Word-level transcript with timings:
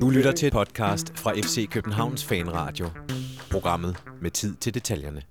Du 0.00 0.10
lytter 0.10 0.32
til 0.32 0.46
et 0.46 0.52
podcast 0.52 1.18
fra 1.18 1.32
FC 1.32 1.68
Københavns 1.70 2.24
Fanradio. 2.24 2.86
Programmet 3.50 3.96
med 4.20 4.30
tid 4.30 4.54
til 4.54 4.74
detaljerne. 4.74 5.22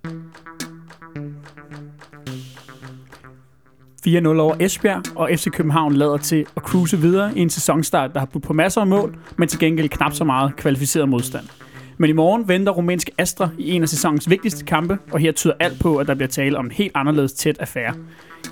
4-0 4.06 4.40
over 4.40 4.56
Esbjerg, 4.60 5.16
og 5.16 5.30
FC 5.36 5.50
København 5.50 5.92
lader 5.92 6.16
til 6.16 6.46
at 6.56 6.62
cruise 6.62 6.98
videre 6.98 7.38
i 7.38 7.40
en 7.40 7.50
sæsonstart, 7.50 8.10
der 8.14 8.18
har 8.18 8.26
budt 8.26 8.44
på 8.44 8.52
masser 8.52 8.80
af 8.80 8.86
mål, 8.86 9.16
men 9.38 9.48
til 9.48 9.58
gengæld 9.58 9.88
knap 9.88 10.12
så 10.12 10.24
meget 10.24 10.56
kvalificeret 10.56 11.08
modstand. 11.08 11.44
Men 11.98 12.10
i 12.10 12.12
morgen 12.12 12.48
venter 12.48 12.72
rumænsk 12.72 13.10
Astra 13.18 13.48
i 13.58 13.70
en 13.70 13.82
af 13.82 13.88
sæsonens 13.88 14.30
vigtigste 14.30 14.64
kampe, 14.64 14.98
og 15.10 15.18
her 15.18 15.32
tyder 15.32 15.54
alt 15.60 15.80
på, 15.80 15.96
at 15.96 16.06
der 16.06 16.14
bliver 16.14 16.28
tale 16.28 16.58
om 16.58 16.64
en 16.64 16.70
helt 16.70 16.92
anderledes 16.94 17.32
tæt 17.32 17.58
affære. 17.58 17.94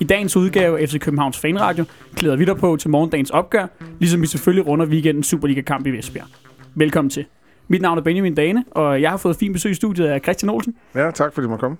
I 0.01 0.05
dagens 0.05 0.37
udgave 0.37 0.81
af 0.81 0.89
FC 0.89 0.99
Københavns 0.99 1.39
Fanradio 1.39 1.85
klæder 2.17 2.37
vi 2.37 2.45
dig 2.45 2.57
på 2.57 2.77
til 2.77 2.91
morgendagens 2.91 3.31
opgør, 3.31 3.67
ligesom 3.99 4.23
vi 4.23 4.27
selvfølgelig 4.27 4.67
runder 4.67 4.87
weekendens 4.87 5.27
Superliga-kamp 5.27 5.87
i 5.87 5.91
Vestbjerg. 5.91 6.27
Velkommen 6.75 7.11
til. 7.11 7.25
Mit 7.69 7.83
navn 7.83 7.99
er 7.99 8.03
Benjamin 8.03 8.35
Dane, 8.35 8.65
og 8.71 9.03
jeg 9.03 9.11
har 9.11 9.17
fået 9.17 9.37
fint 9.37 9.53
besøg 9.53 9.71
i 9.71 9.75
studiet 9.75 10.07
af 10.07 10.21
Christian 10.21 10.51
Olsen. 10.51 10.75
Ja, 10.95 11.11
tak 11.11 11.35
fordi 11.35 11.45
du 11.45 11.49
måtte 11.49 11.61
komme. 11.61 11.77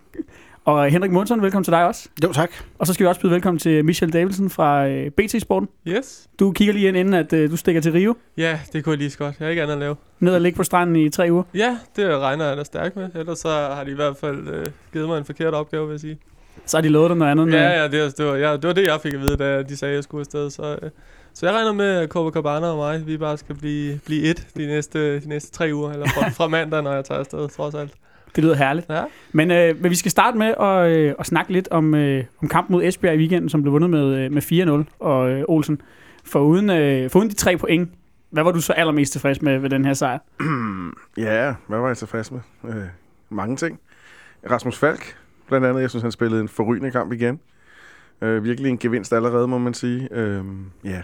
Og 0.65 0.91
Henrik 0.91 1.11
Monsen, 1.11 1.43
velkommen 1.43 1.65
til 1.65 1.73
dig 1.73 1.87
også. 1.87 2.09
Jo, 2.25 2.33
tak. 2.33 2.51
Og 2.79 2.87
så 2.87 2.93
skal 2.95 3.05
vi 3.05 3.09
også 3.09 3.21
byde 3.21 3.33
velkommen 3.33 3.59
til 3.59 3.85
Michel 3.85 4.13
Davidsen 4.13 4.51
fra 4.51 4.87
øh, 4.87 5.11
BT 5.11 5.43
Sporten. 5.43 5.69
Yes. 5.89 6.29
Du 6.39 6.53
kigger 6.53 6.75
lige 6.75 6.89
ind, 6.89 6.97
inden 6.97 7.15
at 7.15 7.33
øh, 7.33 7.51
du 7.51 7.57
stikker 7.57 7.81
til 7.81 7.93
Rio. 7.93 8.15
Ja, 8.37 8.61
det 8.73 8.85
kunne 8.85 8.91
jeg 8.91 8.99
lige 8.99 9.11
så 9.11 9.19
godt. 9.19 9.35
Jeg 9.39 9.47
har 9.47 9.51
ikke 9.51 9.63
andet 9.63 9.73
at 9.73 9.79
lave. 9.79 9.97
Ned 10.21 10.35
og 10.35 10.41
ligge 10.41 10.57
på 10.57 10.65
stranden 10.65 10.97
i 10.97 11.11
tre 11.11 11.29
uger. 11.31 11.43
Ja, 11.55 11.79
det 11.97 12.19
regner 12.19 12.49
jeg 12.49 12.57
da 12.57 12.65
stærkt 12.65 12.97
med. 12.97 13.09
Ellers 13.15 13.39
så 13.39 13.49
har 13.49 13.85
de 13.85 13.91
i 13.91 13.95
hvert 13.95 14.17
fald 14.17 14.49
øh, 14.49 14.67
givet 14.93 15.09
mig 15.09 15.19
en 15.19 15.25
forkert 15.25 15.55
opgave, 15.55 15.87
vil 15.87 15.93
jeg 15.93 16.01
sige. 16.01 16.19
Så 16.67 16.77
har 16.77 16.83
de 16.83 16.89
lovet 16.89 17.11
dig 17.11 17.19
noget 17.19 17.31
andet. 17.31 17.53
Ja, 17.53 17.83
ja, 17.83 17.89
det, 17.89 18.03
var, 18.03 18.09
det, 18.09 18.27
var, 18.27 18.35
ja, 18.35 18.53
det 18.53 18.65
var 18.65 18.73
det, 18.73 18.85
jeg 18.87 19.01
fik 19.03 19.15
at 19.15 19.21
vide, 19.21 19.37
da 19.37 19.63
de 19.63 19.77
sagde, 19.77 19.93
at 19.93 19.97
jeg 19.97 20.05
skulle 20.05 20.21
afsted. 20.21 20.51
Så, 20.51 20.79
øh, 20.83 20.91
så 21.35 21.47
jeg 21.47 21.55
regner 21.55 21.73
med, 21.73 21.87
at 21.87 22.09
Copacabana 22.09 22.67
og 22.67 22.77
mig, 22.77 23.07
vi 23.07 23.17
bare 23.17 23.39
skal 23.39 23.55
blive, 23.55 24.01
blive 24.07 24.23
et 24.23 24.47
de 24.57 24.67
næste, 24.67 25.21
de 25.21 25.29
næste 25.29 25.53
tre 25.53 25.71
uger. 25.75 25.93
Eller 25.93 26.07
fra, 26.09 26.29
fra 26.39 26.49
mandag, 26.49 26.83
når 26.83 26.93
jeg 26.93 27.05
tager 27.05 27.19
afsted, 27.19 27.49
trods 27.49 27.75
alt. 27.75 27.93
Det 28.37 28.45
lyder 28.45 28.55
herligt. 28.55 28.87
Ja. 28.91 29.03
Men, 29.33 29.51
øh, 29.51 29.83
men 29.83 29.91
vi 29.91 29.95
skal 29.95 30.11
starte 30.11 30.39
med 30.39 30.55
at, 30.61 30.91
øh, 30.97 31.15
at 31.19 31.27
snakke 31.27 31.53
lidt 31.53 31.69
om, 31.71 31.95
øh, 31.95 32.25
om 32.43 32.49
kampen 32.49 32.73
mod 32.73 32.85
Esbjerg 32.85 33.15
i 33.15 33.19
weekenden, 33.19 33.49
som 33.49 33.63
blev 33.63 33.73
vundet 33.73 33.91
med, 33.91 34.25
øh, 34.25 34.33
med 34.33 34.43
4-0. 34.43 34.85
Og 34.99 35.31
øh, 35.31 35.45
Olsen, 35.49 35.83
for 36.25 36.41
uden, 36.41 36.71
øh, 36.71 37.11
for 37.11 37.19
uden 37.19 37.31
de 37.31 37.35
tre 37.35 37.57
point, 37.57 37.91
hvad 38.31 38.43
var 38.43 38.53
du 38.53 38.61
så 38.61 38.73
allermest 38.73 39.13
tilfreds 39.13 39.43
med 39.43 39.59
ved 39.59 39.71
den 39.71 39.85
her 39.85 39.95
sejr? 39.95 40.19
Ja, 41.17 41.55
hvad 41.67 41.79
var 41.79 41.87
jeg 41.87 41.97
tilfreds 41.97 42.31
med? 42.33 42.41
Øh, 42.69 42.75
mange 43.31 43.57
ting. 43.57 43.81
Rasmus 44.51 44.79
Falk, 44.79 45.17
blandt 45.49 45.67
andet. 45.67 45.81
Jeg 45.81 45.91
synes, 45.91 46.03
han 46.03 46.13
spillede 46.13 46.41
en 46.41 46.49
forrygende 46.49 46.91
kamp 46.91 47.13
igen. 47.13 47.41
Øh, 48.23 48.45
virkelig 48.45 48.71
en 48.71 48.79
gevinst 48.79 49.13
allerede, 49.13 49.49
må 49.49 49.59
man 49.59 49.75
sige. 49.75 50.09
Øh, 50.13 50.45
ja. 50.85 51.03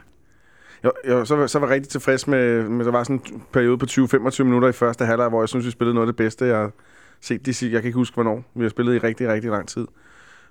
Jeg, 0.83 0.91
jeg, 1.07 1.27
så, 1.27 1.37
var- 1.37 1.47
så 1.47 1.59
var 1.59 1.67
jeg 1.67 1.75
rigtig 1.75 1.89
tilfreds 1.91 2.27
med, 2.27 2.63
med, 2.69 2.85
der 2.85 2.91
var 2.93 3.03
sådan 3.05 3.21
en 3.33 3.43
periode 3.53 3.79
på 3.79 3.87
20-25 3.91 4.43
minutter 4.43 4.69
i 4.69 4.73
første 4.73 5.05
halvleg, 5.05 5.29
hvor 5.29 5.43
jeg 5.43 5.49
synes, 5.49 5.67
vi 5.67 5.71
spillede 5.71 5.95
noget 5.95 6.09
af 6.09 6.13
det 6.13 6.17
bedste, 6.17 6.45
jeg 6.47 6.71
set 7.27 7.47
de 7.47 7.55
sig. 7.55 7.73
Jeg 7.73 7.83
kan 7.83 7.89
ikke 7.89 7.97
huske, 7.97 8.15
hvornår. 8.15 8.45
Vi 8.55 8.63
har 8.63 8.69
spillet 8.69 8.95
i 8.95 8.99
rigtig, 8.99 9.29
rigtig 9.29 9.51
lang 9.51 9.69
tid. 9.69 9.87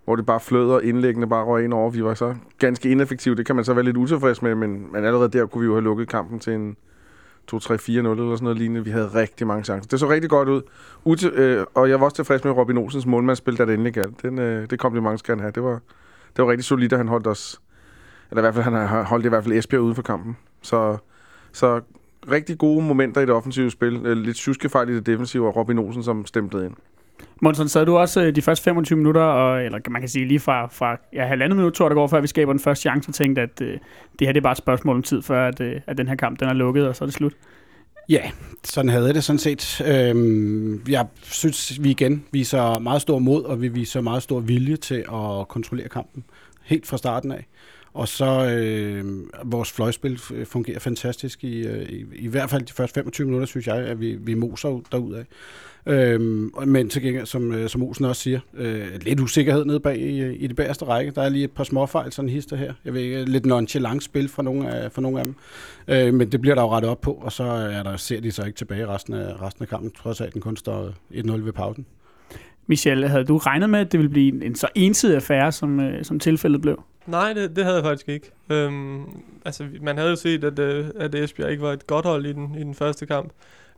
Hvor 0.06 0.16
det 0.16 0.26
bare 0.26 0.40
flød 0.40 0.72
og 0.72 0.84
indlæggende 0.84 1.28
bare 1.28 1.46
røg 1.46 1.64
ind 1.64 1.74
over. 1.74 1.90
Vi 1.90 2.04
var 2.04 2.14
så 2.14 2.36
ganske 2.60 2.90
ineffektive. 2.90 3.36
Det 3.36 3.46
kan 3.46 3.56
man 3.56 3.66
så 3.66 3.74
være 3.74 3.86
lidt 3.86 3.98
utilfreds 3.98 4.42
med, 4.42 4.56
men, 4.56 4.92
men 4.92 5.06
allerede 5.06 5.30
der 5.30 5.46
kunne 5.46 5.62
vi 5.62 5.66
jo 5.66 5.74
have 5.74 5.84
lukket 5.84 6.08
kampen 6.08 6.40
til 6.40 6.54
en 6.54 6.78
2-3-4-0 7.54 7.90
eller 7.90 8.36
sådan 8.36 8.44
noget 8.44 8.58
lignende. 8.58 8.84
Vi 8.84 8.90
havde 8.90 9.08
rigtig 9.08 9.48
mange 9.48 9.64
chancer. 9.64 9.90
Det 9.90 10.00
så 10.00 10.10
rigtig 10.10 10.30
godt 10.30 10.50
ud. 10.50 10.62
Util, 11.04 11.30
øh, 11.30 11.66
og 11.74 11.90
jeg 11.90 12.00
var 12.00 12.06
også 12.06 12.16
tilfreds 12.16 12.44
med 12.44 12.52
Robin 12.52 12.78
Olsens 12.78 13.06
målmandsspil, 13.06 13.58
da 13.58 13.66
det 13.66 13.74
endelig 13.74 13.94
galt. 13.94 14.22
Den, 14.22 14.40
øh, 14.40 14.70
det 14.70 14.80
kompliment 14.80 15.20
skal 15.20 15.32
han 15.32 15.40
have. 15.40 15.52
Det 15.52 15.64
var, 15.64 15.80
det 16.38 16.46
var 16.46 16.52
rigtig 16.52 16.66
solidt, 16.66 16.94
at 16.94 17.00
han 17.00 17.08
holdt 17.08 17.28
os... 17.28 17.62
Eller 18.32 18.42
i 18.42 18.44
hvert 18.44 18.54
fald, 18.54 18.64
han 18.64 18.74
har 18.74 19.04
holdt 19.04 19.26
i 19.26 19.30
hvert 19.30 19.44
fald 19.44 19.54
Esbjerg 19.54 19.82
uden 19.82 19.96
for 19.96 20.02
kampen. 20.02 20.38
Så, 20.62 20.98
så 21.52 21.82
rigtig 22.32 22.58
gode 22.58 22.86
momenter 22.86 23.22
i 23.22 23.26
det 23.26 23.34
offensive 23.34 23.72
spil. 23.72 24.02
Øh, 24.06 24.18
Lidt 24.18 24.38
tjuskefejl 24.38 24.90
i 24.90 24.96
det 24.96 25.06
defensive, 25.06 25.48
og 25.48 25.56
Robin 25.56 25.80
Olsen, 25.80 26.04
som 26.04 26.26
stemplede 26.26 26.66
ind. 26.66 26.74
Monsen, 27.42 27.70
sad 27.70 27.86
du 27.86 27.98
også 27.98 28.24
øh, 28.24 28.36
de 28.36 28.42
første 28.42 28.64
25 28.64 28.98
minutter, 28.98 29.22
og, 29.22 29.66
eller 29.66 29.80
man 29.90 30.02
kan 30.02 30.10
sige 30.10 30.28
lige 30.28 30.40
fra, 30.40 30.68
fra 30.68 30.98
ja, 31.14 31.26
halvandet 31.26 31.58
minut, 31.58 31.74
tror 31.74 31.86
jeg, 31.86 31.90
der 31.90 31.96
går, 31.96 32.08
før 32.08 32.22
vi 32.22 32.28
skaber 32.28 32.54
den 32.54 32.60
første 32.60 32.82
chance, 32.82 33.10
og 33.10 33.14
tænkte, 33.14 33.42
at 33.42 33.62
øh, 33.62 33.78
det 34.20 34.28
her 34.28 34.32
det 34.32 34.38
er 34.40 34.44
bare 34.44 34.52
et 34.52 34.58
spørgsmål 34.58 34.96
om 34.96 35.04
tid, 35.04 35.22
før 35.22 35.48
at, 35.48 35.62
øh, 35.62 35.82
at 35.88 35.98
den 35.98 36.08
her 36.08 36.16
kamp 36.16 36.40
den 36.40 36.48
er 36.48 36.54
lukket, 36.54 36.88
og 36.88 36.96
så 36.96 37.04
er 37.04 37.06
det 37.06 37.14
slut. 37.14 37.34
Ja, 38.10 38.32
sådan 38.64 38.90
havde 38.90 39.06
jeg 39.06 39.16
det 39.16 39.24
sådan 39.24 39.40
set. 39.40 39.82
Øhm, 39.88 40.82
jeg 40.90 41.06
synes, 41.24 41.84
vi 41.84 41.90
igen 41.92 42.26
viser 42.32 42.80
meget 42.80 43.02
stor 43.02 43.20
mod, 43.20 43.44
og 43.44 43.62
vi 43.62 43.68
viser 43.68 44.02
meget 44.02 44.24
stor 44.24 44.40
vilje 44.40 44.78
til 44.78 44.96
at 44.96 45.48
kontrollere 45.48 45.90
kampen. 45.90 46.24
Helt 46.64 46.88
fra 46.88 46.98
starten 46.98 47.32
af. 47.32 47.46
Og 47.96 48.08
så 48.08 48.50
øh, 48.50 49.06
vores 49.44 49.72
fløjspil 49.72 50.20
fungerer 50.46 50.80
fantastisk. 50.80 51.44
I, 51.44 51.68
øh, 51.68 51.90
i, 51.90 52.06
I 52.16 52.28
hvert 52.28 52.50
fald 52.50 52.62
de 52.62 52.74
første 52.74 52.94
25 52.94 53.26
minutter, 53.26 53.48
synes 53.48 53.68
jeg, 53.68 53.76
at 53.76 54.00
vi, 54.00 54.16
vi 54.16 54.34
moser 54.34 54.70
ud 54.70 54.82
derudad. 54.92 55.24
Øhm, 55.86 56.52
men 56.66 56.90
til 56.90 57.02
gengæld, 57.02 57.26
som, 57.26 57.52
øh, 57.52 57.70
som 57.70 57.84
Olsen 57.84 58.06
også 58.06 58.22
siger, 58.22 58.40
øh, 58.54 58.88
lidt 59.02 59.20
usikkerhed 59.20 59.66
nede 59.66 59.80
bag 59.80 59.98
i, 59.98 60.22
øh, 60.22 60.36
i 60.40 60.48
det 60.48 60.56
bagerste 60.56 60.86
række. 60.86 61.12
Der 61.12 61.22
er 61.22 61.30
lige 61.30 61.44
et 61.44 61.52
par 61.52 61.64
småfejl, 61.64 62.12
sådan 62.12 62.30
hister 62.30 62.56
her. 62.56 62.74
Jeg 62.86 62.94
ved 62.94 63.02
ikke, 63.02 63.26
lidt 63.26 63.46
nonchalant 63.46 64.04
spil 64.04 64.30
fra 64.30 64.44
nogle 64.44 64.70
af, 64.70 64.92
fra 64.92 65.02
nogle 65.02 65.20
af 65.20 65.26
dem. 65.26 65.36
Øh, 65.88 66.14
men 66.14 66.32
det 66.32 66.42
bliver 66.42 66.56
der 66.56 66.62
jo 66.62 66.70
rettet 66.70 66.92
op 66.92 67.02
på, 67.02 67.12
og 67.12 67.32
så 67.32 67.44
er 67.44 67.84
der, 67.84 67.98
ser 67.98 68.22
de 68.22 68.32
så 68.32 68.44
ikke 68.44 68.58
tilbage 68.58 68.88
resten 68.88 69.14
af, 69.14 69.42
resten 69.42 69.64
af 69.64 69.70
kampen, 69.70 69.92
trods 69.92 70.22
af, 70.22 70.26
at 70.26 70.34
den 70.34 70.42
kun 70.42 70.58
står 70.58 70.90
1-0 71.12 71.32
ved 71.32 71.54
pausen. 71.54 71.86
Michel, 72.68 73.08
havde 73.08 73.24
du 73.24 73.38
regnet 73.38 73.70
med, 73.70 73.80
at 73.80 73.92
det 73.92 73.98
ville 73.98 74.10
blive 74.10 74.34
en, 74.34 74.44
en 74.44 74.56
så 74.56 74.68
ensidig 74.76 75.16
affære, 75.16 75.52
som, 75.52 75.80
øh, 75.80 76.06
som 76.06 76.20
tilfældet 76.20 76.62
blev? 76.62 76.84
Nej, 77.08 77.34
det, 77.34 77.56
det 77.56 77.64
havde 77.64 77.76
jeg 77.76 77.86
faktisk 77.86 78.10
ikke. 78.10 78.32
Øhm, 78.50 79.04
altså, 79.46 79.66
man 79.82 79.98
havde 79.98 80.10
jo 80.10 80.16
set, 80.16 80.44
at, 80.44 80.60
øh, 80.60 80.86
at 80.96 81.16
Esbjerg 81.16 81.52
ikke 81.52 81.64
var 81.64 81.74
et 81.74 81.88
godt 81.88 82.06
hold 82.06 82.26
i 82.26 82.34
den, 82.34 82.56
i 82.58 82.64
den 82.64 82.76
første 82.76 83.06
kamp. 83.06 83.32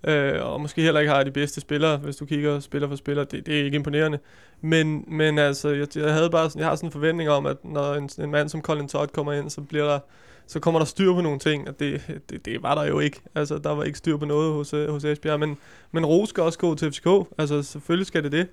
Øh, 0.03 0.45
og 0.45 0.61
måske 0.61 0.81
heller 0.81 0.99
ikke 0.99 1.13
har 1.13 1.23
de 1.23 1.31
bedste 1.31 1.61
spillere, 1.61 1.97
hvis 1.97 2.15
du 2.15 2.25
kigger 2.25 2.59
spiller 2.59 2.87
for 2.87 2.95
spiller. 2.95 3.23
Det, 3.23 3.45
det 3.45 3.59
er 3.59 3.63
ikke 3.63 3.75
imponerende. 3.75 4.19
Men, 4.61 5.05
men 5.07 5.39
altså, 5.39 5.69
jeg, 5.69 5.87
jeg, 5.95 6.13
havde 6.13 6.29
bare 6.29 6.49
sådan, 6.49 6.59
jeg 6.59 6.67
har 6.67 6.75
sådan 6.75 6.87
en 6.87 6.91
forventning 6.91 7.29
om, 7.29 7.45
at 7.45 7.57
når 7.63 7.93
en, 7.93 8.09
en 8.19 8.31
mand 8.31 8.49
som 8.49 8.61
Colin 8.61 8.87
Todd 8.87 9.07
kommer 9.07 9.33
ind, 9.33 9.49
så 9.49 9.61
bliver 9.61 9.85
der 9.85 9.99
så 10.47 10.59
kommer 10.59 10.79
der 10.79 10.85
styr 10.85 11.13
på 11.13 11.21
nogle 11.21 11.39
ting, 11.39 11.67
og 11.67 11.79
det, 11.79 12.21
det, 12.29 12.45
det 12.45 12.63
var 12.63 12.75
der 12.75 12.83
jo 12.83 12.99
ikke. 12.99 13.21
Altså, 13.35 13.57
der 13.57 13.69
var 13.69 13.83
ikke 13.83 13.97
styr 13.97 14.17
på 14.17 14.25
noget 14.25 14.53
hos, 14.53 14.73
øh, 14.73 14.89
hos 14.89 15.03
Esbjerg, 15.03 15.39
men, 15.39 15.57
men 15.91 16.05
Ro 16.05 16.25
skal 16.25 16.43
også 16.43 16.59
gå 16.59 16.75
til 16.75 16.91
FCK. 16.91 17.07
Altså, 17.37 17.63
selvfølgelig 17.63 18.07
skal 18.07 18.23
det 18.23 18.31
det. 18.31 18.47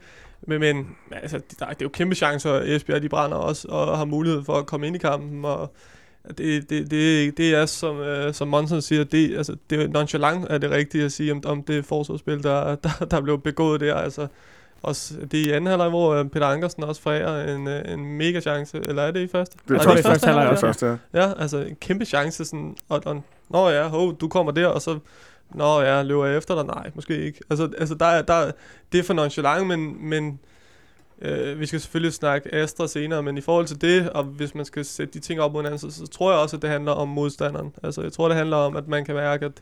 Men, 0.47 0.61
men 0.61 0.97
altså, 1.13 1.41
der, 1.59 1.67
det 1.67 1.71
er 1.71 1.77
jo 1.83 1.89
kæmpe 1.89 2.15
chancer, 2.15 2.61
Esbjerg 2.61 3.03
de 3.03 3.09
brænder 3.09 3.37
også, 3.37 3.69
og 3.69 3.99
har 3.99 4.05
mulighed 4.05 4.45
for 4.45 4.53
at 4.53 4.67
komme 4.67 4.87
ind 4.87 4.97
i 4.97 4.99
kampen, 4.99 5.45
og 5.45 5.73
det, 6.29 6.71
det, 6.71 6.91
det, 6.91 7.37
det 7.37 7.55
er, 7.55 7.67
som, 7.67 8.01
øh, 8.01 8.35
som 8.35 8.49
Monson 8.49 8.83
siger, 8.83 9.05
det, 9.05 9.37
altså, 9.37 9.57
det 9.71 9.83
er 9.83 9.89
nonchalant 9.89 10.47
er 10.51 10.59
det 10.59 10.71
rigtige 10.71 11.05
at 11.05 11.13
sige 11.13 11.33
om, 11.33 11.43
om 11.47 11.63
det 11.63 11.85
forsvarsspil, 11.85 12.43
der, 12.43 12.75
der, 12.75 13.05
der 13.11 13.21
blev 13.21 13.41
begået 13.41 13.81
der. 13.81 13.95
Altså, 13.95 14.27
også 14.85 15.15
det 15.31 15.41
er 15.43 15.45
i 15.47 15.51
anden 15.51 15.67
halvleg, 15.67 15.89
hvor 15.89 16.15
øh, 16.15 16.25
Peter 16.29 16.47
Ankersen 16.47 16.85
også 16.85 17.03
forærer 17.03 17.55
en, 17.55 17.69
øh, 17.69 17.93
en 17.93 18.05
mega 18.19 18.41
chance, 18.41 18.81
eller 18.89 19.03
er 19.03 19.11
det 19.11 19.21
i 19.21 19.29
første? 19.29 19.57
Det 19.69 19.81
tror, 19.81 19.91
det 19.93 20.05
er 20.05 20.09
første 20.09 20.27
halvleg 20.27 20.47
er 20.47 20.57
første, 20.57 20.87
ja. 20.87 20.97
Ja, 21.23 21.33
altså 21.39 21.59
en 21.59 21.77
kæmpe 21.81 22.05
chance, 22.05 22.45
sådan, 22.45 22.77
og, 22.89 23.03
og 23.07 23.23
nå 23.51 23.69
ja, 23.69 23.89
ho, 23.89 24.11
du 24.13 24.29
kommer 24.29 24.53
der, 24.53 24.67
og 24.67 24.83
så, 24.83 24.99
nå 25.55 25.81
ja, 25.81 26.03
løber 26.03 26.27
jeg 26.27 26.37
efter 26.37 26.55
dig? 26.55 26.65
Nej, 26.65 26.91
måske 26.95 27.25
ikke. 27.25 27.41
Altså, 27.51 27.69
altså 27.79 27.95
der, 27.95 28.07
er- 28.07 28.23
der, 28.23 28.51
det 28.93 28.99
er 28.99 29.03
for 29.05 29.15
nonchalant, 29.15 29.67
men, 29.67 30.09
men 30.09 30.41
øh, 31.23 31.61
vi 31.61 31.67
skal 31.67 31.81
selvfølgelig 31.81 32.13
snakke 32.13 32.55
Astra 32.55 32.87
senere, 32.89 33.23
men 33.23 33.39
i 33.39 33.41
forhold 33.41 33.67
til 33.67 33.81
det, 33.81 34.11
og 34.11 34.25
hvis 34.25 34.55
man 34.55 34.65
skal 34.65 34.85
sætte 34.85 35.15
de 35.15 35.19
ting 35.19 35.41
op 35.41 35.53
mod 35.53 35.61
hinanden, 35.63 35.91
så, 35.91 35.99
så 35.99 36.07
tror 36.07 36.31
jeg 36.33 36.41
også, 36.41 36.57
at 36.57 36.63
det 36.63 36.71
handler 36.71 36.93
om 36.93 37.09
modstanderen. 37.09 37.73
Altså, 37.83 38.03
jeg 38.03 38.13
tror, 38.13 38.29
det 38.29 38.37
handler 38.37 38.57
om, 38.57 38.77
at 38.77 38.89
man 38.89 39.05
kan 39.05 39.15
mærke, 39.15 39.45
at 39.47 39.53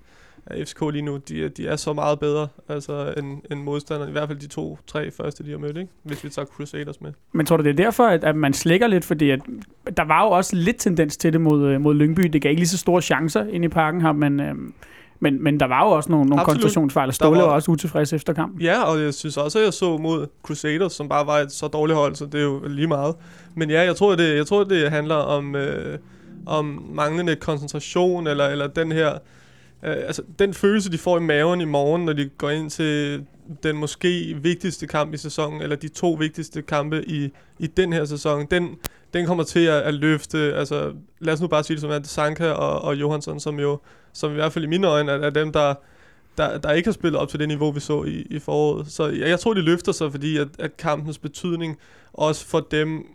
at 0.46 0.68
FCK 0.68 0.80
lige 0.92 1.02
nu, 1.02 1.16
de, 1.16 1.44
er- 1.44 1.48
de 1.48 1.66
er 1.66 1.76
så 1.76 1.92
meget 1.92 2.18
bedre 2.20 2.48
altså, 2.68 3.14
end, 3.18 3.38
end 3.50 3.62
modstanderen. 3.62 4.08
I 4.08 4.12
hvert 4.12 4.28
fald 4.28 4.38
de 4.38 4.46
to-tre 4.46 5.10
første, 5.10 5.44
de 5.44 5.50
har 5.50 5.58
mødt, 5.58 5.76
ikke? 5.76 5.90
hvis 6.02 6.24
vi 6.24 6.28
tager 6.28 6.46
Crusaders 6.46 7.00
med. 7.00 7.12
Men 7.32 7.46
tror 7.46 7.56
du, 7.56 7.62
det 7.62 7.70
er 7.70 7.74
derfor, 7.84 8.04
at, 8.06 8.24
at 8.24 8.36
man 8.36 8.52
slækker 8.52 8.86
lidt? 8.86 9.04
Fordi 9.04 9.30
at, 9.30 9.40
der 9.96 10.04
var 10.04 10.24
jo 10.24 10.30
også 10.30 10.56
lidt 10.56 10.76
tendens 10.78 11.16
til 11.16 11.32
det 11.32 11.40
mod, 11.40 11.66
øh, 11.68 11.80
mod 11.80 11.94
Lyngby. 11.94 12.22
Det 12.22 12.42
gav 12.42 12.50
ikke 12.50 12.60
lige 12.60 12.68
så 12.68 12.78
store 12.78 13.02
chancer 13.02 13.44
ind 13.44 13.64
i 13.64 13.68
parken 13.68 14.00
her, 14.00 14.12
men, 14.12 14.40
øh, 14.40 14.54
men, 15.20 15.42
men 15.44 15.60
der 15.60 15.66
var 15.66 15.84
jo 15.84 15.90
også 15.90 16.10
nogle, 16.10 16.26
nogle 16.28 16.44
koncentrationsfejl, 16.44 17.08
og 17.08 17.14
Ståle 17.14 17.38
var, 17.40 17.44
var- 17.46 17.52
også 17.52 17.70
utilfreds 17.70 18.12
efter 18.12 18.32
kampen. 18.32 18.60
Ja, 18.60 18.82
og 18.82 19.00
jeg 19.02 19.14
synes 19.14 19.36
også, 19.36 19.58
at 19.58 19.64
jeg 19.64 19.72
så 19.72 19.96
mod 19.96 20.26
Crusaders, 20.42 20.92
som 20.92 21.08
bare 21.08 21.26
var 21.26 21.38
et 21.38 21.52
så 21.52 21.68
dårligt 21.68 21.98
hold, 21.98 22.14
så 22.14 22.26
det 22.26 22.34
er 22.34 22.44
jo 22.44 22.62
lige 22.68 22.86
meget. 22.86 23.14
Men 23.54 23.70
ja, 23.70 23.82
jeg 23.82 23.96
tror, 23.96 24.14
det, 24.14 24.36
jeg 24.36 24.46
tror, 24.46 24.64
det 24.64 24.90
handler 24.90 25.14
om, 25.14 25.56
øh, 25.56 25.98
om 26.46 26.84
manglende 26.94 27.36
koncentration, 27.36 28.26
eller, 28.26 28.46
eller 28.48 28.66
den 28.66 28.92
her... 28.92 29.18
Øh, 29.84 29.96
altså, 29.96 30.22
den 30.38 30.54
følelse, 30.54 30.92
de 30.92 30.98
får 30.98 31.18
i 31.18 31.20
maven 31.20 31.60
i 31.60 31.64
morgen, 31.64 32.04
når 32.04 32.12
de 32.12 32.28
går 32.38 32.50
ind 32.50 32.70
til 32.70 33.24
den 33.62 33.76
måske 33.76 34.38
vigtigste 34.42 34.86
kamp 34.86 35.14
i 35.14 35.16
sæsonen, 35.16 35.62
eller 35.62 35.76
de 35.76 35.88
to 35.88 36.12
vigtigste 36.12 36.62
kampe 36.62 37.08
i, 37.08 37.32
i 37.58 37.66
den 37.66 37.92
her 37.92 38.04
sæson, 38.04 38.46
den, 38.50 38.78
den 39.14 39.26
kommer 39.26 39.44
til 39.44 39.64
at, 39.64 39.82
at 39.82 39.94
løfte, 39.94 40.38
altså 40.54 40.92
lad 41.20 41.34
os 41.34 41.40
nu 41.40 41.46
bare 41.46 41.64
sige 41.64 41.74
det 41.74 41.80
som 41.80 41.90
at 41.90 42.06
Sanka 42.06 42.50
og, 42.50 42.82
og 42.82 42.96
Johansson, 42.96 43.40
som 43.40 43.60
jo, 43.60 43.78
som 44.12 44.30
i 44.30 44.34
hvert 44.34 44.52
fald 44.52 44.64
i 44.64 44.68
mine 44.68 44.86
øjne 44.86 45.12
er, 45.12 45.18
er 45.18 45.30
dem, 45.30 45.52
der, 45.52 45.74
der, 46.38 46.58
der 46.58 46.72
ikke 46.72 46.86
har 46.86 46.92
spillet 46.92 47.20
op 47.20 47.28
til 47.28 47.40
det 47.40 47.48
niveau, 47.48 47.70
vi 47.70 47.80
så 47.80 48.04
i, 48.04 48.26
i 48.30 48.38
foråret. 48.38 48.86
Så 48.86 49.06
jeg, 49.06 49.28
jeg 49.28 49.40
tror, 49.40 49.54
de 49.54 49.60
løfter 49.60 49.92
sig, 49.92 50.10
fordi 50.10 50.36
at, 50.36 50.48
at 50.58 50.76
kampens 50.76 51.18
betydning 51.18 51.78
også 52.12 52.46
for 52.46 52.60
dem 52.60 53.06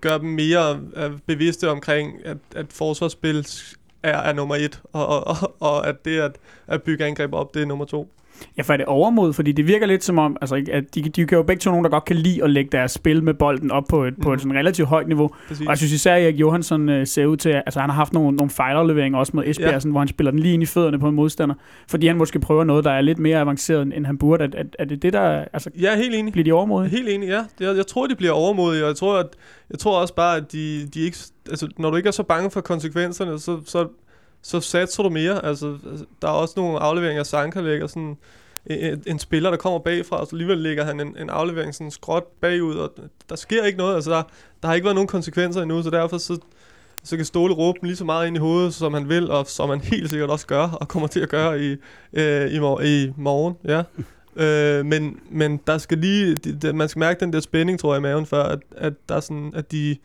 gør 0.00 0.18
dem 0.18 0.28
mere 0.28 0.80
øh, 0.96 1.10
bevidste 1.26 1.70
omkring, 1.70 2.26
at, 2.26 2.36
at 2.54 2.66
forsvarsspil 2.70 3.46
er, 4.02 4.18
er 4.18 4.32
nummer 4.32 4.56
et, 4.56 4.80
og, 4.92 5.26
og, 5.26 5.36
og, 5.60 5.86
at 5.86 6.04
det 6.04 6.20
at, 6.20 6.36
at 6.66 6.82
bygge 6.82 7.04
angreb 7.04 7.34
op, 7.34 7.54
det 7.54 7.62
er 7.62 7.66
nummer 7.66 7.84
to. 7.84 8.12
Ja, 8.56 8.62
for 8.62 8.72
er 8.72 8.76
det 8.76 8.86
overmod? 8.86 9.32
Fordi 9.32 9.52
det 9.52 9.66
virker 9.66 9.86
lidt 9.86 10.04
som 10.04 10.18
om, 10.18 10.36
altså, 10.40 10.64
at 10.72 10.94
de, 10.94 11.02
de 11.02 11.26
kan 11.26 11.36
jo 11.38 11.42
begge 11.42 11.60
to 11.60 11.70
nogen, 11.70 11.84
der 11.84 11.90
godt 11.90 12.04
kan 12.04 12.16
lide 12.16 12.44
at 12.44 12.50
lægge 12.50 12.68
deres 12.72 12.92
spil 12.92 13.22
med 13.22 13.34
bolden 13.34 13.70
op 13.70 13.84
på 13.88 14.04
et, 14.04 14.18
mm. 14.18 14.22
på 14.22 14.32
et 14.32 14.40
sådan 14.40 14.56
relativt 14.58 14.88
højt 14.88 15.08
niveau. 15.08 15.30
Præcis. 15.48 15.66
Og 15.66 15.70
jeg 15.70 15.78
synes 15.78 15.92
især, 15.92 16.14
at 16.14 16.22
Erik 16.22 16.40
Johansson 16.40 16.88
øh, 16.88 17.06
ser 17.06 17.26
ud 17.26 17.36
til, 17.36 17.48
at 17.48 17.62
altså, 17.66 17.80
han 17.80 17.90
har 17.90 17.96
haft 17.96 18.12
nogle, 18.12 18.36
nogle 18.36 18.50
fejlerleveringer 18.50 19.18
også 19.18 19.32
med 19.34 19.44
Esbjerg, 19.46 19.72
Ja. 19.72 19.78
sådan, 19.80 19.90
hvor 19.90 20.00
han 20.00 20.08
spiller 20.08 20.30
den 20.30 20.40
lige 20.40 20.54
ind 20.54 20.62
i 20.62 20.66
fødderne 20.66 20.98
på 20.98 21.08
en 21.08 21.14
modstander. 21.14 21.54
Fordi 21.88 22.06
han 22.06 22.16
måske 22.16 22.38
prøver 22.40 22.64
noget, 22.64 22.84
der 22.84 22.90
er 22.90 23.00
lidt 23.00 23.18
mere 23.18 23.38
avanceret, 23.40 23.82
end 23.82 24.06
han 24.06 24.18
burde. 24.18 24.44
At, 24.44 24.54
at, 24.54 24.66
er 24.78 24.84
det 24.84 25.02
det, 25.02 25.12
der... 25.12 25.44
Altså, 25.52 25.70
Jeg 25.78 25.92
er 25.92 25.96
helt 25.96 26.14
enig. 26.14 26.32
bliver 26.32 26.44
de 26.44 26.52
overmodige? 26.52 26.90
Helt 26.90 27.08
enig, 27.08 27.28
ja. 27.28 27.42
Jeg, 27.60 27.76
jeg 27.76 27.86
tror, 27.86 28.06
de 28.06 28.14
bliver 28.16 28.32
overmodige, 28.32 28.82
og 28.84 28.88
jeg 28.88 28.96
tror, 28.96 29.18
at, 29.18 29.26
jeg 29.70 29.78
tror 29.78 30.00
også 30.00 30.14
bare, 30.14 30.36
at 30.36 30.52
de, 30.52 30.86
de 30.94 31.00
ikke... 31.00 31.18
Altså, 31.50 31.68
når 31.78 31.90
du 31.90 31.96
ikke 31.96 32.06
er 32.06 32.10
så 32.12 32.22
bange 32.22 32.50
for 32.50 32.60
konsekvenserne, 32.60 33.38
så, 33.38 33.58
så, 33.66 33.86
så 34.42 34.60
satser 34.60 35.02
du 35.02 35.08
mere. 35.08 35.44
Altså, 35.44 35.78
der 36.22 36.28
er 36.28 36.32
også 36.32 36.54
nogle 36.56 36.78
afleveringer, 36.78 37.22
Sanka 37.22 37.60
lægger 37.60 37.86
sådan... 37.86 38.16
En, 38.66 39.02
en 39.06 39.18
spiller, 39.18 39.50
der 39.50 39.56
kommer 39.56 39.78
bagfra, 39.78 40.20
og 40.20 40.26
så 40.26 40.36
alligevel 40.36 40.58
lægger 40.58 40.84
han 40.84 41.00
en, 41.00 41.16
en 41.18 41.30
aflevering 41.30 41.74
sådan 41.74 41.90
skråt 41.90 42.24
bagud, 42.40 42.76
og 42.76 42.92
der 43.28 43.36
sker 43.36 43.64
ikke 43.64 43.78
noget. 43.78 43.94
Altså, 43.94 44.10
der, 44.10 44.22
der 44.62 44.68
har 44.68 44.74
ikke 44.74 44.84
været 44.84 44.94
nogen 44.94 45.08
konsekvenser 45.08 45.62
endnu, 45.62 45.82
så 45.82 45.90
derfor 45.90 46.18
så, 46.18 46.38
så 47.02 47.16
kan 47.16 47.24
Ståle 47.24 47.54
råbe 47.54 47.78
lige 47.82 47.96
så 47.96 48.04
meget 48.04 48.26
ind 48.26 48.36
i 48.36 48.38
hovedet, 48.38 48.74
som 48.74 48.94
han 48.94 49.08
vil, 49.08 49.30
og 49.30 49.46
som 49.46 49.70
han 49.70 49.80
helt 49.92 50.10
sikkert 50.10 50.30
også 50.30 50.46
gør, 50.46 50.68
og 50.68 50.88
kommer 50.88 51.08
til 51.08 51.20
at 51.20 51.28
gøre 51.28 51.60
i, 51.62 51.76
øh, 52.12 52.54
i, 52.54 52.58
mor- 52.58 52.80
i 52.80 53.12
morgen. 53.16 53.54
Ja. 53.64 53.82
Øh, 54.36 54.86
men, 54.86 55.20
men 55.30 55.60
der 55.66 55.78
skal 55.78 55.98
lige, 55.98 56.34
de, 56.36 56.56
de, 56.56 56.72
man 56.72 56.88
skal 56.88 57.00
mærke 57.00 57.20
den 57.20 57.32
der 57.32 57.40
spænding, 57.40 57.78
tror 57.78 57.94
jeg, 57.94 57.98
i 57.98 58.02
maven, 58.02 58.26
før 58.26 58.42
at, 58.42 58.58
at, 58.76 58.92
der 59.08 59.14
er 59.14 59.20
sådan, 59.20 59.52
at 59.54 59.72
de 59.72 59.96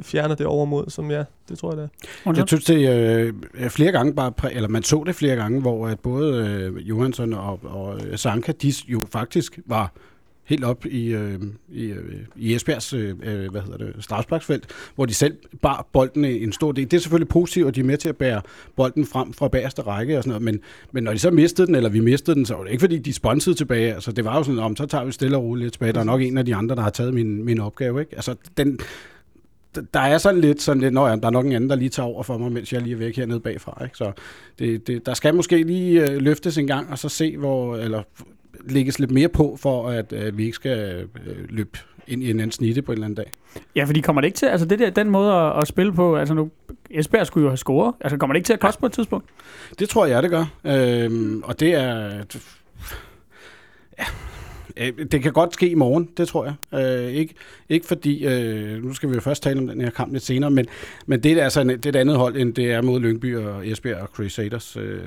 fjerner 0.00 0.34
det 0.34 0.46
overmod, 0.46 0.84
som 0.88 1.10
ja, 1.10 1.24
det 1.48 1.58
tror 1.58 1.70
jeg, 1.70 1.76
det 1.76 1.90
er. 2.26 2.32
Jeg 2.36 2.44
synes, 2.46 2.64
det 2.64 2.88
øh, 2.88 3.32
er 3.54 3.68
flere 3.68 3.92
gange 3.92 4.14
bare, 4.14 4.32
eller 4.52 4.68
man 4.68 4.82
så 4.82 5.02
det 5.06 5.14
flere 5.14 5.36
gange, 5.36 5.60
hvor 5.60 5.88
at 5.88 6.00
både 6.00 6.46
øh, 6.46 6.88
Johansson 6.88 7.32
og, 7.32 7.60
og 7.62 8.06
øh, 8.06 8.18
Sanka, 8.18 8.52
de 8.52 8.72
jo 8.88 9.02
faktisk 9.10 9.58
var 9.66 9.92
helt 10.44 10.64
op 10.64 10.86
i, 10.86 11.14
øh, 11.14 11.40
i, 11.72 11.84
øh, 11.84 12.14
i 12.36 12.54
Esbjergs 12.54 12.92
øh, 12.92 13.14
øh, 13.22 13.50
hvad 13.50 13.60
hedder 13.60 13.76
det, 13.76 13.94
strafsparksfelt, 14.00 14.66
hvor 14.94 15.06
de 15.06 15.14
selv 15.14 15.36
bar 15.62 15.88
bolden 15.92 16.24
en 16.24 16.42
en 16.42 16.52
stor 16.52 16.72
del. 16.72 16.90
Det 16.90 16.96
er 16.96 17.00
selvfølgelig 17.00 17.28
positivt, 17.28 17.66
og 17.66 17.74
de 17.74 17.80
er 17.80 17.84
med 17.84 17.96
til 17.96 18.08
at 18.08 18.16
bære 18.16 18.42
bolden 18.76 19.06
frem 19.06 19.32
fra 19.32 19.48
bagerste 19.48 19.82
række 19.82 20.18
og 20.18 20.22
sådan 20.22 20.28
noget, 20.28 20.42
men, 20.42 20.60
men 20.92 21.04
når 21.04 21.12
de 21.12 21.18
så 21.18 21.30
mistede 21.30 21.66
den, 21.66 21.74
eller 21.74 21.90
vi 21.90 22.00
mistede 22.00 22.36
den, 22.36 22.46
så 22.46 22.54
var 22.54 22.62
det 22.62 22.70
ikke 22.70 22.80
fordi, 22.80 22.98
de 22.98 23.12
sponsede 23.12 23.54
tilbage. 23.54 23.94
Altså, 23.94 24.12
det 24.12 24.24
var 24.24 24.36
jo 24.36 24.42
sådan, 24.42 24.58
om 24.58 24.76
så 24.76 24.86
tager 24.86 25.04
vi 25.04 25.12
stille 25.12 25.36
og 25.36 25.42
roligt 25.42 25.72
tilbage. 25.72 25.92
Der 25.92 26.00
er 26.00 26.04
nok 26.04 26.22
en 26.22 26.38
af 26.38 26.44
de 26.44 26.54
andre, 26.54 26.76
der 26.76 26.82
har 26.82 26.90
taget 26.90 27.14
min, 27.14 27.44
min 27.44 27.60
opgave. 27.60 28.00
Ikke? 28.00 28.14
Altså, 28.16 28.34
den, 28.56 28.80
der 29.94 30.00
er 30.00 30.18
sådan 30.18 30.40
lidt 30.40 30.62
sådan 30.62 30.80
lidt, 30.80 30.94
nå 30.94 31.06
ja, 31.06 31.16
der 31.16 31.26
er 31.26 31.30
nok 31.30 31.46
en 31.46 31.52
anden, 31.52 31.70
der 31.70 31.76
lige 31.76 31.88
tager 31.88 32.06
over 32.06 32.22
for 32.22 32.38
mig, 32.38 32.52
mens 32.52 32.72
jeg 32.72 32.82
lige 32.82 32.94
er 32.94 32.98
væk 32.98 33.16
hernede 33.16 33.40
bagfra. 33.40 33.84
Ikke? 33.84 33.96
Så 33.96 34.12
det, 34.58 34.86
det, 34.86 35.06
der 35.06 35.14
skal 35.14 35.34
måske 35.34 35.62
lige 35.62 36.10
øh, 36.10 36.16
løftes 36.16 36.58
en 36.58 36.66
gang, 36.66 36.90
og 36.90 36.98
så 36.98 37.08
se, 37.08 37.36
hvor, 37.36 37.76
eller 37.76 38.02
lægges 38.68 38.98
lidt 38.98 39.10
mere 39.10 39.28
på, 39.28 39.56
for 39.60 39.88
at 39.88 40.12
øh, 40.12 40.38
vi 40.38 40.44
ikke 40.44 40.54
skal 40.54 41.06
øh, 41.26 41.36
løbe 41.48 41.78
ind 42.06 42.22
i 42.22 42.30
en 42.30 42.40
anden 42.40 42.52
snitte 42.52 42.82
på 42.82 42.92
en 42.92 42.96
eller 42.96 43.04
anden 43.04 43.16
dag. 43.16 43.32
Ja, 43.76 43.84
fordi 43.84 44.00
kommer 44.00 44.20
det 44.20 44.26
ikke 44.26 44.36
til, 44.36 44.46
altså 44.46 44.66
det 44.66 44.78
der, 44.78 44.90
den 44.90 45.10
måde 45.10 45.32
at, 45.32 45.60
at 45.60 45.68
spille 45.68 45.92
på, 45.92 46.16
altså 46.16 46.34
nu, 46.34 46.50
Esbjerg 46.90 47.26
skulle 47.26 47.44
jo 47.44 47.50
have 47.50 47.56
scoret, 47.56 47.94
altså 48.00 48.16
kommer 48.16 48.32
det 48.34 48.38
ikke 48.38 48.46
til 48.46 48.52
at 48.52 48.60
koste 48.60 48.80
på 48.80 48.86
et 48.86 48.92
tidspunkt? 48.92 49.26
Det 49.78 49.88
tror 49.88 50.06
jeg, 50.06 50.22
det 50.22 50.30
gør. 50.30 50.44
Øhm, 50.64 51.42
og 51.44 51.60
det 51.60 51.74
er... 51.74 52.10
Ja, 53.98 54.04
Øh, 54.76 55.06
det 55.12 55.22
kan 55.22 55.32
godt 55.32 55.54
ske 55.54 55.68
i 55.68 55.74
morgen, 55.74 56.08
det 56.16 56.28
tror 56.28 56.44
jeg. 56.44 56.80
Øh, 56.80 57.12
ikke, 57.12 57.34
ikke 57.68 57.86
fordi, 57.86 58.26
øh, 58.26 58.84
nu 58.84 58.92
skal 58.94 59.08
vi 59.08 59.14
jo 59.14 59.20
først 59.20 59.42
tale 59.42 59.60
om 59.60 59.66
den 59.66 59.80
her 59.80 59.90
kamp 59.90 60.12
lidt 60.12 60.24
senere, 60.24 60.50
men, 60.50 60.66
men 61.06 61.22
det 61.22 61.32
er 61.32 61.44
altså 61.44 61.60
en, 61.60 61.68
det 61.68 61.86
er 61.86 61.90
et 61.90 61.96
andet 61.96 62.16
hold, 62.16 62.36
end 62.36 62.54
det 62.54 62.72
er 62.72 62.82
mod 62.82 63.00
Lyngby 63.00 63.36
og 63.36 63.68
Esbjerg 63.68 64.00
og 64.00 64.08
Crusaders. 64.08 64.76
Øh, 64.76 65.00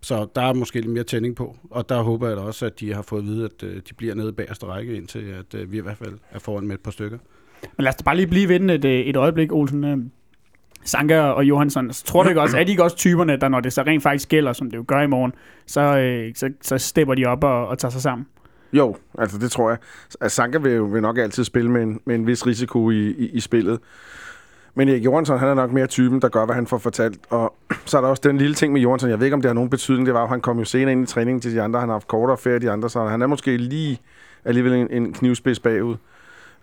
så 0.00 0.26
der 0.34 0.42
er 0.42 0.52
måske 0.52 0.80
lidt 0.80 0.90
mere 0.90 1.04
tænding 1.04 1.36
på, 1.36 1.56
og 1.70 1.88
der 1.88 2.02
håber 2.02 2.28
jeg 2.28 2.36
da 2.36 2.42
også, 2.42 2.66
at 2.66 2.80
de 2.80 2.94
har 2.94 3.02
fået 3.02 3.20
at 3.20 3.26
vide, 3.26 3.44
at 3.44 3.62
øh, 3.62 3.76
de 3.88 3.94
bliver 3.94 4.14
nede 4.14 4.32
bagerste 4.32 4.66
række, 4.66 4.94
indtil 4.94 5.34
at 5.38 5.60
øh, 5.60 5.72
vi 5.72 5.76
i 5.76 5.80
hvert 5.80 5.98
fald 5.98 6.18
er 6.30 6.38
foran 6.38 6.66
med 6.66 6.74
et 6.74 6.80
par 6.80 6.90
stykker. 6.90 7.18
Men 7.76 7.84
lad 7.84 7.88
os 7.88 7.96
da 7.96 8.02
bare 8.02 8.16
lige 8.16 8.26
blive 8.26 8.48
ved 8.48 8.60
den 8.60 8.70
et, 8.70 8.84
øh, 8.84 9.00
et 9.00 9.16
øjeblik, 9.16 9.52
Olsen. 9.52 9.84
Øh, 9.84 9.98
Sanka 10.84 11.20
og 11.20 11.44
Johansson, 11.44 11.92
så 11.92 12.04
tror 12.04 12.22
du 12.22 12.28
ikke 12.28 12.40
også, 12.40 12.58
er 12.58 12.64
de 12.64 12.70
ikke 12.70 12.82
også 12.84 12.96
typerne, 12.96 13.36
der 13.36 13.48
når 13.48 13.60
det 13.60 13.72
så 13.72 13.82
rent 13.82 14.02
faktisk 14.02 14.28
gælder, 14.28 14.52
som 14.52 14.70
det 14.70 14.76
jo 14.76 14.84
gør 14.88 15.00
i 15.00 15.06
morgen, 15.06 15.32
så, 15.66 15.80
øh, 15.80 16.34
så, 16.34 16.50
så 16.60 16.78
stepper 16.78 17.14
de 17.14 17.24
op 17.24 17.44
og, 17.44 17.68
og 17.68 17.78
tager 17.78 17.92
sig 17.92 18.02
sammen? 18.02 18.26
Jo, 18.72 18.96
altså 19.18 19.38
det 19.38 19.50
tror 19.50 19.70
jeg. 19.70 19.78
Altså, 20.20 20.36
Sanka 20.36 20.58
vil 20.58 20.92
vil 20.92 21.02
nok 21.02 21.18
altid 21.18 21.44
spille 21.44 21.70
med 21.70 21.82
en, 21.82 22.00
med 22.04 22.14
en 22.14 22.26
vis 22.26 22.46
risiko 22.46 22.90
i, 22.90 23.10
i, 23.10 23.28
i 23.28 23.40
spillet. 23.40 23.80
Men 24.74 24.88
Erik 24.88 25.04
Jørgensen, 25.04 25.38
han 25.38 25.48
er 25.48 25.54
nok 25.54 25.72
mere 25.72 25.86
typen, 25.86 26.22
der 26.22 26.28
gør, 26.28 26.44
hvad 26.44 26.54
han 26.54 26.66
får 26.66 26.78
fortalt. 26.78 27.18
Og 27.30 27.54
så 27.86 27.96
er 27.96 28.00
der 28.00 28.08
også 28.08 28.22
den 28.24 28.38
lille 28.38 28.54
ting 28.54 28.72
med 28.72 28.80
Jørgensen. 28.80 29.10
Jeg 29.10 29.18
ved 29.18 29.26
ikke, 29.26 29.34
om 29.34 29.42
det 29.42 29.48
har 29.48 29.54
nogen 29.54 29.70
betydning. 29.70 30.06
Det 30.06 30.14
var, 30.14 30.22
at 30.22 30.28
han 30.28 30.40
kom 30.40 30.58
jo 30.58 30.64
senere 30.64 30.92
ind 30.92 31.02
i 31.02 31.06
træningen 31.06 31.40
til 31.40 31.54
de 31.54 31.62
andre. 31.62 31.80
Han 31.80 31.88
har 31.88 31.94
haft 31.94 32.08
kortere 32.08 32.36
ferie 32.38 32.58
de 32.58 32.70
andre, 32.70 32.90
så 32.90 33.04
han 33.04 33.22
er 33.22 33.26
måske 33.26 33.56
lige 33.56 34.00
alligevel 34.44 34.72
en, 34.72 34.90
en 34.90 35.12
knivspids 35.12 35.60
bagud. 35.60 35.96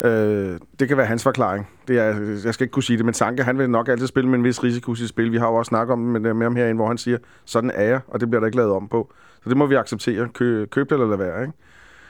Øh, 0.03 0.59
det 0.79 0.87
kan 0.87 0.97
være 0.97 1.05
hans 1.05 1.23
forklaring. 1.23 1.69
Det 1.87 1.99
er, 1.99 2.39
jeg 2.45 2.53
skal 2.53 2.63
ikke 2.63 2.71
kunne 2.71 2.83
sige 2.83 2.97
det, 2.97 3.05
men 3.05 3.13
Sanke, 3.13 3.43
han 3.43 3.57
vil 3.57 3.69
nok 3.69 3.87
altid 3.87 4.07
spille 4.07 4.29
med 4.29 4.39
en 4.39 4.43
vis 4.43 4.63
risiko 4.63 4.93
i 4.93 4.95
sit 4.95 5.09
spil. 5.09 5.31
Vi 5.31 5.37
har 5.37 5.47
jo 5.47 5.55
også 5.55 5.69
snakket 5.69 5.93
om 5.93 5.99
med, 5.99 6.33
med 6.33 6.45
ham 6.45 6.55
herinde, 6.55 6.75
hvor 6.75 6.87
han 6.87 6.97
siger, 6.97 7.17
sådan 7.45 7.71
er 7.73 7.83
jeg, 7.83 7.99
og 8.07 8.19
det 8.19 8.29
bliver 8.29 8.39
der 8.39 8.45
ikke 8.45 8.57
lavet 8.57 8.71
om 8.71 8.87
på. 8.87 9.13
Så 9.43 9.49
det 9.49 9.57
må 9.57 9.65
vi 9.65 9.75
acceptere. 9.75 10.27
Kø, 10.33 10.65
køb 10.65 10.89
det 10.89 10.95
eller 10.95 11.07
lade 11.07 11.19
være, 11.19 11.41
ikke? 11.41 11.53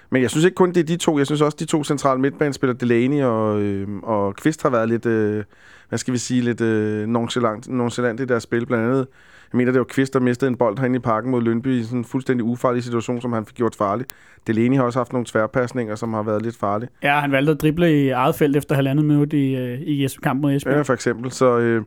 Men 0.09 0.21
jeg 0.21 0.29
synes 0.29 0.45
ikke 0.45 0.55
kun, 0.55 0.69
det 0.69 0.77
er 0.77 0.83
de 0.83 0.97
to. 0.97 1.17
Jeg 1.17 1.25
synes 1.25 1.41
også, 1.41 1.57
de 1.59 1.65
to 1.65 1.83
centrale 1.83 2.21
midtbanespillere, 2.21 2.77
Delaney 2.77 3.23
og, 3.23 3.61
øh, 3.61 3.87
og 4.03 4.35
Kvist, 4.35 4.63
har 4.63 4.69
været 4.69 4.89
lidt, 4.89 5.05
øh, 5.05 5.43
hvad 5.89 5.99
skal 5.99 6.13
vi 6.13 6.17
sige, 6.17 6.41
lidt 6.41 6.61
øh, 6.61 7.07
nonchalant, 7.07 7.69
nonchalant 7.69 8.19
i 8.19 8.25
deres 8.25 8.43
spil. 8.43 8.65
Blandt 8.65 8.85
andet, 8.85 9.07
jeg 9.53 9.57
mener, 9.57 9.71
det 9.71 9.79
var 9.79 9.85
Kvist, 9.85 10.13
der 10.13 10.19
mistede 10.19 10.49
en 10.51 10.57
bold 10.57 10.77
herinde 10.77 10.95
i 10.95 10.99
parken 10.99 11.31
mod 11.31 11.41
Lønby 11.41 11.67
i 11.67 11.83
sådan 11.83 11.97
en 11.99 12.05
fuldstændig 12.05 12.43
ufarlig 12.43 12.83
situation, 12.83 13.21
som 13.21 13.33
han 13.33 13.45
fik 13.45 13.55
gjort 13.55 13.75
farlig. 13.75 14.05
Delaney 14.47 14.77
har 14.77 14.83
også 14.83 14.99
haft 14.99 15.13
nogle 15.13 15.25
tværpasninger, 15.25 15.95
som 15.95 16.13
har 16.13 16.23
været 16.23 16.41
lidt 16.41 16.57
farlige. 16.57 16.89
Ja, 17.03 17.19
han 17.19 17.31
valgte 17.31 17.51
at 17.51 17.61
drible 17.61 18.03
i 18.03 18.09
eget 18.09 18.35
felt 18.35 18.55
efter 18.55 18.75
halvandet 18.75 19.05
minut 19.05 19.33
i, 19.33 19.55
øh, 19.55 19.81
i 19.81 20.05
Jes- 20.05 20.19
kampen 20.23 20.41
mod 20.41 20.55
Esbjerg. 20.55 20.75
Ja, 20.75 20.81
for 20.81 20.93
eksempel. 20.93 21.31
Så, 21.31 21.57
øh, 21.57 21.83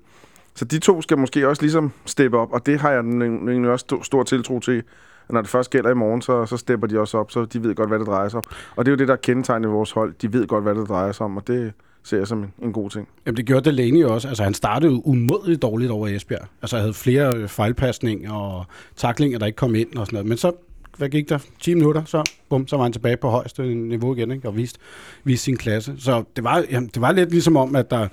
så 0.55 0.65
de 0.65 0.79
to 0.79 1.03
skal 1.03 1.19
måske 1.19 1.49
også 1.49 1.62
ligesom 1.62 1.93
steppe 2.05 2.38
op, 2.38 2.53
og 2.53 2.67
det 2.67 2.81
har 2.81 2.91
jeg 2.91 3.00
egentlig 3.00 3.70
også 3.70 3.82
stor, 3.82 4.03
stor 4.03 4.23
tiltro 4.23 4.61
til. 4.61 4.82
Og 5.29 5.35
når 5.35 5.41
det 5.41 5.51
først 5.51 5.71
gælder 5.71 5.91
i 5.91 5.95
morgen, 5.95 6.23
så, 6.23 6.47
så 6.47 6.57
stepper 6.57 6.87
de 6.87 7.01
også 7.01 7.19
op, 7.19 7.31
så 7.31 7.45
de 7.45 7.63
ved 7.63 7.75
godt, 7.75 7.89
hvad 7.89 7.99
det 7.99 8.07
drejer 8.07 8.29
sig 8.29 8.39
om. 8.39 8.45
Og 8.77 8.85
det 8.85 8.91
er 8.91 8.93
jo 8.93 8.97
det, 8.97 9.09
der 9.09 9.17
kendetegner 9.17 9.69
vores 9.69 9.91
hold. 9.91 10.15
De 10.23 10.33
ved 10.33 10.47
godt, 10.47 10.63
hvad 10.63 10.75
det 10.75 10.89
drejer 10.89 11.13
sig 11.13 11.25
om, 11.25 11.37
og 11.37 11.47
det 11.47 11.73
ser 12.03 12.19
jeg 12.19 12.27
som 12.27 12.39
en, 12.39 12.53
en 12.63 12.73
god 12.73 12.91
ting. 12.91 13.09
Jamen 13.27 13.37
det 13.37 13.47
gjorde 13.47 13.71
Delaney 13.71 14.05
også. 14.05 14.29
Altså 14.29 14.43
han 14.43 14.55
startede 14.55 14.93
jo 14.93 15.03
umådeligt 15.05 15.63
dårligt 15.63 15.91
over 15.91 16.09
Esbjerg. 16.09 16.47
Altså 16.63 16.79
havde 16.79 16.95
flere 16.95 17.37
øh, 17.37 17.49
fejlpasninger 17.49 18.33
og 18.33 18.65
taklinger, 18.97 19.39
der 19.39 19.47
ikke 19.47 19.57
kom 19.57 19.75
ind 19.75 19.97
og 19.97 20.07
sådan 20.07 20.17
noget. 20.17 20.29
Men 20.29 20.39
så, 20.39 20.53
hvad 20.97 21.09
gik 21.09 21.29
der? 21.29 21.39
10 21.61 21.75
minutter, 21.75 22.05
så, 22.05 22.31
bum, 22.49 22.67
så 22.67 22.77
var 22.77 22.82
han 22.82 22.93
tilbage 22.93 23.17
på 23.17 23.29
højeste 23.29 23.75
niveau 23.75 24.15
igen, 24.15 24.31
ikke? 24.31 24.49
og 24.49 24.56
viste, 24.56 24.79
viste 25.25 25.44
sin 25.44 25.56
klasse. 25.56 25.94
Så 25.99 26.25
det 26.37 26.44
var, 26.44 26.65
jamen, 26.70 26.91
det 26.94 27.03
var 27.03 27.13
lidt 27.13 27.31
ligesom 27.31 27.56
om, 27.56 27.77
at 27.77 27.91
der, 27.91 28.08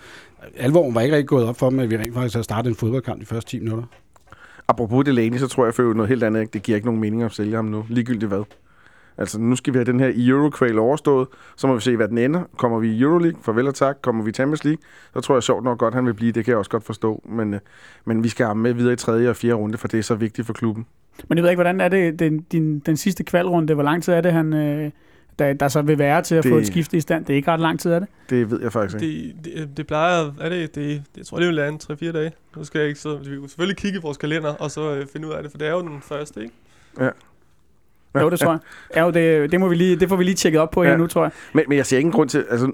alvoren 0.58 0.96
var 0.96 1.02
ikke 1.02 1.16
rigtig 1.16 1.28
gået 1.28 1.46
op 1.46 1.58
for 1.58 1.70
dem, 1.70 1.80
at 1.80 1.90
vi 1.90 1.98
rent 1.98 2.14
faktisk 2.14 2.36
havde 2.36 2.44
startet 2.44 2.70
en 2.70 2.76
fodboldkamp 2.76 3.22
de 3.22 3.26
første 3.26 3.52
10 3.52 3.60
minutter. 3.60 3.86
Apropos 4.68 5.06
Delaney, 5.06 5.38
så 5.38 5.48
tror 5.48 5.66
jeg 5.66 5.80
at 5.80 5.96
noget 5.96 6.10
helt 6.10 6.24
andet. 6.24 6.54
Det 6.54 6.64
giver 6.64 6.76
ikke 6.76 6.88
nogen 6.88 7.02
mening 7.02 7.24
at 7.24 7.32
sælge 7.32 7.56
ham 7.56 7.66
nu. 7.66 7.86
Ligegyldigt 7.90 8.30
hvad. 8.30 8.44
Altså, 9.18 9.40
nu 9.40 9.56
skal 9.56 9.74
vi 9.74 9.78
have 9.78 9.86
den 9.86 10.00
her 10.00 10.12
Euroqual 10.16 10.80
overstået. 10.80 11.28
Så 11.58 11.68
må 11.68 11.76
vi 11.76 11.82
se, 11.82 11.96
hvad 11.96 12.08
den 12.08 12.18
ender. 12.18 12.44
Kommer 12.58 12.80
vi 12.80 12.92
i 12.92 13.02
Euroleague? 13.02 13.40
Farvel 13.42 13.68
og 13.68 13.76
tak. 13.76 13.98
Kommer 14.02 14.24
vi 14.24 14.30
i 14.30 14.34
Champions 14.34 14.64
League? 14.64 14.82
Så 15.14 15.22
tror 15.22 15.36
jeg 15.36 15.44
sjovt 15.44 15.64
nok 15.64 15.80
godt, 15.80 15.94
han 15.94 16.06
vil 16.06 16.14
blive. 16.14 16.32
Det 16.32 16.46
kan 16.46 16.52
jeg 16.52 16.58
også 16.58 16.72
godt 16.72 16.84
forstå. 16.84 17.24
Men, 17.30 17.54
øh, 17.54 17.60
men 18.06 18.24
vi 18.24 18.30
skal 18.30 18.44
have 18.44 18.50
ham 18.50 18.58
med 18.58 18.74
videre 18.74 18.94
i 18.94 18.96
tredje 18.96 19.30
og 19.30 19.36
fjerde 19.36 19.56
runde, 19.56 19.78
for 19.78 19.88
det 19.88 19.98
er 19.98 20.04
så 20.04 20.16
vigtigt 20.16 20.48
for 20.48 20.54
klubben. 20.54 20.86
Men 21.30 21.38
jeg 21.38 21.44
ved 21.44 21.50
ikke, 21.50 21.58
hvordan 21.58 21.82
er 21.82 21.88
det, 21.88 22.20
den, 22.20 22.40
din, 22.40 22.80
den 22.80 22.98
sidste 22.98 23.24
kvalrunde, 23.24 23.74
hvor 23.74 23.84
lang 23.84 24.04
tid 24.04 24.14
er 24.14 24.22
det, 24.22 24.32
han, 24.32 24.54
øh, 24.54 24.92
der, 25.40 25.54
der 25.54 25.68
så 25.68 25.82
vil 25.82 25.98
være 25.98 26.22
til 26.22 26.36
at 26.36 26.44
det... 26.44 26.50
få 26.52 26.58
et 26.58 26.68
skifte 26.68 26.98
i 26.98 27.02
stand? 27.02 27.26
Det 27.26 27.34
er 27.34 27.38
ikke 27.38 27.52
ret 27.52 27.60
lang 27.60 27.80
tid, 27.80 27.92
er 27.92 28.00
det? 28.00 28.08
Det 28.30 28.52
ved 28.52 28.62
jeg 28.62 28.72
faktisk 28.72 29.04
ikke. 29.04 29.36
Det, 29.44 29.56
det, 29.56 29.78
det 29.78 29.88
plejer, 29.88 30.32
er 30.42 30.50
det, 30.50 30.76
det, 30.76 31.04
jeg 31.18 31.26
tror, 31.26 31.38
det 31.38 31.48
vil 31.48 31.56
lande 31.56 31.80
3-4 31.94 32.12
dage. 32.12 32.32
Nu 32.56 32.64
skal 32.64 32.80
jeg 32.80 32.88
ikke 32.88 33.00
så, 33.00 33.18
vi 33.18 33.36
kunne 33.38 33.50
selvfølgelig 33.50 33.78
kigge 33.78 34.00
i 34.00 34.02
vores 34.02 34.18
kalender, 34.18 34.54
og 34.54 34.72
så 34.72 34.96
øh, 34.96 35.08
finde 35.14 35.28
ud 35.28 35.34
af 35.34 35.44
det, 35.44 35.52
for 35.52 35.58
det 35.58 35.68
er 35.68 35.72
jo 35.72 35.82
den 35.82 36.02
første, 36.02 36.42
ikke? 36.42 36.54
Jo, 38.22 38.30
det 38.30 38.40
tror 38.40 38.52
jeg. 38.52 38.60
Ja, 38.96 39.04
jo, 39.04 39.12
det, 39.12 39.52
det, 39.52 39.60
må 39.60 39.68
vi 39.68 39.76
lige, 39.76 39.96
det 39.96 40.10
får 40.10 40.16
vi 40.16 40.24
lige 40.24 40.36
tjekket 40.36 40.62
op 40.62 40.72
på 40.72 40.84
her 40.84 40.92
Ja. 40.92 40.98
nu, 40.98 41.08
tror 41.08 41.24
jeg. 41.24 41.32
Men, 41.54 41.64
men 41.68 41.78
jeg 41.78 41.86
ser 41.86 41.98
ingen 41.98 42.12
grund 42.14 42.30
til... 42.30 42.46
Altså, 42.50 42.72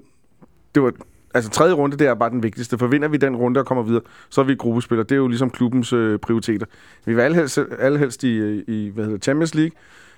det 0.76 0.84
var, 0.84 0.92
altså 1.34 1.50
tredje 1.52 1.74
runde, 1.74 1.98
det 1.98 2.08
er 2.08 2.14
bare 2.14 2.30
den 2.30 2.44
vigtigste. 2.44 2.78
For 2.78 2.88
vinder 2.88 3.08
vi 3.08 3.18
den 3.18 3.36
runde 3.36 3.60
og 3.60 3.66
kommer 3.66 3.84
videre, 3.84 4.02
så 4.30 4.42
er 4.42 4.46
vi 4.46 4.56
gruppespiller. 4.56 5.04
Det 5.04 5.12
er 5.12 5.18
jo 5.18 5.28
ligesom 5.28 5.50
klubbens 5.50 5.94
øh, 5.94 6.20
prioriteter. 6.20 6.66
Vi 7.06 7.14
vil 7.14 7.22
alle 7.22 7.36
helst, 7.38 7.60
alle 7.80 8.00
helst 8.00 8.24
i, 8.24 8.62
i 8.68 8.92
hvad 8.94 9.06
hedder, 9.06 9.20
Champions 9.20 9.56
League, 9.56 9.72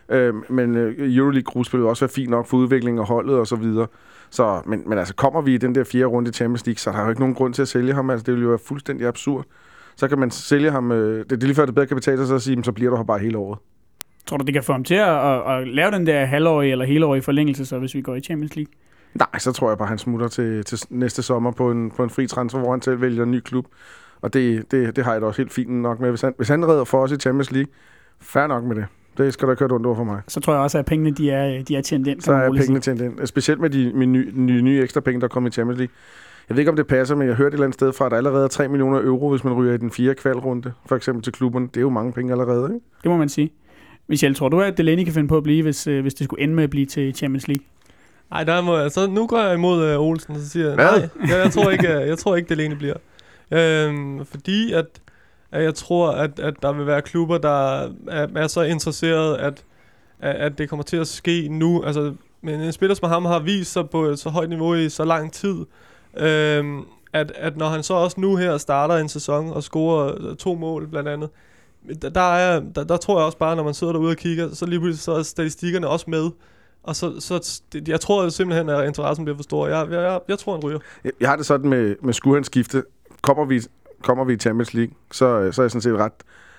øh, 0.10 0.34
men 0.50 0.76
øh, 0.76 1.16
Euroleague 1.16 1.44
gruppespil 1.44 1.80
vil 1.80 1.88
også 1.88 2.06
være 2.06 2.14
fint 2.16 2.30
nok 2.30 2.48
for 2.48 2.58
udvikling 2.58 3.00
af 3.00 3.08
holdet 3.08 3.36
og 3.36 3.48
så 3.48 3.56
videre. 3.56 3.88
Så, 4.30 4.62
men, 4.66 4.84
men 4.86 4.98
altså, 4.98 5.16
kommer 5.16 5.42
vi 5.42 5.54
i 5.54 5.58
den 5.58 5.76
der 5.76 5.84
fjerde 5.84 6.06
runde 6.06 6.30
i 6.30 6.34
Champions 6.34 6.66
League, 6.66 6.78
så 6.80 6.90
er 6.90 6.96
der 6.96 7.04
jo 7.04 7.10
ikke 7.10 7.22
nogen 7.22 7.36
grund 7.36 7.54
til 7.54 7.62
at 7.62 7.68
sælge 7.68 7.94
ham. 7.94 8.10
Altså, 8.10 8.24
det 8.24 8.34
vil 8.34 8.44
jo 8.44 8.50
være 8.50 8.60
fuldstændig 8.68 9.08
absurd. 9.08 9.46
Så 9.96 10.08
kan 10.08 10.20
man 10.20 10.32
sælge 10.32 10.72
ham... 10.72 10.92
Øh, 10.92 11.20
det, 11.20 11.30
det 11.30 11.44
er 11.44 11.48
lige 11.48 11.56
før, 11.56 11.66
det 11.66 11.76
bedre 11.76 11.88
kan 11.88 11.98
betale 11.98 12.28
sig 12.28 12.36
at 12.36 12.42
sige, 12.42 12.56
"Men 12.56 12.64
så 12.64 12.72
bliver 12.72 12.90
du 12.92 12.98
her 12.98 13.04
bare 13.04 13.20
hele 13.20 13.38
året. 13.38 13.60
Tror 14.26 14.38
du, 14.38 14.46
det 14.46 14.54
kan 14.54 14.64
få 14.64 14.72
ham 14.72 14.84
til 14.84 14.96
at, 14.96 15.10
at, 15.10 15.52
at 15.52 15.68
lave 15.68 15.92
den 15.92 16.08
der 16.08 16.26
halvårige 16.26 16.72
eller 16.72 16.86
helårige 16.86 17.22
forlængelse, 17.22 17.66
så 17.66 17.80
hvis 17.80 17.96
vi 17.96 18.02
går 18.02 18.16
i 18.16 18.22
Champions 18.22 18.56
League? 18.56 18.72
Nej, 19.14 19.40
så 19.40 19.52
tror 19.52 19.70
jeg 19.70 19.78
bare, 19.78 19.88
han 19.88 19.98
smutter 19.98 20.28
til, 20.28 20.64
til 20.64 20.80
næste 20.90 21.24
sommer 21.24 21.52
på 21.52 21.72
en, 21.72 21.92
på 21.92 22.04
en 22.04 22.10
fri 22.10 22.28
transfer, 22.28 22.60
hvor 22.60 22.72
han 22.72 22.82
selv 22.82 23.02
vælger 23.02 23.24
en 23.24 23.32
ny 23.32 23.40
klub. 23.40 23.66
Og 24.22 24.34
det, 24.34 24.72
det, 24.72 24.96
det 24.96 25.06
har 25.06 25.12
jeg 25.12 25.22
da 25.22 25.28
også 25.28 25.42
helt 25.42 25.54
fint 25.54 25.70
nok 25.70 26.00
med. 26.00 26.10
Hvis 26.10 26.22
han, 26.22 26.34
hvis 26.38 26.50
han 26.50 26.68
redder 26.68 26.84
for 26.84 27.04
os 27.04 27.12
i 27.12 27.16
Champions 27.16 27.52
League, 27.52 27.74
fair 28.22 28.48
nok 28.48 28.64
med 28.64 28.76
det. 28.76 28.86
Det 29.18 29.34
skal 29.34 29.48
der 29.48 29.56
køre 29.56 29.70
ondt 29.72 29.86
over 29.86 29.96
for 29.96 30.04
mig. 30.04 30.22
Så 30.28 30.40
tror 30.40 30.54
jeg 30.54 30.62
også, 30.62 30.78
at 30.78 30.86
pengene 30.86 31.12
de 31.12 31.32
er, 31.32 31.64
de 31.64 31.76
er 31.76 31.82
tjent 31.82 32.08
ind. 32.08 32.22
Så 32.22 32.34
er 32.34 32.52
pengene 32.52 32.80
tjent 32.80 33.02
ind. 33.02 33.28
Specielt 33.28 33.62
med 33.62 33.70
de 33.70 33.92
med 33.94 34.08
nye, 34.08 34.32
nye, 34.34 34.62
nye 34.62 34.82
ekstra 34.82 35.02
penge, 35.02 35.22
der 35.22 35.28
kommer 35.28 35.50
i 35.50 35.52
Champions 35.52 35.78
League. 35.80 35.94
Jeg 36.50 36.56
ved 36.56 36.62
ikke, 36.62 36.72
om 36.72 36.76
det 36.76 36.88
passer, 36.88 37.16
men 37.16 37.28
jeg 37.28 37.36
hørte 37.36 37.48
et 37.48 37.54
eller 37.54 37.66
andet 37.66 37.74
sted 37.74 37.94
fra, 37.94 38.06
at 38.06 38.12
der 38.12 38.18
allerede 38.18 38.44
er 38.44 38.48
3 38.48 38.68
millioner 38.68 39.00
euro, 39.00 39.30
hvis 39.30 39.44
man 39.44 39.54
ryger 39.54 39.74
i 39.74 39.78
den 39.78 39.92
fjerde 39.92 40.16
kvalrunde, 40.16 40.72
for 40.86 40.96
eksempel 40.96 41.24
til 41.24 41.34
klubberne. 41.34 41.68
Det 41.68 41.78
er 41.78 41.82
jo 41.82 41.90
mange 41.90 42.14
penge 42.14 42.32
allerede, 42.32 42.74
ikke? 42.74 42.86
Det 43.04 43.12
må 43.12 43.18
man 43.18 43.30
sige. 43.30 43.52
Michel, 44.08 44.36
tror 44.36 44.50
du, 44.50 44.62
at 44.62 44.78
Delaney 44.78 45.04
kan 45.04 45.14
finde 45.14 45.28
på 45.28 45.38
at 45.38 45.44
blive, 45.44 45.64
hvis, 45.64 45.88
øh, 45.88 46.02
hvis 46.02 46.14
det 46.14 46.26
skulle 46.26 46.44
ende 46.44 46.56
med 46.56 46.64
at 46.64 46.70
blive 46.70 46.86
til 46.86 47.16
Champions 47.16 47.48
League? 47.48 47.64
Nej, 48.32 48.44
der 48.44 48.62
må 48.62 48.78
jeg, 48.78 48.92
så 48.92 49.08
nu 49.08 49.28
går 49.28 49.40
jeg 49.40 49.54
imod 49.54 49.96
uh, 49.96 50.02
Olsen, 50.02 50.36
og 50.36 50.42
så 50.42 50.50
siger 50.50 50.66
jeg, 50.66 50.76
Hvad? 50.76 50.86
nej, 50.86 51.30
jeg, 51.30 51.44
jeg, 51.44 51.52
tror 51.52 51.70
ikke, 51.70 51.94
øh, 51.94 52.08
jeg 52.08 52.18
tror 52.18 52.36
ikke, 52.36 52.50
det 52.50 52.60
alene 52.60 52.76
bliver. 52.76 52.96
Øhm, 53.52 54.26
fordi 54.26 54.74
at, 54.74 54.86
at 55.54 55.64
jeg 55.64 55.76
tror, 55.76 56.12
at, 56.12 56.40
at 56.40 56.54
der 56.62 56.74
vil 56.74 56.88
være 56.88 57.02
klubber, 57.02 57.38
der 57.38 57.82
er, 58.08 58.28
er 58.36 58.48
så 58.48 58.62
interesseret, 58.62 59.38
at, 59.38 59.64
at, 60.20 60.36
at 60.36 60.58
det 60.58 60.70
kommer 60.70 60.84
til 60.84 60.98
at 60.98 61.08
ske 61.08 61.48
nu. 61.52 61.84
Altså, 61.84 62.14
men 62.42 62.62
en 62.62 62.72
spiller 62.72 62.96
som 62.96 63.10
ham 63.10 63.26
har 63.26 63.40
vist 63.40 63.72
sig 63.72 63.90
på 63.90 64.04
et 64.04 64.20
så 64.20 64.30
højt 64.30 64.50
niveau 64.50 64.74
i 64.74 64.90
så 64.90 65.06
lang 65.06 65.34
tid, 65.34 65.66
øhm, 66.18 66.82
at, 67.14 67.32
at 67.36 67.58
når 67.58 67.68
han 67.68 67.84
så 67.84 67.94
også 67.94 68.20
nu 68.20 68.36
her 68.36 68.58
starter 68.58 68.96
en 68.96 69.10
sæson 69.10 69.50
og 69.50 69.64
scorer 69.64 70.30
øh, 70.30 70.36
to 70.36 70.56
mål 70.56 70.88
blandt 70.88 71.10
andet, 71.10 71.30
der, 72.02 72.10
der, 72.10 72.34
er, 72.36 72.60
der, 72.76 72.84
der 72.84 72.98
tror 72.98 73.20
jeg 73.20 73.26
også 73.26 73.38
bare, 73.38 73.56
når 73.56 73.64
man 73.64 73.74
sidder 73.74 73.94
derude 73.94 74.12
og 74.12 74.18
kigger, 74.18 74.54
så 74.54 74.66
lige 74.66 74.80
pludselig 74.80 75.04
så 75.04 75.12
er 75.12 75.24
statistikkerne 75.24 75.88
også 75.88 76.06
med. 76.10 76.30
Og 76.84 76.96
så, 76.96 77.20
så 77.20 77.62
jeg 77.88 78.00
tror 78.00 78.30
simpelthen, 78.30 78.70
at 78.70 78.88
interessen 78.88 79.26
bliver 79.26 79.38
for 79.38 79.44
stor. 79.44 79.68
Jeg, 79.68 79.88
jeg, 79.92 80.02
jeg, 80.02 80.20
jeg 80.28 80.40
tror, 80.40 80.54
han 80.54 80.64
ryger. 80.64 80.80
Jeg, 81.20 81.30
har 81.30 81.36
det 81.36 81.46
sådan 81.46 81.70
med, 81.70 81.96
med 82.02 82.14
skulle 82.14 82.46
skifte. 82.46 82.84
Kommer 83.22 83.46
vi, 83.46 83.62
kommer 84.04 84.24
vi 84.24 84.34
i 84.34 84.38
Champions 84.38 84.74
League, 84.74 84.94
så, 85.12 85.40
øh, 85.40 85.54
så 85.54 85.62
er 85.62 85.64
jeg 85.64 85.72
sådan 85.72 85.82
set 85.82 85.98
ret 85.98 86.14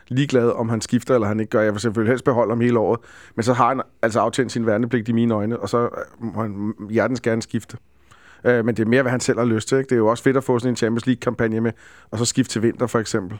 ligeglad, 0.08 0.50
om 0.50 0.68
han 0.68 0.80
skifter 0.80 1.14
eller 1.14 1.28
han 1.28 1.40
ikke 1.40 1.50
gør. 1.50 1.60
Jeg 1.60 1.72
vil 1.72 1.80
selvfølgelig 1.80 2.12
helst 2.12 2.24
beholde 2.24 2.50
ham 2.50 2.60
hele 2.60 2.78
året. 2.78 3.00
Men 3.34 3.42
så 3.42 3.52
har 3.52 3.68
han 3.68 3.82
altså 4.02 4.20
aftjent 4.20 4.52
sin 4.52 4.66
værnepligt 4.66 5.08
i 5.08 5.12
mine 5.12 5.34
øjne, 5.34 5.60
og 5.60 5.68
så 5.68 5.78
øh, 5.78 5.88
må 6.34 6.42
han 6.42 6.74
hjertens 6.90 7.20
gerne 7.20 7.42
skifte. 7.42 7.76
Øh, 8.44 8.64
men 8.64 8.76
det 8.76 8.82
er 8.82 8.88
mere, 8.88 9.02
hvad 9.02 9.10
han 9.10 9.20
selv 9.20 9.38
har 9.38 9.46
lyst 9.46 9.68
til. 9.68 9.78
Ikke? 9.78 9.88
Det 9.88 9.94
er 9.94 9.98
jo 9.98 10.06
også 10.06 10.22
fedt 10.22 10.36
at 10.36 10.44
få 10.44 10.58
sådan 10.58 10.72
en 10.72 10.76
Champions 10.76 11.06
League-kampagne 11.06 11.60
med, 11.60 11.72
og 12.10 12.18
så 12.18 12.24
skifte 12.24 12.52
til 12.52 12.62
vinter 12.62 12.86
for 12.86 12.98
eksempel. 12.98 13.38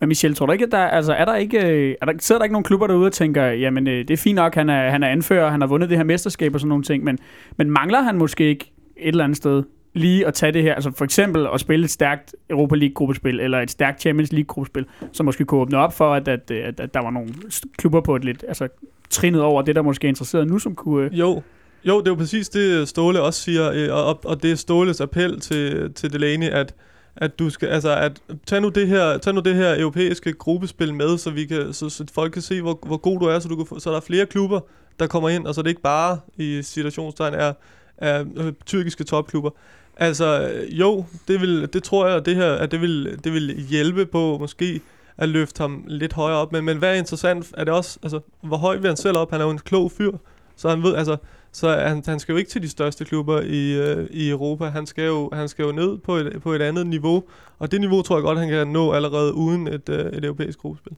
Men 0.00 0.08
Michel, 0.08 0.34
tror 0.34 0.46
du 0.46 0.52
ikke, 0.52 0.64
at 0.64 0.72
der, 0.72 0.78
altså, 0.78 1.12
er 1.12 1.24
der 1.24 1.34
ikke, 1.36 1.66
øh, 1.66 1.94
er 2.00 2.06
der, 2.06 2.12
sidder 2.18 2.38
der 2.38 2.44
ikke 2.44 2.52
nogen 2.52 2.64
klubber 2.64 2.86
derude 2.86 3.06
og 3.06 3.12
tænker, 3.12 3.44
jamen 3.44 3.86
det 3.86 4.10
er 4.10 4.16
fint 4.16 4.36
nok, 4.36 4.54
han 4.54 4.68
er, 4.68 4.90
han 4.90 5.02
er 5.02 5.08
anfører, 5.08 5.50
han 5.50 5.60
har 5.60 5.68
vundet 5.68 5.90
det 5.90 5.98
her 5.98 6.04
mesterskab 6.04 6.54
og 6.54 6.60
sådan 6.60 6.68
nogle 6.68 6.84
ting, 6.84 7.04
men, 7.04 7.18
men 7.56 7.70
mangler 7.70 8.00
han 8.00 8.18
måske 8.18 8.44
ikke 8.44 8.72
et 8.96 9.08
eller 9.08 9.24
andet 9.24 9.36
sted 9.36 9.62
lige 9.94 10.26
at 10.26 10.34
tage 10.34 10.52
det 10.52 10.62
her, 10.62 10.74
altså 10.74 10.92
for 10.96 11.04
eksempel 11.04 11.46
at 11.54 11.60
spille 11.60 11.84
et 11.84 11.90
stærkt 11.90 12.34
Europa 12.50 12.74
League-gruppespil, 12.74 13.40
eller 13.40 13.60
et 13.60 13.70
stærkt 13.70 14.00
Champions 14.00 14.32
League-gruppespil, 14.32 14.86
som 15.12 15.26
måske 15.26 15.44
kunne 15.44 15.60
åbne 15.60 15.78
op 15.78 15.92
for, 15.92 16.14
at, 16.14 16.28
at, 16.28 16.50
at, 16.50 16.80
at 16.80 16.94
der 16.94 17.00
var 17.00 17.10
nogle 17.10 17.28
klubber 17.76 18.00
på 18.00 18.16
et 18.16 18.24
lidt, 18.24 18.44
altså 18.48 18.68
trinnet 19.10 19.42
over 19.42 19.62
det, 19.62 19.76
der 19.76 19.82
måske 19.82 20.04
er 20.04 20.08
interesseret 20.08 20.48
nu, 20.48 20.58
som 20.58 20.74
kunne... 20.74 21.04
Øh, 21.04 21.18
jo, 21.18 21.42
jo, 21.84 21.98
det 21.98 22.06
er 22.06 22.10
jo 22.10 22.14
præcis 22.14 22.48
det, 22.48 22.88
Ståle 22.88 23.22
også 23.22 23.40
siger, 23.40 23.72
øh, 23.72 24.06
og, 24.06 24.20
og 24.24 24.42
det 24.42 24.52
er 24.52 24.56
Ståles 24.56 25.00
appel 25.00 25.40
til, 25.40 25.94
til 25.94 26.12
Delaney, 26.12 26.48
at, 26.48 26.74
at 27.16 27.38
du 27.38 27.50
skal, 27.50 27.68
altså, 27.68 27.96
at 27.96 28.20
tag 28.46 28.60
nu 28.60 28.68
det 28.68 28.88
her, 28.88 29.18
tag 29.18 29.34
nu 29.34 29.40
det 29.40 29.54
her 29.54 29.80
europæiske 29.80 30.32
gruppespil 30.32 30.94
med, 30.94 31.18
så 31.18 31.30
vi 31.30 31.44
kan, 31.44 31.72
så, 31.72 31.88
så 31.88 32.04
folk 32.14 32.32
kan 32.32 32.42
se, 32.42 32.62
hvor, 32.62 32.78
hvor 32.86 32.96
god 32.96 33.20
du 33.20 33.24
er, 33.24 33.38
så, 33.38 33.48
du 33.48 33.56
kan 33.56 33.66
få, 33.66 33.78
så 33.78 33.90
der 33.90 33.96
er 33.96 34.00
flere 34.00 34.26
klubber, 34.26 34.60
der 35.00 35.06
kommer 35.06 35.28
ind, 35.28 35.46
og 35.46 35.54
så 35.54 35.62
det 35.62 35.68
ikke 35.68 35.82
bare 35.82 36.18
i 36.36 36.62
situationstegn 36.62 37.34
er, 37.34 37.52
af 37.98 38.24
øh, 38.36 38.52
tyrkiske 38.66 39.04
topklubber. 39.04 39.50
Altså, 39.96 40.50
øh, 40.52 40.80
jo, 40.80 41.04
det, 41.28 41.40
vil, 41.40 41.68
det 41.72 41.82
tror 41.82 42.08
jeg, 42.08 42.26
det 42.26 42.36
her, 42.36 42.52
at 42.52 42.70
det 42.70 42.80
vil, 42.80 43.18
det 43.24 43.32
vil 43.32 43.66
hjælpe 43.68 44.06
på 44.06 44.38
måske 44.40 44.80
at 45.16 45.28
løfte 45.28 45.60
ham 45.60 45.84
lidt 45.86 46.12
højere 46.12 46.38
op. 46.38 46.52
Men, 46.52 46.64
men 46.64 46.78
hvad 46.78 46.90
er 46.90 46.94
interessant, 46.94 47.52
er 47.56 47.64
det 47.64 47.74
også, 47.74 47.98
altså, 48.02 48.20
hvor 48.42 48.56
høj 48.56 48.76
vil 48.76 48.86
han 48.86 48.96
selv 48.96 49.16
op? 49.16 49.30
Han 49.30 49.40
er 49.40 49.44
jo 49.44 49.50
en 49.50 49.58
klog 49.58 49.92
fyr, 49.92 50.12
så 50.56 50.68
han 50.68 50.82
ved, 50.82 50.94
altså, 50.94 51.16
så 51.52 51.68
han, 51.70 52.02
han 52.06 52.20
skal 52.20 52.32
jo 52.32 52.36
ikke 52.36 52.50
til 52.50 52.62
de 52.62 52.68
største 52.68 53.04
klubber 53.04 53.40
i, 53.40 53.72
øh, 53.72 54.06
i 54.10 54.30
Europa. 54.30 54.64
Han 54.64 54.86
skal, 54.86 55.06
jo, 55.06 55.30
han 55.32 55.48
skal 55.48 55.62
jo 55.62 55.72
ned 55.72 55.98
på 55.98 56.16
et, 56.16 56.42
på 56.42 56.52
et 56.52 56.62
andet 56.62 56.86
niveau. 56.86 57.24
Og 57.58 57.70
det 57.70 57.80
niveau 57.80 58.02
tror 58.02 58.16
jeg 58.16 58.22
godt, 58.22 58.38
han 58.38 58.48
kan 58.48 58.68
nå 58.68 58.92
allerede 58.92 59.34
uden 59.34 59.66
et, 59.66 59.88
øh, 59.88 60.06
et 60.06 60.24
europæisk 60.24 60.58
gruppespil. 60.58 60.92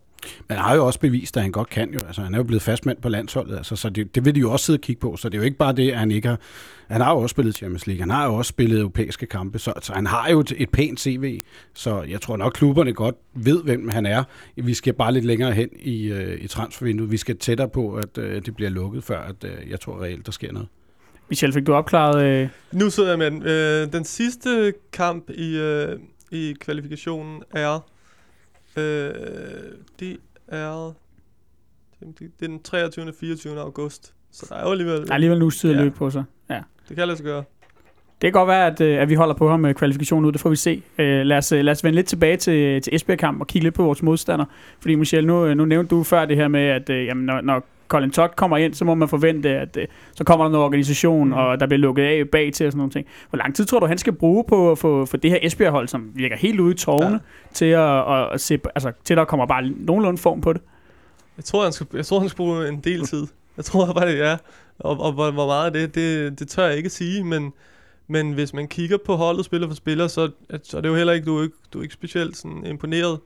Men 0.49 0.57
han 0.57 0.67
har 0.67 0.75
jo 0.75 0.87
også 0.87 1.01
bevist, 1.01 1.37
at 1.37 1.43
han 1.43 1.53
godt 1.53 1.69
kan 1.71 1.93
jo. 1.93 1.99
Altså, 2.07 2.23
han 2.23 2.35
er 2.35 2.39
jo 2.39 2.45
blevet 2.45 2.63
fastmand 2.63 2.99
på 3.03 3.09
landsholdet, 3.09 3.57
altså, 3.57 3.77
så 3.77 3.91
det, 3.91 4.15
det 4.15 4.25
vil 4.25 4.35
de 4.35 4.41
jo 4.41 4.53
også 4.53 4.67
sidde 4.67 4.77
og 4.77 4.81
kigge 4.81 5.01
på. 5.01 5.17
Så 5.17 5.29
det 5.29 5.35
er 5.35 5.39
jo 5.39 5.45
ikke 5.45 5.57
bare 5.57 5.73
det, 5.73 5.91
at 5.91 5.99
han 5.99 6.11
ikke 6.11 6.29
har... 6.29 6.39
Han 6.89 7.01
har 7.01 7.13
jo 7.13 7.19
også 7.19 7.33
spillet 7.33 7.55
Champions 7.57 7.87
League, 7.87 8.01
han 8.01 8.11
har 8.11 8.27
jo 8.27 8.35
også 8.35 8.49
spillet 8.49 8.81
europæiske 8.81 9.27
kampe, 9.27 9.59
så, 9.59 9.73
så 9.83 9.93
han 9.93 10.07
har 10.07 10.29
jo 10.31 10.41
et, 10.41 10.53
et 10.57 10.71
pænt 10.71 11.01
CV. 11.01 11.41
Så 11.75 12.03
jeg 12.03 12.21
tror 12.21 12.37
nok, 12.37 12.53
klubberne 12.53 12.93
godt 12.93 13.15
ved, 13.35 13.63
hvem 13.63 13.89
han 13.89 14.07
er. 14.07 14.25
Vi 14.57 14.75
skal 14.75 14.93
bare 14.93 15.13
lidt 15.13 15.25
længere 15.25 15.53
hen 15.53 15.69
i, 15.81 16.07
øh, 16.07 16.41
i 16.41 16.47
transfervinduet. 16.47 17.11
Vi 17.11 17.17
skal 17.17 17.39
tættere 17.39 17.69
på, 17.69 17.95
at 17.95 18.19
øh, 18.19 18.47
det 18.47 18.57
bliver 18.57 18.71
lukket, 18.71 19.05
før 19.05 19.21
at, 19.21 19.45
øh, 19.45 19.71
jeg 19.71 19.81
tror 19.81 20.03
reelt, 20.03 20.27
der 20.27 20.33
sker 20.33 20.53
noget. 20.53 20.69
Michel, 21.29 21.53
fik 21.53 21.67
du 21.67 21.75
opklaret... 21.75 22.25
Øh, 22.25 22.49
Nu 22.73 22.91
sidder 22.91 23.09
jeg 23.09 23.19
med 23.19 23.31
den. 23.31 23.43
Øh, 23.43 23.93
den 23.93 24.05
sidste 24.05 24.73
kamp 24.93 25.31
i, 25.31 25.57
øh, 25.57 25.99
i 26.31 26.55
kvalifikationen 26.61 27.43
er... 27.51 27.87
Øh, 28.77 28.83
det 30.01 30.17
er... 30.49 30.95
Det 32.01 32.27
er 32.43 32.47
den 32.47 32.63
23. 32.63 33.05
og 33.09 33.15
24. 33.21 33.61
august. 33.61 34.15
Så 34.33 34.47
der 34.49 34.55
er 34.57 34.63
jo 34.65 34.71
alligevel... 34.71 35.01
der 35.03 35.11
er 35.11 35.15
alligevel 35.15 35.37
en 35.37 35.43
uges 35.43 35.59
tid 35.61 35.71
at 35.71 35.77
Ja. 35.77 35.83
løbe 35.83 35.95
på 35.97 36.11
sig. 36.11 36.25
Ja. 36.51 36.61
Det 36.89 36.97
kan 36.97 37.07
lade 37.07 37.17
sig 37.17 37.25
gøre. 37.25 37.45
Det 38.23 38.27
kan 38.27 38.33
godt 38.33 38.49
være, 38.49 38.67
at, 38.67 38.81
øh, 38.81 39.03
at 39.03 39.09
vi 39.09 39.15
holder 39.15 39.35
på 39.35 39.49
ham 39.51 39.61
med 39.61 39.75
kvalifikationen 39.75 40.25
ud. 40.25 40.33
Det 40.33 40.41
får 40.41 40.51
vi 40.51 40.57
se. 40.57 40.83
Øh, 40.99 41.23
lad, 41.27 41.37
os, 41.39 41.53
øh, 41.53 41.61
lad 41.65 41.73
os 41.73 41.85
vende 41.85 41.95
lidt 41.97 42.07
tilbage 42.07 42.37
til, 42.37 42.83
til 42.83 42.95
Esbjerg-kamp 42.95 43.41
og 43.41 43.47
kigge 43.47 43.65
lidt 43.67 43.75
på 43.75 43.83
vores 43.83 44.03
modstander. 44.03 44.45
Fordi 44.81 44.95
Michel, 44.95 45.27
nu, 45.27 45.55
nu 45.55 45.65
nævnte 45.65 45.91
du 45.97 46.03
før 46.03 46.25
det 46.25 46.37
her 46.37 46.49
med, 46.49 46.61
at 46.61 46.89
jamen, 46.91 47.27
når, 47.27 47.41
når 47.41 47.65
Colin 47.91 48.11
Todd 48.11 48.31
kommer 48.37 48.57
ind, 48.57 48.75
så 48.75 48.85
må 48.85 48.95
man 48.95 49.09
forvente, 49.09 49.49
at 49.49 49.77
øh, 49.77 49.87
så 50.15 50.25
kommer 50.25 50.45
der 50.45 50.51
noget 50.53 50.65
organisation, 50.65 51.27
Mm. 51.29 51.33
og 51.33 51.61
der 51.61 51.67
bliver 51.67 51.79
lukket 51.79 52.03
af 52.03 52.29
bag 52.33 52.53
til 52.53 52.67
og 52.67 52.73
sådan 52.73 52.79
nogle 52.79 52.93
ting. 52.93 53.07
Hvor 53.31 53.37
lang 53.37 53.55
tid 53.57 53.65
tror 53.65 53.79
du, 53.81 53.87
han 53.87 53.99
skal 53.99 54.13
bruge 54.13 54.45
på 54.49 54.71
at 54.73 54.79
få 54.79 55.07
for 55.07 55.17
det 55.17 55.31
her 55.31 55.39
Esbjerg-hold, 55.43 55.89
som 55.89 56.11
virker 56.15 56.37
helt 56.37 56.61
ude 56.61 56.75
i 56.75 56.77
tårne, 56.77 57.11
Ja. 57.11 57.19
til, 57.55 57.65
at, 57.65 58.13
at, 58.15 58.33
at 58.33 58.41
se, 58.41 58.59
altså, 58.75 58.93
til 59.05 59.17
der 59.17 59.25
kommer 59.25 59.47
bare 59.47 59.71
nogenlunde 59.77 60.19
form 60.19 60.41
på 60.41 60.53
det? 60.53 60.63
Jeg 61.37 61.45
tror, 61.45 61.63
han 61.63 61.73
skal, 61.73 61.87
jeg 61.95 62.07
tror, 62.07 62.21
han 62.21 62.29
skal 62.29 62.37
bruge 62.37 62.69
en 62.69 62.81
del 62.81 63.07
tid. 63.07 63.27
Jeg 63.57 63.65
tror 63.65 63.93
bare, 63.93 64.09
det 64.09 64.21
er. 64.27 64.37
Og, 64.79 65.01
og 65.01 65.13
hvor, 65.13 65.31
hvor 65.31 65.47
meget 65.47 65.67
af 65.67 65.73
det, 65.73 65.95
det, 65.95 66.39
det 66.39 66.49
tør 66.49 66.67
jeg 66.67 66.77
ikke 66.77 66.91
sige, 66.91 67.25
men, 67.25 67.53
men 68.09 68.33
hvis 68.33 68.55
man 68.55 68.69
kigger 68.69 68.97
på 69.07 69.15
holdet 69.17 69.45
spiller 69.45 69.69
for 69.69 69.75
spiller, 69.75 70.07
så, 70.09 70.31
så 70.63 70.77
er 70.77 70.81
det 70.81 70.89
jo 70.89 70.95
heller 70.95 71.13
ikke, 71.13 71.27
du 71.27 71.39
er 71.39 71.43
ikke, 71.43 71.55
du 71.73 71.79
er 71.79 71.83
ikke 71.83 71.95
specielt 71.95 72.37
sådan 72.37 72.67
imponeret 72.67 73.19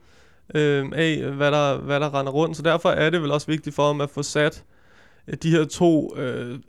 øh, 0.55 0.85
af, 0.95 1.23
hvad 1.23 1.51
der, 1.51 1.77
hvad 1.77 1.99
der 1.99 2.19
render 2.19 2.31
rundt. 2.31 2.57
Så 2.57 2.63
derfor 2.63 2.89
er 2.89 3.09
det 3.09 3.21
vel 3.21 3.31
også 3.31 3.47
vigtigt 3.47 3.75
for 3.75 3.87
ham 3.87 4.01
at 4.01 4.09
få 4.09 4.23
sat 4.23 4.63
øh, 5.27 5.37
de 5.43 5.51
her 5.51 5.65
to 5.65 6.17
øh, 6.17 6.59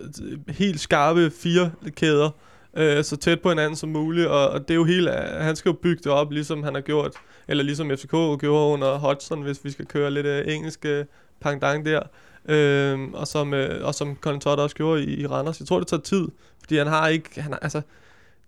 helt 0.49 0.81
skarpe 0.81 1.31
fire 1.31 1.71
kæder 1.91 2.31
øh, 2.77 3.05
så 3.05 3.17
tæt 3.17 3.41
på 3.41 3.49
hinanden 3.49 3.77
som 3.77 3.89
muligt, 3.89 4.27
og, 4.27 4.49
og 4.49 4.61
det 4.61 4.71
er 4.71 4.75
jo 4.75 4.85
helt, 4.85 5.09
øh, 5.09 5.15
han 5.41 5.57
skal 5.57 5.69
jo 5.71 5.77
bygge 5.83 6.03
det 6.05 6.13
op, 6.13 6.31
ligesom 6.31 6.63
han 6.63 6.75
har 6.75 6.81
gjort, 6.81 7.13
eller 7.49 7.65
ligesom 7.65 7.91
FCK 7.91 8.11
gjorde 8.11 8.73
under 8.73 8.99
Hodgson, 8.99 9.43
hvis 9.43 9.65
vi 9.65 9.71
skal 9.71 9.87
køre 9.87 10.11
lidt 10.11 10.27
øh, 10.27 10.55
engelsk 10.55 10.85
øh, 10.85 11.05
pangdang 11.41 11.87
der. 11.87 12.03
øh, 12.49 13.01
og, 13.13 13.27
som, 13.27 13.55
øh, 13.55 13.87
og 13.87 13.95
som 13.95 14.17
Colin 14.21 14.41
Todd 14.41 14.61
også 14.61 14.77
gjorde 14.77 15.05
i, 15.05 15.21
i 15.21 15.27
Randers. 15.27 15.61
Jeg 15.61 15.69
tror, 15.69 15.79
det 15.79 15.89
tager 15.89 16.01
tid, 16.01 16.29
fordi 16.61 16.77
han 16.77 16.87
har 16.87 17.09
ikke... 17.09 17.43
Han 17.43 17.53
har, 17.53 17.59
altså, 17.59 17.83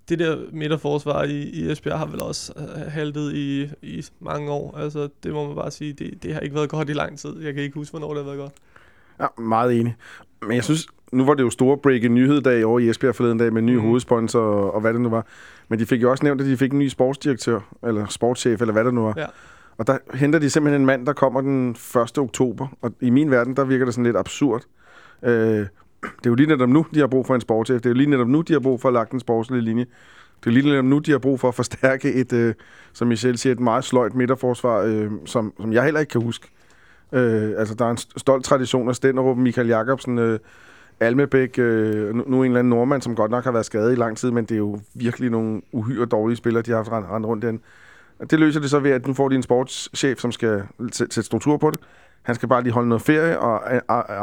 det 0.08 0.18
der 0.18 0.38
midterforsvar 0.52 1.22
i, 1.24 1.42
i 1.42 1.70
Esbjerg 1.70 1.98
har 1.98 2.06
vel 2.06 2.22
også 2.22 2.52
øh, 2.56 2.92
haltet 2.92 3.34
i, 3.34 3.70
i 3.82 4.04
mange 4.20 4.50
år. 4.50 4.76
Altså, 4.78 5.08
det 5.22 5.32
må 5.32 5.46
man 5.46 5.56
bare 5.56 5.70
sige, 5.70 5.92
det, 5.92 6.22
det 6.22 6.34
har 6.34 6.40
ikke 6.40 6.54
været 6.54 6.68
godt 6.68 6.90
i 6.90 6.92
lang 6.92 7.18
tid. 7.18 7.42
Jeg 7.42 7.54
kan 7.54 7.62
ikke 7.62 7.74
huske, 7.74 7.92
hvornår 7.92 8.08
det 8.08 8.16
har 8.16 8.24
været 8.24 8.38
godt. 8.38 8.52
Ja, 9.20 9.42
meget 9.42 9.80
enig. 9.80 9.96
Men 10.42 10.52
jeg 10.52 10.64
synes, 10.64 10.86
nu 11.12 11.24
var 11.24 11.34
det 11.34 11.42
jo 11.42 11.50
store 11.50 11.78
breaking 11.78 12.14
nyhed 12.14 12.64
over 12.64 12.78
i 12.78 12.88
Esbjerg 12.88 13.14
forleden 13.14 13.38
dag 13.38 13.52
med 13.52 13.62
en 13.62 13.66
ny 13.66 13.70
Mm. 13.74 13.76
mm. 13.80 13.86
hovedsponsor 13.86 14.40
og, 14.40 14.74
og 14.74 14.80
hvad 14.80 14.92
det 14.92 15.00
nu 15.00 15.08
var. 15.08 15.26
Men 15.68 15.78
de 15.78 15.86
fik 15.86 16.02
jo 16.02 16.10
også 16.10 16.24
nævnt, 16.24 16.40
at 16.40 16.46
de 16.46 16.56
fik 16.56 16.72
en 16.72 16.78
ny 16.78 16.88
sportsdirektør, 16.88 17.60
eller 17.86 18.06
sportschef, 18.06 18.60
eller 18.60 18.72
hvad 18.72 18.84
det 18.84 18.94
nu 18.94 19.02
var. 19.02 19.14
Ja. 19.16 19.26
Og 19.78 19.86
der 19.86 19.98
henter 20.14 20.38
de 20.38 20.50
simpelthen 20.50 20.82
en 20.82 20.86
mand, 20.86 21.06
der 21.06 21.12
kommer 21.12 21.40
den 21.40 21.70
1. 21.70 22.18
oktober. 22.18 22.66
Og 22.82 22.92
i 23.00 23.10
min 23.10 23.30
verden, 23.30 23.56
der 23.56 23.64
virker 23.64 23.84
det 23.84 23.94
sådan 23.94 24.04
lidt 24.04 24.16
absurd. 24.16 24.62
Øh, 25.22 25.66
det 26.02 26.26
er 26.26 26.30
jo 26.30 26.34
lige 26.34 26.46
netop 26.46 26.68
nu, 26.68 26.86
de 26.94 27.00
har 27.00 27.06
brug 27.06 27.26
for 27.26 27.34
en 27.34 27.40
sportschef. 27.40 27.76
Det 27.76 27.86
er 27.86 27.90
jo 27.90 27.94
lige 27.94 28.10
netop 28.10 28.28
nu, 28.28 28.40
de 28.40 28.52
har 28.52 28.60
brug 28.60 28.80
for 28.80 28.88
at 28.88 28.92
lagt 28.92 29.12
en 29.12 29.20
sportslig 29.20 29.62
linje. 29.62 29.86
Det 30.44 30.46
er 30.46 30.50
lige 30.50 30.66
netop 30.66 30.84
nu, 30.84 30.98
de 30.98 31.10
har 31.10 31.18
brug 31.18 31.40
for 31.40 31.48
at 31.48 31.54
forstærke 31.54 32.12
et, 32.12 32.32
øh, 32.32 32.54
som 32.92 33.10
I 33.10 33.16
selv 33.16 33.36
siger, 33.36 33.52
et 33.52 33.60
meget 33.60 33.84
sløjt 33.84 34.14
midterforsvar, 34.14 34.82
øh, 34.82 35.10
som, 35.24 35.52
som 35.60 35.72
jeg 35.72 35.84
heller 35.84 36.00
ikke 36.00 36.10
kan 36.10 36.22
huske. 36.22 36.48
Øh, 37.12 37.52
altså, 37.58 37.74
der 37.74 37.84
er 37.84 37.90
en 37.90 37.96
stolt 37.96 38.44
tradition 38.44 38.88
af 38.88 38.96
Stenderup, 38.96 39.36
Michael 39.36 39.68
Jacobsen, 39.68 40.18
øh, 40.18 40.38
Almebæk, 41.00 41.58
øh, 41.58 42.14
nu, 42.14 42.24
nu 42.26 42.42
en 42.42 42.44
eller 42.44 42.58
anden 42.58 42.70
nordmand, 42.70 43.02
som 43.02 43.14
godt 43.14 43.30
nok 43.30 43.44
har 43.44 43.52
været 43.52 43.66
skadet 43.66 43.92
i 43.92 43.94
lang 43.94 44.16
tid, 44.16 44.30
men 44.30 44.44
det 44.44 44.54
er 44.54 44.58
jo 44.58 44.80
virkelig 44.94 45.30
nogle 45.30 45.60
uhyre 45.72 46.06
dårlige 46.06 46.36
spillere, 46.36 46.62
de 46.62 46.70
har 46.70 46.76
haft 46.76 46.92
rendt 46.92 47.26
rundt 47.26 47.44
den. 47.44 47.60
Det 48.30 48.38
løser 48.38 48.60
det 48.60 48.70
så 48.70 48.78
ved, 48.78 48.90
at 48.90 49.06
nu 49.06 49.14
får 49.14 49.28
de 49.28 49.34
en 49.34 49.42
sportschef, 49.42 50.18
som 50.18 50.32
skal 50.32 50.62
sætte 50.92 51.22
struktur 51.22 51.56
på 51.56 51.70
det. 51.70 51.80
Han 52.22 52.34
skal 52.34 52.48
bare 52.48 52.62
lige 52.62 52.72
holde 52.72 52.88
noget 52.88 53.02
ferie 53.02 53.38
og 53.38 53.72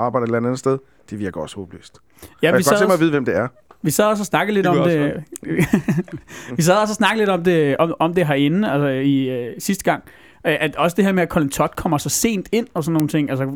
arbejde 0.05 0.23
et 0.23 0.27
eller 0.27 0.37
andet 0.37 0.59
sted. 0.59 0.77
Det 1.09 1.19
virker 1.19 1.41
også 1.41 1.55
håbløst. 1.55 1.97
Ja, 2.21 2.27
Ja, 2.47 2.51
vi 2.51 2.55
jeg 2.55 2.63
kan 2.63 2.71
godt 2.71 2.77
tænke 2.79 2.87
mig 2.87 2.93
at 2.93 2.99
vide, 2.99 3.11
hvem 3.11 3.25
det 3.25 3.35
er. 3.37 3.47
Vi 3.81 3.91
sad 3.91 4.05
også 4.05 4.21
og 4.21 4.25
snakkede 4.25 4.53
lidt 4.53 4.63
Det 4.67 4.79
om 4.79 4.89
det. 4.89 5.23
vi 6.57 6.61
sad 6.61 6.75
også 6.75 6.91
og 6.91 6.95
snakkede 6.95 7.21
lidt 7.21 7.29
om 7.29 7.43
det, 7.43 7.77
om, 7.77 7.93
om 7.99 8.13
det 8.13 8.27
herinde, 8.27 8.71
altså 8.71 8.87
i 8.87 9.29
øh, 9.29 9.53
sidste 9.59 9.83
gang. 9.83 10.03
At 10.43 10.75
også 10.75 10.95
det 10.95 11.05
her 11.05 11.11
med, 11.11 11.23
at 11.23 11.29
Colin 11.29 11.49
Todd 11.49 11.69
kommer 11.75 11.97
så 11.97 12.09
sent 12.09 12.49
ind 12.51 12.67
og 12.73 12.83
sådan 12.83 12.93
nogle 12.93 13.07
ting. 13.07 13.29
Altså, 13.29 13.51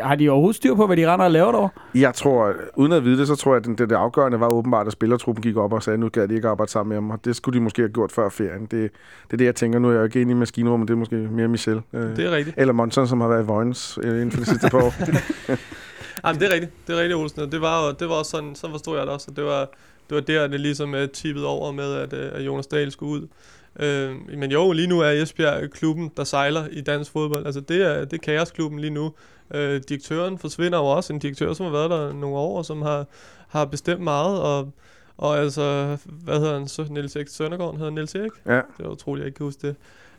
har 0.00 0.14
de 0.14 0.28
overhovedet 0.28 0.56
styr 0.56 0.74
på, 0.74 0.86
hvad 0.86 0.96
de 0.96 1.12
render 1.12 1.24
og 1.24 1.30
laver 1.30 1.52
derovre? 1.52 1.68
Jeg 1.94 2.14
tror, 2.14 2.52
uden 2.76 2.92
at 2.92 3.04
vide 3.04 3.18
det, 3.18 3.26
så 3.28 3.36
tror 3.36 3.54
jeg, 3.54 3.68
at 3.70 3.78
det, 3.78 3.90
det 3.90 3.96
afgørende 3.96 4.40
var 4.40 4.48
åbenbart, 4.48 4.86
at 4.86 4.92
spillertruppen 4.92 5.42
gik 5.42 5.56
op 5.56 5.72
og 5.72 5.82
sagde, 5.82 5.94
at 5.94 6.00
nu 6.00 6.08
gad 6.08 6.28
de 6.28 6.34
ikke 6.34 6.48
arbejde 6.48 6.72
sammen 6.72 6.88
med 6.88 6.96
ham, 6.96 7.10
og 7.10 7.24
det 7.24 7.36
skulle 7.36 7.58
de 7.58 7.62
måske 7.64 7.82
have 7.82 7.92
gjort 7.92 8.12
før 8.12 8.28
ferien. 8.28 8.60
Det, 8.62 8.70
det 8.70 8.90
er 9.32 9.36
det, 9.36 9.44
jeg 9.44 9.54
tænker. 9.54 9.78
Nu 9.78 9.88
er 9.88 9.92
jeg 9.92 9.98
jo 9.98 10.04
ikke 10.04 10.20
inde 10.20 10.30
i 10.30 10.34
maskinrummet, 10.34 10.88
det 10.88 10.94
er 10.94 10.98
måske 10.98 11.16
mere 11.16 11.48
Michel. 11.48 11.80
Øh, 11.92 12.16
Det 12.16 12.26
er 12.26 12.30
rigtigt. 12.30 12.54
eller 12.58 12.72
Monson, 12.74 13.06
som 13.08 13.20
har 13.20 13.28
været 13.28 13.42
i 13.42 13.46
Vojens 13.46 13.98
øh, 14.02 14.10
inden 14.14 14.30
for 14.30 14.40
de 14.40 14.46
sidste 14.46 14.68
par 14.70 14.78
år. 14.82 14.94
Jamen, 16.24 16.40
det 16.40 16.48
er 16.50 16.54
rigtigt. 16.54 16.72
Det 16.86 16.94
er 16.96 17.00
rigtigt, 17.00 17.16
Olsen. 17.16 17.40
Og 17.40 17.52
Det 17.52 17.60
var, 17.60 17.86
jo- 17.86 17.92
det 17.92 18.08
var 18.08 18.14
også 18.14 18.30
sådan, 18.30 18.54
så 18.54 18.70
forstod 18.70 18.96
jeg 18.96 19.06
det 19.06 19.14
også. 19.14 19.30
Det 19.36 19.44
var, 19.44 19.60
det 20.08 20.14
var 20.14 20.20
der, 20.20 20.46
det 20.46 20.60
ligesom 20.60 20.94
er 20.94 21.06
tippet 21.06 21.44
over 21.44 21.72
med, 21.72 21.94
at, 21.94 22.12
øh, 22.12 22.30
at 22.34 22.40
Jonas 22.46 22.66
Dahl 22.66 22.90
skulle 22.92 23.12
ud. 23.22 23.26
Øh, 23.80 24.14
men 24.38 24.50
jo, 24.52 24.72
lige 24.72 24.86
nu 24.86 25.00
er 25.00 25.10
Esbjerg 25.10 25.70
klubben, 25.70 26.10
der 26.16 26.24
sejler 26.24 26.66
i 26.70 26.80
dansk 26.80 27.12
fodbold. 27.12 27.46
Altså, 27.46 27.60
det 27.60 27.82
er, 27.82 28.04
det 28.04 28.12
er 28.12 28.18
kaosklubben 28.36 28.80
lige 28.80 28.90
nu. 28.90 29.12
Øh, 29.54 29.80
direktøren 29.88 30.38
forsvinder 30.38 30.78
jo 30.78 30.84
også. 30.84 31.12
En 31.12 31.18
direktør, 31.18 31.52
som 31.52 31.64
har 31.66 31.72
været 31.72 31.90
der 31.90 32.12
nogle 32.12 32.36
år, 32.36 32.58
og 32.58 32.64
som 32.64 32.82
har, 32.82 33.06
har 33.48 33.64
bestemt 33.64 34.00
meget. 34.00 34.40
Og, 34.40 34.72
og 35.16 35.38
altså, 35.38 35.96
hvad 36.06 36.38
hedder 36.38 36.58
han? 36.58 36.68
Så 36.68 36.86
Niels 36.90 37.16
Erik 37.16 37.28
Søndergaard 37.28 37.76
hedder 37.76 37.90
Niels 37.90 38.14
Erik? 38.14 38.30
Ja. 38.46 38.54
Det 38.78 38.84
er 38.84 38.88
utroligt, 38.88 39.22
jeg 39.22 39.26
ikke 39.26 39.36
kan 39.36 39.44
huske 39.44 39.66
det. 39.66 39.76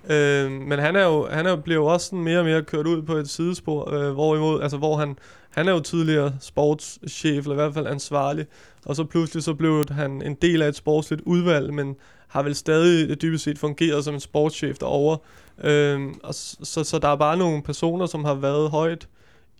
Øh, 0.10 0.52
men 0.52 0.80
han 0.80 0.96
er 0.96 1.04
jo, 1.04 1.28
han 1.28 1.46
er 1.46 1.50
jo, 1.50 1.56
bliver 1.56 1.80
jo 1.80 1.86
også 1.86 2.06
sådan 2.06 2.24
mere 2.24 2.40
og 2.40 2.46
mere 2.46 2.64
kørt 2.64 2.88
ud 2.88 3.02
på 3.02 3.14
et 3.14 3.30
sidespor, 3.30 3.94
øh, 3.94 4.12
hvorimod, 4.14 4.62
altså 4.62 4.78
hvor 4.78 4.98
han, 4.98 5.18
han 5.50 5.68
er 5.68 5.72
jo 5.72 5.80
tidligere 5.80 6.34
sportschef, 6.40 7.46
eller 7.46 7.52
i 7.52 7.56
hvert 7.56 7.74
fald 7.74 7.88
ansvarlig, 7.88 8.46
og 8.86 8.96
så 8.96 9.04
pludselig 9.04 9.44
så 9.44 9.54
blev 9.54 9.86
han 9.92 10.22
en 10.22 10.34
del 10.34 10.62
af 10.62 10.68
et 10.68 10.76
sportsligt 10.76 11.22
udvalg, 11.26 11.74
men 11.74 11.96
har 12.28 12.44
vel 12.44 12.56
stadig 12.56 13.10
øh, 13.10 13.18
dybest 13.22 13.44
set 13.44 13.60
fungeret 13.60 14.04
som 14.04 14.14
en 14.14 14.20
sportschef 14.20 14.78
derovre. 14.78 15.18
Øh, 15.64 16.02
og 16.24 16.36
så, 16.36 16.58
så, 16.64 16.84
så 16.84 17.00
der 17.00 17.08
er 17.08 17.16
bare 17.16 17.38
nogle 17.38 17.64
personer, 17.64 18.06
som 18.06 18.26
har 18.26 18.34
været 18.34 18.70
højt 18.70 19.08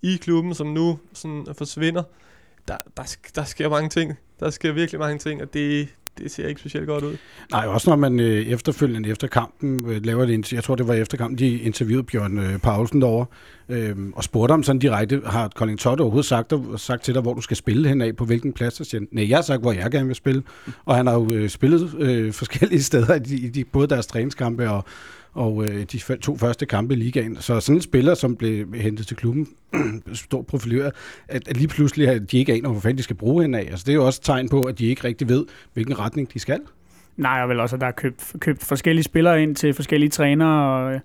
i 0.02 0.16
klubben, 0.16 0.54
som 0.54 0.68
nu 0.68 1.00
sådan 1.14 1.46
forsvinder. 1.58 2.04
Der, 2.68 2.78
der, 2.98 3.16
der 3.36 3.44
sker 3.44 3.70
mange 3.70 3.90
ting. 3.90 4.14
Der 4.40 4.50
sker 4.50 4.72
virkelig 4.72 5.00
mange 5.00 5.20
ting, 5.20 5.42
og 5.42 5.54
det, 5.54 5.90
det 6.18 6.32
ser 6.32 6.48
ikke 6.48 6.60
specielt 6.60 6.88
godt 6.88 7.04
ud. 7.04 7.18
Nej, 7.52 7.66
også 7.66 7.90
når 7.90 7.98
man 7.98 8.20
øh, 8.20 8.48
efterfølgende 8.48 9.10
efter 9.10 9.28
kampen 9.28 9.90
øh, 9.90 10.06
laver 10.06 10.26
det, 10.26 10.54
jeg 10.54 10.64
tror 10.64 10.76
det 10.76 10.88
var 10.88 10.94
efter 10.94 11.18
kampen, 11.18 11.40
de 11.40 11.58
interviewede 11.60 12.04
Bjørn 12.04 12.38
øh, 12.38 12.60
Paulsen 12.60 13.02
derovre, 13.02 13.26
øh, 13.70 13.96
og 14.14 14.24
spurgte 14.24 14.52
ham 14.52 14.64
sådan 14.64 14.80
direkte, 14.80 15.22
har 15.26 15.50
Colin 15.50 15.78
Todd 15.78 16.00
overhovedet 16.00 16.26
sagt, 16.26 16.54
sagt 16.78 17.04
til 17.04 17.14
dig, 17.14 17.22
hvor 17.22 17.34
du 17.34 17.42
skal 17.42 17.58
spille 17.58 17.90
hen 17.90 18.02
af, 18.02 18.16
på 18.16 18.26
hvilken 18.26 18.54
plads, 18.54 18.80
og 18.80 18.86
siger 18.86 19.02
nej, 19.12 19.30
jeg 19.30 19.38
har 19.38 19.44
sagt, 19.44 19.62
hvor 19.62 19.72
jeg 19.72 19.92
gerne 19.92 20.08
vil 20.08 20.16
spille, 20.16 20.44
og 20.86 20.96
han 20.96 21.08
har 21.08 21.14
jo 21.14 21.32
øh, 21.34 21.50
spillet 21.50 21.96
øh, 22.00 22.34
forskellige 22.42 22.84
steder, 22.84 23.16
i 23.16 23.20
de, 23.20 23.36
i 23.36 23.50
de, 23.50 23.64
både 23.64 23.88
deres 23.88 24.08
træningskampe 24.08 24.70
og, 24.70 24.86
og 25.36 25.64
øh, 25.64 25.86
de 25.92 26.18
to 26.18 26.38
første 26.38 26.66
kampe 26.66 26.94
i 26.94 26.98
ligaen. 26.98 27.36
Så 27.36 27.60
sådan 27.60 27.78
en 27.78 27.82
spiller, 27.82 28.14
som 28.14 28.36
blev 28.36 28.76
hentet 28.76 29.08
til 29.08 29.18
klubben, 29.18 29.48
stor 30.14 30.42
profileret, 30.42 30.92
at, 31.28 31.48
at 31.48 31.58
lige 31.58 31.68
pludselig 31.68 32.08
at 32.08 32.32
de 32.32 32.38
ikke 32.38 32.54
aner, 32.54 32.70
hvor 32.70 32.80
fanden 32.80 32.98
de 32.98 33.04
skal 33.04 33.16
bruge 33.16 33.42
hende 33.42 33.60
af. 33.60 33.64
Altså, 33.64 33.84
det 33.86 33.92
er 33.92 33.96
jo 33.96 34.06
også 34.06 34.20
et 34.22 34.26
tegn 34.26 34.50
på, 34.50 34.62
at 34.62 34.80
de 34.80 34.86
ikke 34.86 35.04
rigtig 35.04 35.30
ved, 35.30 35.46
hvilken 35.74 36.00
retning 36.00 36.34
de 36.34 36.40
skal. 36.40 36.60
Nej, 37.18 37.42
og 37.42 37.50
vel 37.50 37.60
også, 37.60 37.76
at 37.76 37.82
der 37.82 37.88
er 37.88 37.92
købt, 37.92 38.36
købt 38.40 38.64
forskellige 38.64 39.04
spillere 39.04 39.44
ind 39.44 39.56
til 39.56 39.74
forskellige 39.74 40.10
trænere. 40.10 40.76
Og, 40.76 40.94
øh, 40.94 41.00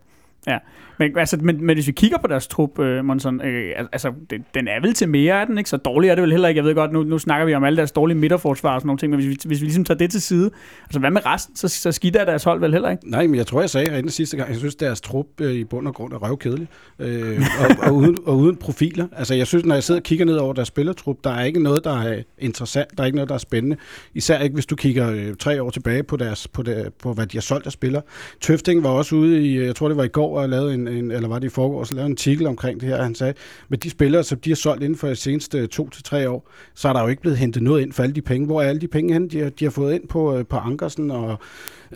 ja. 0.47 0.59
men, 0.99 1.19
altså, 1.19 1.37
men, 1.41 1.65
men 1.65 1.77
hvis 1.77 1.87
vi 1.87 1.93
kigger 1.93 2.19
på 2.19 2.27
deres 2.27 2.47
trup, 2.47 2.79
øh, 2.79 3.05
Monson, 3.05 3.41
øh, 3.41 3.73
altså, 3.93 4.13
det, 4.31 4.43
den 4.55 4.69
er 4.69 4.81
vel 4.81 4.95
til 4.95 5.09
mere, 5.09 5.41
af 5.41 5.47
den 5.47 5.59
ikke? 5.59 5.71
Så 5.71 5.77
dårlig 5.77 6.11
er 6.11 6.15
det 6.15 6.23
vel 6.23 6.31
heller 6.31 6.49
ikke. 6.49 6.59
Jeg 6.59 6.65
ved 6.65 6.75
godt, 6.75 6.93
nu, 6.93 7.03
nu 7.03 7.19
snakker 7.19 7.47
vi 7.47 7.55
om 7.55 7.65
alle 7.65 7.77
deres 7.77 7.93
dårlige 7.93 8.19
midterforsvar 8.19 8.75
og 8.75 8.81
sådan 8.81 8.87
nogle 8.87 8.99
ting, 8.99 9.11
men 9.11 9.21
hvis 9.21 9.29
vi, 9.29 9.37
hvis 9.49 9.61
vi 9.61 9.67
ligesom 9.67 9.85
tager 9.85 9.99
det 9.99 10.11
til 10.11 10.23
side, 10.23 10.51
altså 10.85 11.01
hvad 11.01 11.11
med 11.11 11.27
resten, 11.27 11.57
så, 11.57 11.69
så 11.69 11.93
skidt 11.93 12.17
er 12.17 12.25
deres 12.25 12.45
hold 12.45 12.61
vel 12.61 12.73
heller 12.73 12.91
ikke? 12.91 13.11
Nej, 13.11 13.27
men 13.27 13.35
jeg 13.35 13.47
tror, 13.47 13.61
jeg 13.61 13.71
sagde 13.71 13.91
herinde 13.91 14.11
sidste 14.11 14.37
gang, 14.37 14.49
jeg 14.49 14.59
synes, 14.59 14.75
deres 14.75 15.01
trup 15.01 15.27
øh, 15.41 15.53
i 15.53 15.65
bund 15.65 15.89
og 15.89 15.95
grund 15.95 16.13
er 16.13 16.17
røvkedelig. 16.17 16.69
Øh, 16.99 17.41
og, 17.61 17.87
og, 17.87 17.95
uden, 17.95 18.19
og 18.27 18.37
uden 18.37 18.57
profiler. 18.57 19.07
Altså, 19.17 19.35
jeg 19.35 19.47
synes, 19.47 19.65
når 19.65 19.75
jeg 19.75 19.85
sidder 19.85 20.01
og 20.01 20.05
kigger 20.05 20.25
ned 20.25 20.37
over 20.37 20.53
deres 20.53 20.69
spillertrup, 20.69 21.17
der 21.25 21.31
er 21.31 21.45
ikke 21.45 21.63
noget, 21.63 21.85
der 21.85 22.03
er 22.03 22.23
interessant, 22.39 22.89
der 22.97 23.03
er 23.03 23.07
ikke 23.07 23.17
noget, 23.17 23.29
der 23.29 23.35
er 23.35 23.39
spændende. 23.39 23.77
Især 24.15 24.39
ikke, 24.39 24.55
hvis 24.55 24.67
du 24.67 24.77
kigger 24.77 25.11
øh, 25.11 25.35
tre 25.39 25.63
år 25.63 25.71
tilbage 25.71 26.03
på, 26.03 26.17
deres, 26.17 26.49
på, 26.49 26.63
der, 26.63 26.91
på, 27.03 27.13
hvad 27.13 27.27
de 27.27 27.37
har 27.37 27.43
solgt 27.43 27.67
af 27.67 27.73
spillere. 27.73 28.03
Tøfting 28.41 28.85
var 28.85 28.91
også 28.91 29.17
ude 29.17 29.47
i, 29.47 29.55
øh, 29.55 29.67
jeg 29.67 29.77
tror, 29.77 29.89
det 29.89 29.97
var 29.97 30.05
i 30.05 30.09
går, 30.09 30.30
og 30.35 30.49
lavede 30.49 30.75
en, 30.75 30.89
en 30.89 31.11
eller 31.11 31.29
var 31.29 31.39
det 31.39 31.47
i 31.47 31.51
forgårs, 31.51 31.93
lavede 31.93 32.07
en 32.07 32.13
artikel 32.13 32.47
omkring 32.47 32.81
det 32.81 32.89
her. 32.89 33.03
Han 33.03 33.15
sagde, 33.15 33.35
med 33.69 33.79
de 33.79 33.91
spillere, 33.91 34.25
som 34.25 34.39
de 34.39 34.51
har 34.51 34.55
solgt 34.55 34.83
inden 34.83 34.99
for 34.99 35.09
de 35.09 35.17
seneste 35.17 35.67
to 35.67 35.89
til 35.89 36.03
tre 36.03 36.31
år, 36.31 36.51
så 36.75 36.89
er 36.89 36.93
der 36.93 37.03
jo 37.03 37.09
ikke 37.09 37.23
blevet 37.23 37.39
hentet 37.39 37.63
noget 37.63 37.83
ind 37.83 37.93
for 37.93 38.03
alle 38.03 38.15
de 38.15 38.23
penge. 38.23 38.47
Hvor 38.47 38.63
er 38.63 38.69
alle 38.69 38.81
de 38.81 38.89
penge 38.89 39.13
hen, 39.13 39.29
de 39.29 39.41
har, 39.41 39.51
de 39.51 39.65
har 39.65 39.71
fået 39.71 39.95
ind 39.95 40.09
på, 40.09 40.37
øh, 40.37 40.47
på 40.47 40.57
Ankersen 40.57 41.11
og 41.11 41.39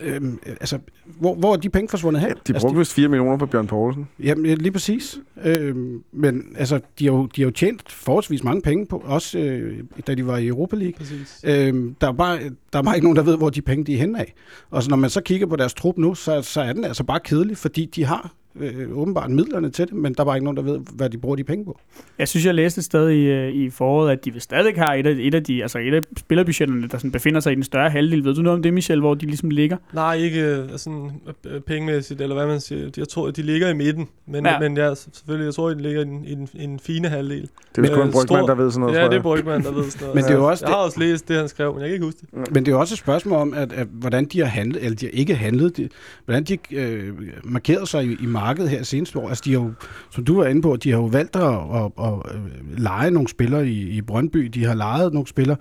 Øhm, 0.00 0.38
altså, 0.46 0.78
hvor, 1.04 1.34
hvor 1.34 1.52
er 1.52 1.56
de 1.56 1.70
penge 1.70 1.88
forsvundet 1.88 2.22
hen? 2.22 2.30
De 2.30 2.36
altså, 2.48 2.66
brugte 2.66 2.78
vist 2.78 2.92
4 2.92 3.08
millioner 3.08 3.36
på 3.36 3.46
Bjørn 3.46 3.66
Poulsen. 3.66 4.08
Jamen, 4.22 4.46
ja, 4.46 4.54
lige 4.54 4.72
præcis. 4.72 5.18
Øhm, 5.44 6.02
men 6.12 6.56
altså, 6.56 6.80
de 6.98 7.04
har, 7.04 7.12
jo, 7.12 7.26
de 7.26 7.42
har 7.42 7.46
jo 7.46 7.50
tjent 7.50 7.92
forholdsvis 7.92 8.44
mange 8.44 8.62
penge 8.62 8.86
på, 8.86 9.02
også 9.04 9.38
øh, 9.38 9.84
da 10.06 10.14
de 10.14 10.26
var 10.26 10.36
i 10.36 10.46
Europa 10.46 10.76
League. 10.76 10.94
Præcis. 10.98 11.40
Øhm, 11.44 11.96
der, 12.00 12.08
er 12.08 12.12
bare, 12.12 12.38
der 12.72 12.78
er 12.78 12.82
bare 12.82 12.96
ikke 12.96 13.04
nogen, 13.04 13.16
der 13.16 13.22
ved, 13.22 13.36
hvor 13.36 13.50
de 13.50 13.62
penge 13.62 13.84
de 13.84 13.94
er 13.94 13.98
henne 13.98 14.18
af. 14.18 14.34
Og 14.70 14.82
så 14.82 14.90
når 14.90 14.96
man 14.96 15.10
så 15.10 15.20
kigger 15.20 15.46
på 15.46 15.56
deres 15.56 15.74
trup 15.74 15.98
nu, 15.98 16.14
så, 16.14 16.42
så 16.42 16.60
er 16.60 16.72
den 16.72 16.84
altså 16.84 17.04
bare 17.04 17.20
kedelig, 17.20 17.56
fordi 17.56 17.84
de 17.84 18.04
har 18.04 18.34
øh, 18.60 18.98
åbenbart 18.98 19.30
midlerne 19.30 19.70
til 19.70 19.86
det, 19.86 19.94
men 19.94 20.14
der 20.14 20.20
er 20.20 20.24
bare 20.24 20.36
ikke 20.36 20.44
nogen, 20.44 20.56
der 20.56 20.62
ved, 20.62 20.78
hvad 20.92 21.10
de 21.10 21.18
bruger 21.18 21.36
de 21.36 21.44
penge 21.44 21.64
på. 21.64 21.78
Jeg 22.18 22.28
synes, 22.28 22.46
jeg 22.46 22.54
læste 22.54 22.78
et 22.78 22.84
sted 22.84 23.08
i, 23.10 23.20
øh, 23.24 23.52
i 23.52 23.70
foråret, 23.70 24.12
at 24.12 24.24
de 24.24 24.32
vil 24.32 24.40
stadig 24.40 24.74
har 24.76 24.94
et 24.94 25.06
af, 25.06 25.16
et 25.18 25.34
af 25.34 25.44
de, 25.44 25.62
altså 25.62 25.78
et 25.78 25.94
af 25.94 26.02
spillerbudgetterne, 26.16 26.88
der 26.88 26.98
sådan 26.98 27.10
befinder 27.12 27.40
sig 27.40 27.52
i 27.52 27.54
den 27.54 27.62
større 27.64 27.90
halvdel. 27.90 28.24
Ved 28.24 28.34
du 28.34 28.42
noget 28.42 28.56
om 28.56 28.62
det, 28.62 28.74
Michel, 28.74 29.00
hvor 29.00 29.14
de 29.14 29.26
ligesom 29.26 29.50
ligger? 29.50 29.76
Nej, 29.92 30.14
ikke 30.16 30.40
øh, 30.56 30.68
sådan 30.76 31.10
øh, 31.46 31.60
pengemæssigt, 31.60 32.20
eller 32.20 32.34
hvad 32.34 32.46
man 32.46 32.60
siger. 32.60 32.90
Jeg 32.96 33.08
tror, 33.08 33.30
de 33.30 33.42
ligger 33.42 33.68
i 33.68 33.74
midten. 33.74 34.08
Men 34.26 34.46
Ja. 34.46 34.58
men 34.60 34.76
ja, 34.76 34.94
selvfølgelig, 34.94 35.44
jeg 35.46 35.54
tror, 35.54 35.68
de 35.68 35.82
ligger 35.82 36.00
i 36.00 36.04
den, 36.04 36.24
i 36.24 36.34
den, 36.34 36.48
i 36.54 36.62
den 36.66 36.78
fine 36.78 37.08
halvdel. 37.08 37.48
Det 37.76 37.84
er 37.86 37.90
Øh, 37.90 37.96
kun 37.96 38.06
en 38.06 38.12
brygmand, 38.12 38.26
stor- 38.28 38.46
der 38.46 38.54
ved 38.54 38.70
sådan 38.70 38.80
noget, 38.80 38.94
ja, 38.98 39.08
det 39.08 39.14
er. 39.16 39.22
Brygman, 39.22 39.62
der 39.62 39.72
ved 39.72 39.84
sådan 39.84 40.00
noget. 40.00 40.14
Men 40.14 40.24
det 40.24 40.30
er 40.30 40.34
jo 40.34 40.46
også 40.48 40.64
jeg 40.66 40.74
har 40.74 40.80
også 40.80 41.00
læst 41.00 41.28
det, 41.28 41.36
han 41.36 41.48
skrev, 41.48 41.72
men 41.72 41.80
jeg 41.80 41.88
kan 41.88 41.94
ikke 41.94 42.04
huske 42.04 42.20
det. 42.20 42.52
Men 42.54 42.66
det 42.66 42.72
er 42.72 42.76
også 42.76 42.94
et 42.94 42.98
spørgsmål 42.98 43.38
om, 43.38 43.54
at, 43.54 43.72
at 43.72 43.86
hvordan 43.92 44.24
de 44.24 44.38
har 44.40 44.46
handlet, 44.46 44.84
eller 44.84 44.96
de 44.96 45.06
har 45.06 45.10
ikke 45.12 45.34
handlet, 45.34 45.76
de, 45.76 45.88
hvordan 46.24 46.44
de 46.44 46.58
øh, 46.72 47.12
markerede 47.44 47.86
sig 47.86 48.04
i, 48.04 48.16
i 48.22 48.26
markedet 48.26 48.43
her 48.52 48.82
seneste 48.82 49.18
år. 49.18 49.28
Altså, 49.28 49.42
de 49.44 49.52
har 49.52 49.60
jo, 49.60 49.72
som 50.10 50.24
du 50.24 50.36
var 50.36 50.46
inde 50.46 50.62
på, 50.62 50.76
de 50.76 50.90
har 50.90 50.98
jo 50.98 51.04
valgt 51.04 51.36
at, 51.36 51.42
at, 51.42 51.90
at, 51.98 52.12
at 52.26 52.78
lege 52.78 53.10
nogle 53.10 53.28
spillere 53.28 53.68
i, 53.68 53.90
i 53.90 54.02
Brøndby. 54.02 54.38
De 54.46 54.64
har 54.64 54.74
lejet 54.74 55.12
nogle 55.12 55.28
spillere 55.28 55.56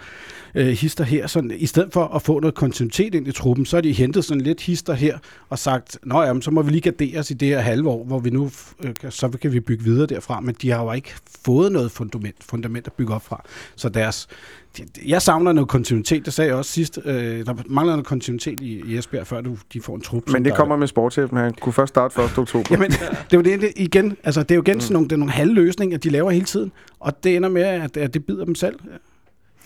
øh, 0.56 0.68
hister 0.68 1.04
her. 1.04 1.28
Sådan, 1.28 1.52
I 1.56 1.66
stedet 1.66 1.94
for 1.94 2.06
at 2.06 2.22
få 2.22 2.40
noget 2.40 2.56
kontinuitet 2.56 3.16
ind 3.16 3.28
i 3.28 3.32
truppen, 3.32 3.66
så 3.66 3.76
har 3.78 3.82
de 3.82 3.92
hentet 3.92 4.26
sådan 4.26 4.42
lidt 4.42 4.62
hister 4.62 4.94
her 4.94 5.18
og 5.50 5.60
sagt, 5.60 6.00
nå 6.04 6.22
jamen, 6.22 6.42
så 6.42 6.52
må 6.52 6.62
vi 6.62 6.72
lige 6.72 6.82
gardere 6.82 7.20
os 7.20 7.32
i 7.32 7.34
det 7.34 7.48
her 7.48 7.60
halve 7.60 7.90
år, 7.90 8.04
hvor 8.04 8.20
vi 8.20 8.30
nu, 8.30 8.52
øh, 8.84 8.94
så 9.10 9.30
kan 9.30 9.54
vi 9.54 9.60
bygge 9.60 9.84
videre 9.84 10.06
derfra. 10.08 10.40
Men 10.40 10.56
de 10.62 10.70
har 10.70 10.84
jo 10.84 10.92
ikke 10.92 11.14
fået 11.46 11.72
noget 11.72 11.92
fundament, 11.92 12.36
fundament 12.40 12.88
at 12.88 12.94
bygge 12.94 13.14
op 13.14 13.26
fra. 13.26 13.44
Så 13.76 13.90
deres, 13.90 14.28
jeg 15.06 15.22
savner 15.22 15.54
noget 15.54 15.70
kontinuitet, 15.70 16.26
det 16.26 16.34
sagde 16.34 16.48
jeg 16.48 16.58
også 16.58 16.72
sidst. 16.72 17.00
Øh, 17.06 17.46
der 17.46 17.54
mangler 17.66 17.94
noget 17.94 18.06
kontinuitet 18.06 18.62
i, 18.62 18.82
i 18.86 18.98
Esbjerg, 18.98 19.28
før 19.28 19.42
du, 19.42 19.58
de 19.74 19.82
får 19.82 19.96
en 19.96 20.02
trup. 20.02 20.30
Men 20.30 20.46
det 20.46 20.56
kommer 20.56 20.76
med 20.76 20.88
sportschefen. 20.88 21.38
Han 21.38 21.54
kunne 21.54 21.74
først 21.74 21.90
starte 21.90 22.24
1. 22.24 22.38
oktober. 22.38 22.68
Jamen, 22.72 22.92
det 23.32 23.34
er 23.34 23.38
jo 23.38 23.42
det, 23.42 23.74
igen. 23.76 24.18
Altså, 24.24 24.44
det 24.44 24.52
er 24.52 24.56
jo 24.56 24.62
igen 24.62 24.82
sådan 24.82 24.94
nogle, 24.94 25.08
det 25.08 25.16
er 25.16 25.18
nogle 25.18 25.32
halvløsninger, 25.32 25.98
de 25.98 26.10
laver 26.10 26.32
hele 26.32 26.46
tiden. 26.46 26.72
Og 27.00 27.24
det 27.24 27.36
ender 27.36 27.50
med, 27.50 27.62
at, 27.62 27.98
at 27.98 28.14
det 28.14 28.26
bider 28.26 28.46
dem 28.46 28.56
selv. 28.56 28.80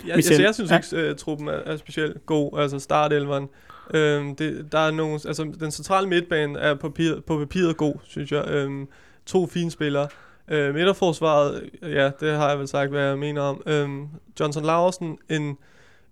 Jeg, 0.07 0.15
Michel, 0.15 0.33
altså, 0.33 0.43
jeg 0.43 0.53
synes 0.53 0.71
ja. 0.71 0.97
ikke, 0.99 1.09
at 1.09 1.17
truppen 1.17 1.47
er, 1.47 1.51
er 1.51 1.77
specielt 1.77 2.25
god, 2.25 2.59
altså 2.59 2.79
startelveren. 2.79 3.47
Øhm, 3.93 4.35
det, 4.35 4.65
der 4.71 4.79
er 4.79 4.91
nogle, 4.91 5.13
altså, 5.13 5.51
den 5.59 5.71
centrale 5.71 6.07
midtbane 6.07 6.59
er 6.59 6.75
på 6.75 6.89
papiret, 6.89 7.25
på 7.25 7.37
papiret 7.37 7.77
god, 7.77 7.93
synes 8.03 8.31
jeg. 8.31 8.45
Øhm, 8.47 8.87
to 9.25 9.47
fine 9.47 9.71
spillere. 9.71 10.07
Øh, 10.51 10.75
midterforsvaret, 10.75 11.69
ja, 11.81 12.11
det 12.19 12.35
har 12.35 12.49
jeg 12.49 12.59
vel 12.59 12.67
sagt, 12.67 12.89
hvad 12.89 13.07
jeg 13.07 13.19
mener 13.19 13.41
om. 13.41 13.61
Øhm, 13.65 14.07
Johnson 14.39 14.63
Larsen, 14.63 15.17
en, 15.29 15.57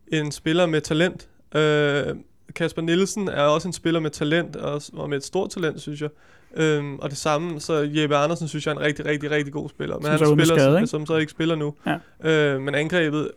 en 0.07 0.31
spiller 0.31 0.65
med 0.65 0.81
talent. 0.81 1.27
Øh, 1.55 2.15
Kasper 2.55 2.81
Nielsen 2.81 3.27
er 3.27 3.41
også 3.41 3.67
en 3.67 3.73
spiller 3.73 3.99
med 3.99 4.09
talent, 4.09 4.55
og, 4.55 4.81
og 4.93 5.09
med 5.09 5.17
et 5.17 5.23
stort 5.23 5.49
talent, 5.49 5.81
synes 5.81 6.01
jeg. 6.01 6.09
Øhm, 6.55 6.95
og 6.99 7.09
det 7.09 7.17
samme, 7.17 7.59
så 7.59 7.89
Jeppe 7.93 8.15
Andersen 8.15 8.47
synes 8.47 8.65
jeg 8.65 8.71
er 8.71 8.75
en 8.75 8.81
rigtig, 8.81 9.05
rigtig, 9.05 9.31
rigtig 9.31 9.53
god 9.53 9.69
spiller. 9.69 9.95
Men 9.95 10.03
Som 10.03 10.09
han 10.11 10.19
så 10.19 10.25
er 10.25 10.35
spiller, 10.35 10.55
skade, 10.57 10.77
ikke? 10.77 10.87
som 10.87 11.05
så 11.05 11.15
ikke 11.17 11.31
spiller 11.31 11.55
nu. 11.55 11.73
Ja. 11.85 11.97
Øh, 12.29 12.61
men 12.61 12.75
angrebet, 12.75 13.31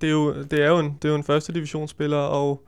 det 0.00 0.06
er 0.06 0.10
jo, 0.10 0.42
det 0.42 0.62
er 0.62 0.68
jo 0.68 0.78
en, 0.78 0.98
det 1.02 1.08
er 1.08 1.12
jo 1.12 1.16
en 1.16 1.24
første 1.24 1.52
divisionsspiller, 1.52 2.16
og 2.16 2.66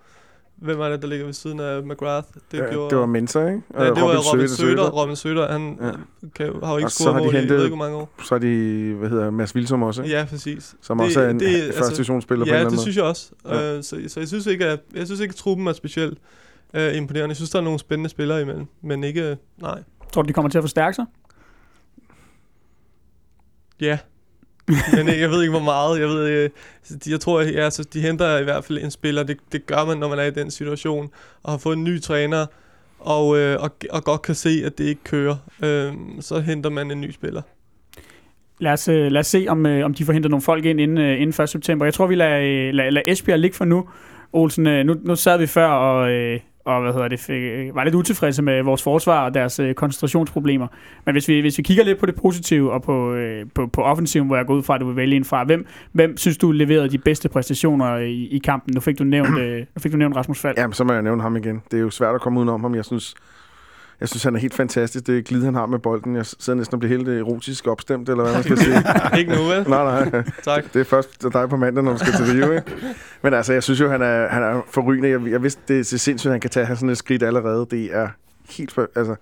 hvem 0.56 0.80
er 0.80 0.88
det, 0.88 1.02
der 1.02 1.08
ligger 1.08 1.24
ved 1.26 1.32
siden 1.32 1.60
af 1.60 1.82
McGrath? 1.82 2.26
Det, 2.34 2.42
Det, 2.50 2.70
gjorde, 2.70 2.90
det 2.90 2.98
var 2.98 3.06
Mensa, 3.06 3.40
ikke? 3.46 3.62
ja, 3.74 3.80
det 3.84 3.90
Og 3.90 3.96
var 4.00 4.32
Robin 4.32 4.48
Søder- 4.48 4.56
Søder. 4.70 4.90
Robin 4.90 5.16
Søder, 5.16 5.52
han 5.52 5.78
Ja. 5.80 5.86
ja. 5.86 5.92
kan, 6.34 6.46
har 6.62 6.70
jo 6.72 6.76
ikke 6.78 6.86
Og 6.86 6.90
scoret 6.90 7.14
har 7.14 7.20
mål 7.22 7.34
i, 7.34 7.48
ved 7.48 7.64
ikke, 7.64 7.76
mange 7.76 7.96
år. 7.96 8.10
Så 8.24 8.34
er 8.34 8.38
de, 8.38 8.94
hvad 8.98 9.08
hedder 9.08 9.30
Mads 9.30 9.54
Vilsum 9.54 9.82
også, 9.82 10.02
ikke? 10.02 10.16
Ja, 10.16 10.24
præcis. 10.30 10.74
Som 10.82 10.98
Det- 10.98 11.06
også 11.06 11.20
er 11.20 11.30
en 11.30 11.40
det- 11.40 11.48
det, 11.48 11.62
altså, 11.62 11.78
første 11.80 11.94
divisionsspiller 11.96 12.44
på 12.44 12.48
en 12.48 12.54
Ja, 12.54 12.54
eller 12.54 12.68
det 12.70 12.72
anden 12.76 12.82
synes 12.82 12.96
jeg 12.96 13.04
også. 13.04 13.30
Ja. 13.48 13.76
Øh, 13.76 13.82
så, 13.82 14.00
så 14.08 14.20
jeg 14.20 14.28
synes 14.28 14.46
ikke, 14.46 14.66
at, 14.66 14.80
jeg 14.94 15.06
synes 15.06 15.20
ikke, 15.20 15.32
at 15.32 15.36
truppen 15.36 15.66
er 15.66 15.72
specielt 15.72 16.18
øh, 16.74 16.96
imponerende. 16.96 17.28
Jeg 17.30 17.36
synes, 17.36 17.50
der 17.50 17.58
er 17.58 17.62
nogle 17.62 17.78
spændende 17.78 18.10
spillere 18.10 18.42
imellem, 18.42 18.66
men 18.82 19.04
ikke, 19.04 19.30
øh, 19.30 19.36
nej. 19.60 19.82
Tror 20.12 20.22
du, 20.22 20.28
de 20.28 20.32
kommer 20.32 20.48
til 20.48 20.58
at 20.58 20.64
forstærke 20.64 20.94
sig? 20.94 21.04
Ja, 23.80 23.98
men 24.68 25.08
øh, 25.08 25.20
jeg 25.20 25.30
ved 25.30 25.42
ikke, 25.42 25.50
hvor 25.50 25.60
meget. 25.60 26.00
Jeg, 26.00 26.08
ved, 26.08 26.28
øh, 26.28 26.50
altså, 26.80 26.98
jeg, 27.06 27.12
jeg 27.12 27.20
tror, 27.20 27.40
ja, 27.40 27.64
altså, 27.64 27.84
de 27.92 28.00
henter 28.00 28.38
i 28.38 28.44
hvert 28.44 28.64
fald 28.64 28.78
en 28.78 28.90
spiller. 28.90 29.22
Det, 29.22 29.36
det 29.52 29.66
gør 29.66 29.84
man, 29.84 29.98
når 29.98 30.08
man 30.08 30.18
er 30.18 30.22
i 30.22 30.30
den 30.30 30.50
situation. 30.50 31.10
Og 31.42 31.52
har 31.52 31.58
fået 31.58 31.76
en 31.76 31.84
ny 31.84 32.00
træner, 32.00 32.46
og, 32.98 33.38
øh, 33.38 33.62
og, 33.62 33.70
og 33.90 34.04
godt 34.04 34.22
kan 34.22 34.34
se, 34.34 34.62
at 34.64 34.78
det 34.78 34.84
ikke 34.84 35.04
kører. 35.04 35.36
Øh, 35.62 35.92
så 36.20 36.40
henter 36.40 36.70
man 36.70 36.90
en 36.90 37.00
ny 37.00 37.10
spiller. 37.10 37.42
Lad 38.58 38.72
os, 38.72 38.88
øh, 38.88 39.12
lad 39.12 39.20
os 39.20 39.26
se, 39.26 39.46
om, 39.48 39.66
øh, 39.66 39.84
om 39.84 39.94
de 39.94 40.04
får 40.04 40.12
hentet 40.12 40.30
nogle 40.30 40.42
folk 40.42 40.64
ind 40.64 40.80
inden, 40.80 40.98
øh, 40.98 41.20
inden 41.20 41.42
1. 41.42 41.48
september. 41.48 41.86
Jeg 41.86 41.94
tror, 41.94 42.06
vi 42.06 42.14
lader, 42.14 42.40
øh, 42.40 42.74
lader, 42.74 42.90
lader 42.90 43.12
Esbjerg 43.12 43.38
ligge 43.38 43.56
for 43.56 43.64
nu. 43.64 43.88
Olsen, 44.32 44.66
øh, 44.66 44.86
nu, 44.86 44.96
nu 45.02 45.16
sad 45.16 45.38
vi 45.38 45.46
før 45.46 45.66
og, 45.66 46.10
øh, 46.10 46.40
og 46.64 46.82
hvad 46.82 46.92
hedder 46.92 47.08
det, 47.08 47.20
fik, 47.20 47.42
øh, 47.42 47.74
var 47.74 47.84
lidt 47.84 47.94
utilfredse 47.94 48.42
med 48.42 48.62
vores 48.62 48.82
forsvar 48.82 49.24
og 49.24 49.34
deres 49.34 49.58
øh, 49.60 49.74
koncentrationsproblemer. 49.74 50.66
Men 51.06 51.14
hvis 51.14 51.28
vi, 51.28 51.40
hvis 51.40 51.58
vi 51.58 51.62
kigger 51.62 51.84
lidt 51.84 51.98
på 51.98 52.06
det 52.06 52.14
positive 52.14 52.72
og 52.72 52.82
på, 52.82 53.14
øh, 53.14 53.46
på, 53.54 53.66
på 53.66 53.82
offensiven, 53.82 54.26
hvor 54.26 54.36
jeg 54.36 54.46
går 54.46 54.54
ud 54.54 54.62
fra, 54.62 54.74
at 54.74 54.80
du 54.80 54.86
vil 54.86 54.96
vælge 54.96 55.16
en 55.16 55.24
fra, 55.24 55.44
hvem, 55.44 55.66
hvem 55.92 56.16
synes 56.16 56.38
du 56.38 56.52
leverede 56.52 56.88
de 56.88 56.98
bedste 56.98 57.28
præstationer 57.28 57.96
i, 57.96 58.26
i 58.26 58.38
kampen? 58.38 58.74
Nu 58.74 58.80
fik 58.80 58.98
du 58.98 59.04
nævnt, 59.04 59.38
øh, 59.44 59.58
nu 59.58 59.80
fik 59.80 59.92
du 59.92 59.96
nævnt 59.96 60.16
Rasmus 60.16 60.40
Falk. 60.40 60.58
Jamen, 60.58 60.74
så 60.74 60.84
må 60.84 60.92
jeg 60.92 61.02
nævne 61.02 61.22
ham 61.22 61.36
igen. 61.36 61.62
Det 61.70 61.76
er 61.76 61.80
jo 61.80 61.90
svært 61.90 62.14
at 62.14 62.20
komme 62.20 62.38
udenom 62.38 62.60
ham. 62.60 62.74
Jeg 62.74 62.84
synes, 62.84 63.14
jeg 64.00 64.08
synes, 64.08 64.24
han 64.24 64.34
er 64.34 64.40
helt 64.40 64.54
fantastisk. 64.54 65.06
Det 65.06 65.24
glid, 65.24 65.44
han 65.44 65.54
har 65.54 65.66
med 65.66 65.78
bolden. 65.78 66.16
Jeg 66.16 66.26
sidder 66.26 66.56
næsten 66.56 66.74
og 66.74 66.80
bliver 66.80 66.96
helt 66.96 67.08
erotisk 67.08 67.66
opstemt, 67.66 68.08
eller 68.08 68.22
hvad 68.22 68.34
man 68.34 68.42
skal 68.42 68.58
sige. 68.64 68.82
ikke 69.18 69.32
nu, 69.32 69.42
vel? 69.42 69.68
nej, 69.68 70.10
nej. 70.10 70.22
Tak. 70.44 70.74
Det 70.74 70.80
er 70.80 70.84
først 70.84 71.22
dig 71.32 71.48
på 71.48 71.56
mandag, 71.56 71.84
når 71.84 71.92
du 71.92 71.98
skal 71.98 72.12
til 72.12 72.24
Rio, 72.24 72.52
ikke? 72.52 72.72
Men 73.22 73.34
altså, 73.34 73.52
jeg 73.52 73.62
synes 73.62 73.80
jo, 73.80 73.90
han 73.90 74.02
er, 74.02 74.28
han 74.28 74.42
er 74.42 74.62
forrygende. 74.70 75.08
Jeg, 75.08 75.26
jeg 75.26 75.42
vidste, 75.42 75.62
det 75.68 75.80
er 75.80 75.84
sindssygt, 75.98 76.26
at 76.26 76.32
han 76.32 76.40
kan 76.40 76.50
tage 76.50 76.66
sådan 76.66 76.88
et 76.88 76.98
skridt 76.98 77.22
allerede. 77.22 77.66
Det 77.70 77.94
er 77.96 78.08
helt... 78.50 78.78
Altså, 78.96 79.16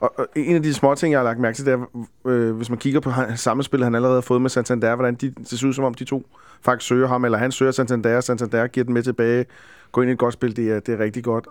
og, 0.00 0.18
og, 0.18 0.26
en 0.36 0.56
af 0.56 0.62
de 0.62 0.74
små 0.74 0.94
ting, 0.94 1.12
jeg 1.12 1.18
har 1.18 1.24
lagt 1.24 1.38
mærke 1.38 1.56
til, 1.56 1.66
det 1.66 1.72
er, 1.72 2.06
øh, 2.26 2.56
hvis 2.56 2.70
man 2.70 2.78
kigger 2.78 3.00
på 3.00 3.10
hans 3.10 3.40
sammenspil, 3.40 3.84
han 3.84 3.94
allerede 3.94 4.16
har 4.16 4.20
fået 4.20 4.42
med 4.42 4.50
Santander, 4.50 4.94
hvordan 4.94 5.14
de, 5.14 5.30
det 5.30 5.58
ser 5.58 5.66
ud 5.66 5.72
som 5.72 5.84
om 5.84 5.94
de 5.94 6.04
to 6.04 6.26
faktisk 6.62 6.88
søger 6.88 7.08
ham, 7.08 7.24
eller 7.24 7.38
han 7.38 7.52
søger 7.52 7.72
Santander, 7.72 8.20
Santander 8.20 8.66
giver 8.66 8.84
den 8.84 8.94
med 8.94 9.02
tilbage, 9.02 9.46
går 9.92 10.02
ind 10.02 10.10
i 10.10 10.12
et 10.12 10.18
godt 10.18 10.34
spil, 10.34 10.56
det 10.56 10.70
er, 10.70 10.80
det 10.80 10.94
er 10.94 10.98
rigtig 10.98 11.24
godt. 11.24 11.48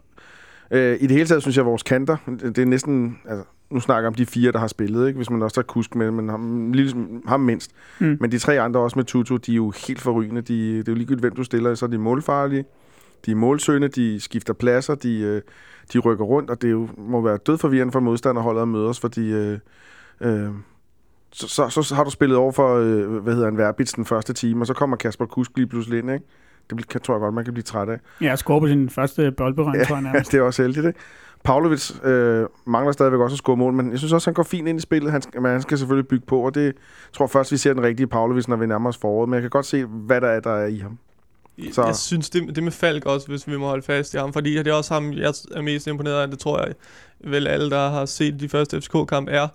Øh, 0.71 0.97
I 0.99 1.08
det 1.08 1.12
hele 1.12 1.25
taget 1.25 1.41
synes 1.41 1.58
jeg, 1.58 1.62
at 1.62 1.69
vores 1.69 1.84
kanter, 1.84 2.17
det 2.41 2.58
er 2.58 2.65
næsten... 2.65 3.19
Altså, 3.25 3.45
nu 3.69 3.79
snakker 3.79 4.01
jeg 4.01 4.08
om 4.08 4.13
de 4.13 4.25
fire, 4.25 4.51
der 4.51 4.60
har 4.60 4.67
spillet, 4.67 5.08
ikke? 5.08 5.17
hvis 5.17 5.29
man 5.29 5.41
også 5.41 5.55
tager 5.55 5.65
Kusk 5.65 5.95
med, 5.95 6.12
men 6.12 6.29
ham, 6.29 6.71
ligesom, 6.71 7.23
ham 7.27 7.39
mindst. 7.39 7.71
Mm. 7.99 8.17
Men 8.19 8.32
de 8.32 8.39
tre 8.39 8.62
andre 8.62 8.79
også 8.79 8.99
med 8.99 9.05
Tutu, 9.05 9.38
de 9.38 9.51
er 9.51 9.55
jo 9.55 9.73
helt 9.88 10.01
forrygende. 10.01 10.41
De, 10.41 10.77
det 10.77 10.88
er 10.88 10.91
jo 10.91 10.95
ligegyldigt, 10.95 11.21
hvem 11.21 11.36
du 11.36 11.43
stiller, 11.43 11.75
så 11.75 11.86
er 11.86 11.89
de 11.89 11.97
målfarlige. 11.97 12.65
De 13.25 13.32
er 13.32 13.36
målsøgende, 13.36 13.88
de 13.88 14.19
skifter 14.19 14.53
pladser, 14.53 14.95
de, 14.95 15.19
øh, 15.19 15.41
de 15.93 15.99
rykker 15.99 16.25
rundt, 16.25 16.49
og 16.49 16.62
det 16.62 16.71
jo, 16.71 16.88
må 16.97 17.21
være 17.21 17.38
død 17.38 17.58
forvirrende 17.58 17.91
for 17.91 17.99
modstanderholdet 17.99 18.62
at 18.62 18.67
møde 18.67 18.89
os, 18.89 18.99
fordi 18.99 19.32
øh, 19.32 19.60
øh, 20.21 20.49
så, 21.32 21.69
så, 21.69 21.82
så, 21.82 21.95
har 21.95 22.03
du 22.03 22.10
spillet 22.10 22.38
over 22.38 22.51
for, 22.51 22.75
øh, 22.75 23.17
hvad 23.17 23.34
hedder 23.34 23.47
en 23.47 23.58
Verbitz 23.58 23.93
den 23.93 24.05
første 24.05 24.34
time, 24.34 24.62
og 24.63 24.67
så 24.67 24.73
kommer 24.73 24.97
Kasper 24.97 25.25
Kusk 25.25 25.51
lige 25.55 25.67
pludselig 25.67 25.99
ind, 25.99 26.12
ikke? 26.12 26.25
Det 26.69 26.75
bliver- 26.75 26.88
kan, 26.89 27.01
tror 27.01 27.13
jeg 27.15 27.19
godt, 27.19 27.34
man 27.36 27.43
kan 27.43 27.53
blive 27.53 27.63
træt 27.63 27.89
af. 27.89 27.99
Ja, 28.21 28.36
score 28.36 28.60
på 28.60 28.67
sin 28.67 28.89
første 28.89 29.32
boldberøring, 29.32 29.77
Ja, 29.77 29.84
tror 29.86 29.95
jeg 29.95 30.03
nærmest. 30.03 30.32
det 30.32 30.38
er 30.38 30.41
også 30.41 30.62
heldigt, 30.62 30.86
ikke? 30.86 30.99
Pavlovic 31.43 31.91
øh, 32.03 32.45
mangler 32.65 32.91
stadigvæk 32.91 33.19
også 33.19 33.34
at 33.34 33.38
score 33.38 33.58
mål, 33.58 33.73
men 33.73 33.91
jeg 33.91 33.97
synes 33.99 34.13
også, 34.13 34.29
han 34.29 34.34
går 34.34 34.43
fint 34.43 34.67
ind 34.67 34.77
i 34.77 34.82
spillet. 34.82 35.12
Han, 35.12 35.21
skal- 35.21 35.41
men 35.41 35.51
han 35.51 35.62
skal 35.62 35.77
selvfølgelig 35.77 36.08
bygge 36.08 36.25
på, 36.25 36.39
og 36.39 36.55
det 36.55 36.63
jeg 36.65 36.73
tror 37.13 37.25
jeg 37.25 37.29
først, 37.29 37.51
vi 37.51 37.58
ser 37.58 37.73
den 37.73 37.84
rigtige 37.84 38.08
Pavlovic, 38.08 38.47
når 38.47 38.55
vi 38.55 38.65
nærmer 38.65 38.89
os 38.89 38.97
foråret. 38.97 39.29
Men 39.29 39.34
jeg 39.34 39.41
kan 39.41 39.49
godt 39.49 39.65
se, 39.65 39.86
hvad 39.86 40.21
der 40.21 40.27
er, 40.27 40.39
der 40.39 40.51
er 40.51 40.67
i 40.67 40.77
ham. 40.77 40.97
Så- 41.67 41.73
Så. 41.73 41.86
Jeg 41.86 41.95
synes, 41.95 42.29
det, 42.29 42.55
det 42.55 42.63
med 42.63 42.71
Falk 42.71 43.05
også, 43.05 43.27
hvis 43.27 43.47
vi 43.47 43.58
må 43.58 43.67
holde 43.67 43.84
fast 43.84 44.13
i 44.13 44.17
ham, 44.17 44.34
fordi 44.34 44.58
det 44.58 44.67
er 44.67 44.73
også 44.73 44.93
ham, 44.93 45.13
jeg 45.13 45.34
er 45.55 45.62
mest 45.62 45.88
imponeret 45.88 46.21
af, 46.21 46.27
det 46.29 46.39
tror 46.39 46.60
jeg 46.65 46.73
vel 47.23 47.47
alle, 47.47 47.69
der 47.69 47.89
har 47.89 48.05
set 48.05 48.39
de 48.39 48.49
første 48.49 48.82
FCK-kamp 48.82 49.27
er. 49.32 49.47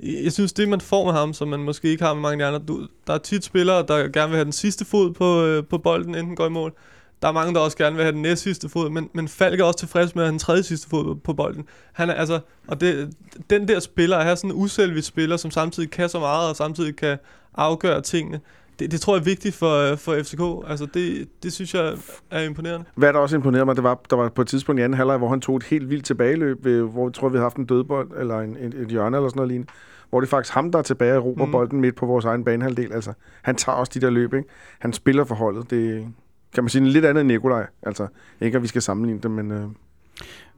Jeg 0.00 0.32
synes, 0.32 0.52
det 0.52 0.68
man 0.68 0.80
får 0.80 1.04
med 1.04 1.12
ham, 1.12 1.32
som 1.32 1.48
man 1.48 1.60
måske 1.60 1.88
ikke 1.88 2.04
har 2.04 2.14
med 2.14 2.22
mange 2.22 2.44
af 2.44 2.50
de 2.50 2.56
andre, 2.56 2.66
du, 2.68 2.86
der 3.06 3.14
er 3.14 3.18
tit 3.18 3.44
spillere, 3.44 3.84
der 3.88 4.08
gerne 4.08 4.28
vil 4.28 4.36
have 4.36 4.44
den 4.44 4.52
sidste 4.52 4.84
fod 4.84 5.12
på, 5.12 5.44
øh, 5.44 5.64
på 5.64 5.78
bolden, 5.78 6.14
enten 6.14 6.36
går 6.36 6.46
i 6.46 6.50
mål. 6.50 6.74
Der 7.22 7.28
er 7.28 7.32
mange, 7.32 7.54
der 7.54 7.60
også 7.60 7.76
gerne 7.76 7.96
vil 7.96 8.04
have 8.04 8.12
den 8.12 8.22
næst 8.22 8.42
sidste 8.42 8.68
fod, 8.68 8.90
men, 8.90 9.10
men 9.12 9.28
Falk 9.28 9.60
er 9.60 9.64
også 9.64 9.78
tilfreds 9.78 10.14
med 10.14 10.22
at 10.22 10.26
have 10.26 10.30
den 10.30 10.38
tredje 10.38 10.62
sidste 10.62 10.88
fod 10.88 11.04
på, 11.04 11.20
på 11.24 11.32
bolden. 11.32 11.64
Han 11.92 12.10
er 12.10 12.14
altså, 12.14 12.40
og 12.68 12.80
det, 12.80 13.14
den 13.50 13.68
der 13.68 13.80
spiller, 13.80 14.16
at 14.16 14.24
have 14.24 14.36
sådan 14.36 14.50
en 14.50 14.56
uselvisk 14.56 15.08
spiller, 15.08 15.36
som 15.36 15.50
samtidig 15.50 15.90
kan 15.90 16.08
så 16.08 16.18
meget, 16.18 16.48
og 16.48 16.56
samtidig 16.56 16.96
kan 16.96 17.18
afgøre 17.54 18.00
tingene, 18.00 18.40
det, 18.78 18.90
det 18.90 19.00
tror 19.00 19.14
jeg 19.14 19.20
er 19.20 19.24
vigtigt 19.24 19.54
for, 19.54 19.96
for 19.96 20.22
FCK. 20.22 20.70
Altså 20.70 20.86
det, 20.94 21.28
det 21.42 21.52
synes 21.52 21.74
jeg 21.74 21.94
er 22.30 22.40
imponerende. 22.42 22.86
Hvad 22.94 23.12
der 23.12 23.18
også 23.18 23.36
imponerede 23.36 23.64
mig, 23.64 23.76
det 23.76 23.84
var, 23.84 24.00
der 24.10 24.16
var 24.16 24.28
på 24.28 24.42
et 24.42 24.48
tidspunkt 24.48 24.80
i 24.80 24.82
anden 24.82 24.96
halvleg, 24.96 25.18
hvor 25.18 25.28
han 25.28 25.40
tog 25.40 25.56
et 25.56 25.62
helt 25.62 25.90
vildt 25.90 26.04
tilbageløb, 26.04 26.66
hvor 26.66 27.06
jeg 27.08 27.14
tror, 27.14 27.28
vi 27.28 27.32
havde 27.36 27.42
haft 27.44 27.56
en 27.56 27.66
dødbold, 27.66 28.10
eller 28.20 28.40
en, 28.40 28.56
en, 28.56 28.72
et 28.82 28.88
hjørne, 28.88 29.16
eller 29.16 29.28
sådan 29.28 29.38
noget 29.38 29.48
lignende. 29.48 29.72
Hvor 30.10 30.20
det 30.20 30.26
er 30.26 30.30
faktisk 30.30 30.54
ham, 30.54 30.72
der 30.72 30.78
er 30.78 30.82
tilbage 30.82 31.16
og 31.16 31.24
råber 31.24 31.46
Mm. 31.46 31.52
bolden 31.52 31.80
midt 31.80 31.94
på 31.96 32.06
vores 32.06 32.24
egen 32.24 32.44
banehalvdel. 32.44 32.92
Altså, 32.92 33.12
han 33.42 33.56
tager 33.56 33.76
også 33.76 33.92
de 33.94 34.00
der 34.00 34.10
løb, 34.10 34.34
ikke? 34.34 34.48
Han 34.78 34.92
spiller 34.92 35.24
for 35.24 35.34
holdet. 35.34 35.70
Det 35.70 36.06
kan 36.54 36.64
man 36.64 36.68
sige 36.68 36.88
lidt 36.88 37.04
andet 37.04 37.20
end 37.20 37.28
Nikolaj. 37.28 37.66
Altså, 37.82 38.06
ikke 38.40 38.56
at 38.56 38.62
vi 38.62 38.68
skal 38.68 38.82
sammenligne 38.82 39.20
dem, 39.20 39.30
men... 39.30 39.50
Øh, 39.50 39.62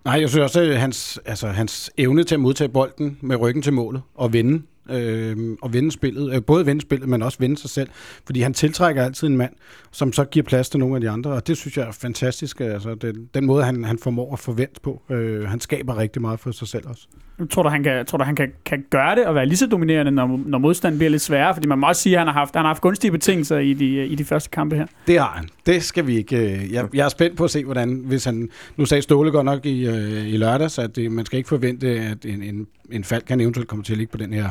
Nej, 0.04 0.20
jeg 0.20 0.28
synes 0.28 0.42
også, 0.42 0.60
at 0.60 0.76
hans, 0.76 1.20
altså, 1.24 1.46
hans 1.48 1.90
evne 1.98 2.24
til 2.24 2.34
at 2.34 2.40
modtage 2.40 2.68
bolden 2.68 3.18
med 3.20 3.36
ryggen 3.36 3.62
til 3.62 3.72
målet 3.72 4.02
og 4.14 4.32
vinde, 4.32 4.62
øh, 4.90 5.36
og 5.62 5.72
vinde 5.72 5.90
spillet, 5.90 6.34
øh, 6.34 6.42
både 6.42 6.66
vinde 6.66 6.80
spillet, 6.80 7.08
men 7.08 7.22
også 7.22 7.38
vinde 7.40 7.56
sig 7.56 7.70
selv, 7.70 7.88
fordi 8.26 8.40
han 8.40 8.54
tiltrækker 8.54 9.04
altid 9.04 9.28
en 9.28 9.36
mand, 9.36 9.52
som 9.92 10.12
så 10.12 10.24
giver 10.24 10.44
plads 10.44 10.68
til 10.68 10.80
nogle 10.80 10.94
af 10.94 11.00
de 11.00 11.10
andre, 11.10 11.30
og 11.30 11.46
det 11.46 11.56
synes 11.56 11.76
jeg 11.76 11.86
er 11.88 11.92
fantastisk, 11.92 12.60
altså 12.60 12.94
den, 12.94 13.28
den 13.34 13.46
måde, 13.46 13.64
han, 13.64 13.84
han 13.84 13.98
formår 13.98 14.32
at 14.32 14.38
forvente 14.38 14.80
på. 14.82 15.02
Øh, 15.10 15.48
han 15.48 15.60
skaber 15.60 15.98
rigtig 15.98 16.22
meget 16.22 16.40
for 16.40 16.50
sig 16.50 16.68
selv 16.68 16.88
også. 16.88 17.06
Tror 17.50 17.62
du, 17.62 17.68
han 17.68 17.82
kan, 17.82 18.06
tror 18.06 18.18
du, 18.18 18.24
han 18.24 18.36
kan, 18.36 18.52
kan 18.64 18.84
gøre 18.90 19.14
det 19.14 19.26
og 19.26 19.34
være 19.34 19.46
lige 19.46 19.56
så 19.56 19.66
dominerende, 19.66 20.12
når, 20.12 20.40
når 20.46 20.58
modstanden 20.58 20.98
bliver 20.98 21.10
lidt 21.10 21.22
sværere? 21.22 21.54
Fordi 21.54 21.66
man 21.66 21.78
må 21.78 21.86
også 21.86 22.02
sige, 22.02 22.14
at 22.14 22.20
han 22.20 22.26
har 22.26 22.32
haft, 22.34 22.54
han 22.54 22.64
har 22.64 22.68
haft 22.68 22.82
gunstige 22.82 23.10
betingelser 23.10 23.58
i 23.58 23.72
de, 23.72 24.06
i 24.06 24.14
de 24.14 24.24
første 24.24 24.50
kampe 24.50 24.76
her. 24.76 24.86
Det 25.06 25.20
har 25.20 25.32
han. 25.36 25.48
Det 25.66 25.82
skal 25.82 26.06
vi 26.06 26.16
ikke... 26.16 26.36
øh, 26.36 26.72
Jeg, 26.72 26.88
jeg 26.94 27.04
er 27.04 27.08
spændt 27.08 27.36
på 27.36 27.44
at 27.44 27.50
se, 27.50 27.64
hvordan... 27.64 28.02
Hvis 28.04 28.24
han, 28.24 28.48
nu 28.76 28.84
sagde 28.84 29.02
Ståle 29.02 29.30
godt 29.30 29.44
nok 29.44 29.66
i, 29.66 29.86
øh, 29.86 30.28
i 30.28 30.36
lørdags, 30.36 30.78
at 30.78 30.96
det, 30.96 31.12
man 31.12 31.26
skal 31.26 31.36
ikke 31.36 31.48
forvente, 31.48 31.88
at 31.88 32.24
en, 32.24 32.42
en, 32.42 32.66
en 32.92 33.04
fald 33.04 33.22
kan 33.22 33.40
eventuelt 33.40 33.68
komme 33.68 33.84
til 33.84 33.92
at 33.92 33.98
ligge 33.98 34.10
på 34.10 34.18
den 34.18 34.32
her 34.32 34.50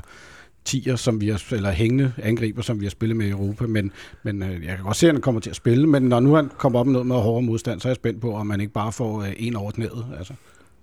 tier, 0.66 0.96
som 0.96 1.22
vi 1.22 1.28
har, 1.28 1.44
eller 1.52 1.72
hængende 1.72 2.14
angriber, 2.24 2.62
som 2.62 2.80
vi 2.80 2.86
har 2.86 2.90
spillet 2.90 3.18
med 3.18 3.26
i 3.26 3.30
Europa. 3.30 3.66
Men, 3.68 3.92
men 4.24 4.44
øh, 4.44 4.66
jeg 4.66 4.76
kan 4.76 4.86
godt 4.86 4.98
se, 4.98 5.08
at 5.08 5.14
han 5.14 5.22
kommer 5.22 5.42
til 5.42 5.50
at 5.50 5.56
spille. 5.56 5.88
Men 5.88 6.04
når 6.04 6.20
nu 6.20 6.34
han 6.34 6.52
kommer 6.58 6.80
op 6.80 6.86
med 6.86 6.94
noget 6.94 7.08
med 7.08 7.16
hårdere 7.16 7.42
modstand, 7.42 7.80
så 7.80 7.88
er 7.88 7.90
jeg 7.90 7.96
spændt 7.96 8.22
på, 8.22 8.36
om 8.36 8.48
man 8.48 8.62
ikke 8.62 8.74
bare 8.74 8.92
får 8.92 9.22
øh, 9.22 9.34
en 9.38 9.56
over 9.56 9.72
knæet. 9.72 10.06
Altså. 10.18 10.34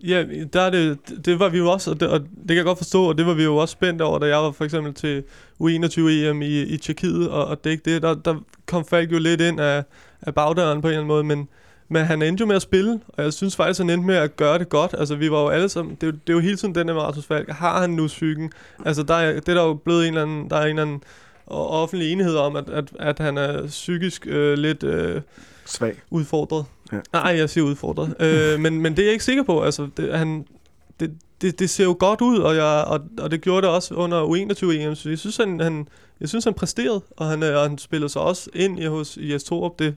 Ja, 0.04 0.24
der 0.52 0.60
er 0.60 0.70
det, 0.70 0.98
det 1.24 1.38
var 1.38 1.48
vi 1.48 1.58
jo 1.58 1.70
også, 1.70 1.90
og 1.90 2.00
det, 2.00 2.08
og 2.08 2.20
det 2.20 2.48
kan 2.48 2.56
jeg 2.56 2.64
godt 2.64 2.78
forstå, 2.78 3.04
og 3.04 3.18
det 3.18 3.26
var 3.26 3.34
vi 3.34 3.42
jo 3.42 3.56
også 3.56 3.72
spændt 3.72 4.02
over, 4.02 4.18
da 4.18 4.26
jeg 4.26 4.38
var 4.38 4.50
for 4.50 4.64
eksempel 4.64 4.94
til 4.94 5.22
U21-EM 5.62 6.42
i, 6.42 6.62
i 6.62 6.76
Tjekkiet, 6.76 7.28
og, 7.30 7.46
og 7.46 7.64
det, 7.64 7.70
ikke 7.70 7.94
det, 7.94 8.02
der, 8.02 8.14
der 8.14 8.44
kom 8.66 8.84
Falk 8.84 9.12
jo 9.12 9.18
lidt 9.18 9.40
ind 9.40 9.60
af, 9.60 9.84
af 10.22 10.34
bagdøren 10.34 10.80
på 10.80 10.88
en 10.88 10.90
eller 10.90 11.00
anden 11.00 11.08
måde, 11.08 11.24
men, 11.24 11.48
men 11.92 12.04
han 12.04 12.22
endte 12.22 12.40
jo 12.40 12.46
med 12.46 12.56
at 12.56 12.62
spille, 12.62 13.00
og 13.08 13.24
jeg 13.24 13.32
synes 13.32 13.56
faktisk, 13.56 13.80
han 13.80 13.90
endte 13.90 14.06
med 14.06 14.14
at 14.14 14.36
gøre 14.36 14.58
det 14.58 14.68
godt. 14.68 14.94
Altså, 14.98 15.14
vi 15.14 15.30
var 15.30 15.40
jo 15.40 15.48
alle 15.48 15.68
sammen, 15.68 15.94
det 15.94 16.02
er 16.02 16.06
jo, 16.06 16.12
det 16.12 16.28
er 16.28 16.32
jo 16.32 16.40
hele 16.40 16.56
tiden 16.56 16.74
den 16.74 16.88
der 16.88 16.94
med 16.94 17.02
Rasmus 17.02 17.26
Falk. 17.26 17.48
Har 17.48 17.80
han 17.80 17.90
nu 17.90 18.06
psyken? 18.06 18.52
Altså, 18.84 19.02
der 19.02 19.14
er, 19.14 19.32
det 19.32 19.48
er 19.48 19.54
der 19.54 19.62
jo 19.62 19.74
blevet 19.74 20.08
en 20.08 20.08
eller 20.08 20.22
anden, 20.22 20.50
der 20.50 20.56
er 20.56 20.62
en 20.62 20.68
eller 20.68 20.82
anden 20.82 21.02
offentlig 21.46 22.12
enighed 22.12 22.36
om, 22.36 22.56
at, 22.56 22.68
at, 22.68 22.84
at 22.98 23.18
han 23.18 23.38
er 23.38 23.66
psykisk 23.66 24.26
øh, 24.26 24.58
lidt... 24.58 24.82
Øh, 24.82 25.20
svag. 25.66 25.94
udfordret. 26.10 26.64
Ja. 26.92 26.98
Nej, 27.12 27.34
jeg 27.36 27.50
siger 27.50 27.64
udfordret. 27.64 28.14
øh, 28.20 28.60
men, 28.64 28.80
men 28.80 28.96
det 28.96 29.02
er 29.02 29.06
jeg 29.06 29.12
ikke 29.12 29.24
sikker 29.24 29.42
på. 29.42 29.62
Altså, 29.62 29.88
det, 29.96 30.18
han, 30.18 30.46
det, 31.00 31.10
det, 31.40 31.58
det 31.58 31.70
ser 31.70 31.84
jo 31.84 31.96
godt 31.98 32.20
ud, 32.20 32.38
og, 32.38 32.56
jeg, 32.56 32.84
og, 32.86 33.00
og 33.18 33.30
det 33.30 33.40
gjorde 33.40 33.66
det 33.66 33.74
også 33.74 33.94
under 33.94 34.24
U21-EM. 34.24 34.94
Så 34.94 35.08
jeg 35.08 35.18
synes, 35.18 35.36
han, 35.36 35.60
han, 35.60 35.88
jeg 36.20 36.28
synes, 36.28 36.44
han 36.44 36.54
præsterede, 36.54 37.00
og 37.16 37.26
han, 37.26 37.42
øh, 37.42 37.56
og 37.56 37.62
han 37.62 37.78
spillede 37.78 38.08
sig 38.08 38.22
også 38.22 38.50
ind 38.54 38.78
i, 38.80 38.84
hos 38.84 39.18
Jes 39.20 39.44
Torup. 39.44 39.78
Det, 39.78 39.96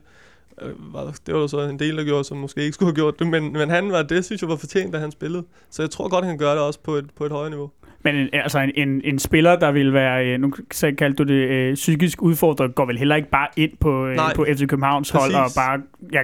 var, 0.92 1.14
det 1.26 1.34
var 1.34 1.40
der 1.40 1.46
så 1.46 1.60
en 1.60 1.78
del, 1.78 1.96
der 1.96 2.04
gjorde, 2.04 2.24
som 2.24 2.36
måske 2.36 2.60
ikke 2.62 2.72
skulle 2.72 2.88
have 2.88 2.94
gjort 2.94 3.18
det, 3.18 3.26
men, 3.26 3.52
men 3.52 3.70
han 3.70 3.92
var, 3.92 4.02
det 4.02 4.24
synes 4.24 4.42
jeg 4.42 4.48
var 4.48 4.56
fortjent, 4.56 4.92
da 4.92 4.98
han 4.98 5.10
spillede. 5.12 5.44
Så 5.70 5.82
jeg 5.82 5.90
tror 5.90 6.08
godt, 6.08 6.24
han 6.24 6.38
gøre 6.38 6.52
det 6.54 6.60
også 6.62 6.80
på 6.80 6.94
et, 6.94 7.06
på 7.16 7.24
et 7.26 7.32
højere 7.32 7.50
niveau. 7.50 7.70
Men 8.04 8.14
en, 8.16 8.28
altså 8.32 8.58
en, 8.58 8.70
en, 8.88 9.00
en 9.04 9.18
spiller, 9.18 9.56
der 9.56 9.72
vil 9.72 9.92
være, 9.92 10.26
øh, 10.26 10.40
nu 10.40 10.52
kaldte 10.98 11.12
du 11.14 11.22
det 11.22 11.48
øh, 11.48 11.74
psykisk 11.74 12.22
udfordret, 12.22 12.74
går 12.74 12.86
vel 12.86 12.98
heller 12.98 13.16
ikke 13.16 13.30
bare 13.30 13.48
ind 13.56 13.70
på, 13.80 14.06
øh, 14.06 14.16
Nej, 14.16 14.34
på 14.34 14.46
FC 14.54 14.66
Københavns 14.66 15.10
hold 15.10 15.34
og 15.34 15.42
præcis. 15.42 15.56
bare 15.56 15.80
ja, 16.12 16.22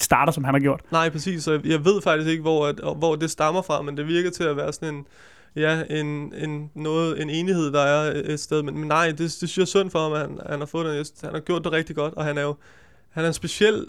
starter, 0.00 0.32
som 0.32 0.44
han 0.44 0.54
har 0.54 0.60
gjort. 0.60 0.80
Nej, 0.92 1.10
præcis. 1.10 1.42
Så 1.44 1.60
jeg- 1.64 1.84
ved 1.84 2.02
faktisk 2.02 2.30
ikke, 2.30 2.42
hvor, 2.42 2.66
at, 2.66 2.80
hvor 2.98 3.14
det 3.16 3.30
stammer 3.30 3.62
fra, 3.62 3.82
men 3.82 3.96
det 3.96 4.06
virker 4.06 4.30
til 4.30 4.44
at 4.44 4.56
være 4.56 4.72
sådan 4.72 4.94
en, 4.94 5.06
ja, 5.56 5.82
en, 5.90 6.32
en, 6.36 6.70
noget, 6.74 7.22
en 7.22 7.30
enighed, 7.30 7.72
der 7.72 7.80
er 7.82 8.22
et 8.24 8.40
sted. 8.40 8.62
Men, 8.62 8.78
men 8.78 8.88
nej, 8.88 9.06
det, 9.06 9.18
det 9.18 9.32
synes 9.32 9.56
jeg 9.56 9.62
er 9.62 9.66
synd 9.66 9.90
for 9.90 9.98
ham, 9.98 10.12
at 10.12 10.18
han, 10.20 10.38
han 10.50 10.58
har 10.58 10.66
fået 10.66 10.86
det. 10.86 11.12
Han 11.22 11.32
har 11.32 11.40
gjort 11.40 11.64
det 11.64 11.72
rigtig 11.72 11.96
godt, 11.96 12.14
og 12.14 12.24
han 12.24 12.38
er 12.38 12.42
jo 12.42 12.54
han 13.12 13.24
er 13.24 13.28
en 13.28 13.34
speciel 13.34 13.86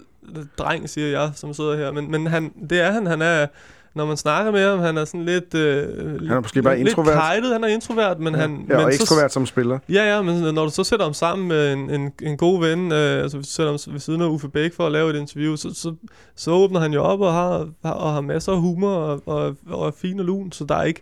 dreng, 0.58 0.90
siger 0.90 1.06
jeg, 1.08 1.30
som 1.34 1.54
sidder 1.54 1.76
her. 1.76 1.92
Men, 1.92 2.10
men 2.10 2.26
han, 2.26 2.52
det 2.70 2.80
er 2.80 2.90
han. 2.90 3.06
Han 3.06 3.22
er, 3.22 3.46
når 3.94 4.06
man 4.06 4.16
snakker 4.16 4.52
med 4.52 4.70
ham, 4.70 4.78
han 4.78 4.96
er 4.96 5.04
sådan 5.04 5.24
lidt... 5.24 5.54
Øh, 5.54 6.20
han 6.20 6.30
er 6.30 6.40
måske 6.40 6.62
bare 6.62 6.76
lidt 6.76 6.88
introvert. 6.88 7.14
kajtet, 7.14 7.52
han 7.52 7.64
er 7.64 7.68
introvert, 7.68 8.20
men 8.20 8.34
han... 8.34 8.50
Ja, 8.68 8.76
men 8.76 8.86
og 8.86 8.92
så- 8.92 9.02
ekstrovert 9.02 9.32
som 9.32 9.46
spiller. 9.46 9.78
Ja, 9.88 10.14
ja, 10.14 10.22
men 10.22 10.54
når 10.54 10.64
du 10.64 10.70
så 10.70 10.84
sætter 10.84 11.06
ham 11.06 11.14
sammen 11.14 11.48
med 11.48 11.72
en, 11.72 11.90
en, 11.90 12.12
en 12.22 12.36
god 12.36 12.60
ven, 12.60 12.92
øh, 12.92 13.22
altså 13.22 13.36
hvis 13.36 13.46
du 13.46 13.52
sætter 13.52 13.72
ham 13.72 13.92
ved 13.92 14.00
siden 14.00 14.20
af 14.20 14.26
Uffe 14.26 14.48
Bæk 14.48 14.74
for 14.74 14.86
at 14.86 14.92
lave 14.92 15.10
et 15.10 15.16
interview, 15.16 15.56
så, 15.56 15.74
så, 15.74 15.94
så 16.36 16.50
åbner 16.50 16.80
han 16.80 16.92
jo 16.92 17.02
op 17.02 17.20
og 17.20 17.32
har, 17.32 17.68
har, 17.84 17.92
og 17.92 18.12
har 18.12 18.20
masser 18.20 18.52
af 18.52 18.60
humor 18.60 18.94
og, 18.94 19.22
og, 19.26 19.56
og 19.66 19.86
er 19.86 19.92
fin 19.96 20.18
og 20.18 20.24
lun, 20.24 20.52
så 20.52 20.64
der 20.64 20.74
er 20.74 20.82
ikke... 20.84 21.00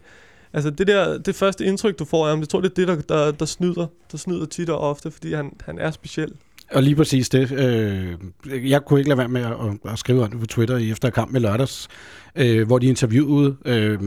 Altså 0.54 0.70
det 0.70 0.87
der, 0.87 1.18
det 1.18 1.35
første 1.35 1.64
indtryk, 1.64 1.98
du 1.98 2.04
får 2.04 2.24
af 2.24 2.30
ham, 2.30 2.40
det 2.40 2.48
tror 2.48 2.61
jeg, 2.62 2.76
det 2.76 2.88
er 2.88 2.94
det, 2.94 3.08
der, 3.08 3.16
der, 3.24 3.30
der 3.30 3.44
snyder. 3.44 3.87
Der 4.12 4.18
snyder 4.18 4.46
tit 4.46 4.70
og 4.70 4.78
ofte, 4.80 5.11
fordi 5.11 5.32
han, 5.35 5.52
han 5.64 5.78
er 5.78 5.90
speciel. 5.90 6.32
Og 6.74 6.82
lige 6.82 6.96
præcis 6.96 7.28
det. 7.28 7.52
Øh, 7.52 8.70
jeg 8.70 8.85
kunne 8.85 9.00
ikke 9.00 9.08
lade 9.08 9.18
være 9.18 9.28
med 9.28 9.40
at, 9.42 9.92
at 9.92 9.98
skrive 9.98 10.22
om 10.22 10.30
det 10.30 10.40
på 10.40 10.46
Twitter 10.46 10.76
i 10.76 10.90
efter 10.90 11.11
kamp 11.11 11.32
med 11.32 11.40
lørdags, 11.40 11.88
øh, 12.37 12.66
hvor 12.66 12.78
de 12.78 12.87
interviewede 12.87 13.56
øh, 13.64 13.98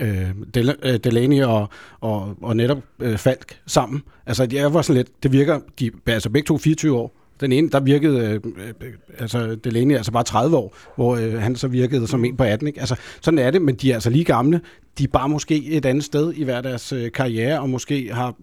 øh, 0.00 0.30
Del- 0.54 0.76
øh, 0.82 0.96
Delaney 1.04 1.42
og, 1.42 1.68
og, 2.00 2.36
og 2.42 2.56
netop 2.56 2.78
øh, 3.00 3.16
Falk 3.16 3.60
sammen. 3.66 4.02
Altså, 4.26 4.48
jeg 4.52 4.74
var 4.74 4.82
sådan 4.82 4.96
lidt, 4.96 5.22
det 5.22 5.32
virker, 5.32 5.60
de 5.78 5.90
er 6.06 6.12
altså 6.12 6.30
begge 6.30 6.46
to 6.46 6.58
24 6.58 6.96
år. 6.96 7.12
Den 7.40 7.52
ene, 7.52 7.70
der 7.70 7.80
virkede, 7.80 8.28
øh, 8.28 8.40
øh, 8.80 8.92
altså 9.18 9.54
Delaney 9.54 9.96
altså 9.96 10.12
bare 10.12 10.24
30 10.24 10.56
år, 10.56 10.76
hvor 10.96 11.16
øh, 11.16 11.32
han 11.32 11.56
så 11.56 11.68
virkede 11.68 12.06
som 12.06 12.24
en 12.24 12.36
på 12.36 12.44
18. 12.44 12.68
Ikke? 12.68 12.80
Altså, 12.80 12.96
sådan 13.20 13.38
er 13.38 13.50
det, 13.50 13.62
men 13.62 13.74
de 13.74 13.90
er 13.90 13.94
altså 13.94 14.10
lige 14.10 14.24
gamle. 14.24 14.60
De 14.98 15.04
er 15.04 15.08
bare 15.08 15.28
måske 15.28 15.64
et 15.64 15.86
andet 15.86 16.04
sted 16.04 16.32
i 16.32 16.44
hver 16.44 16.60
deres 16.60 16.92
øh, 16.92 17.12
karriere, 17.12 17.60
og 17.60 17.70
måske 17.70 18.10
har 18.12 18.34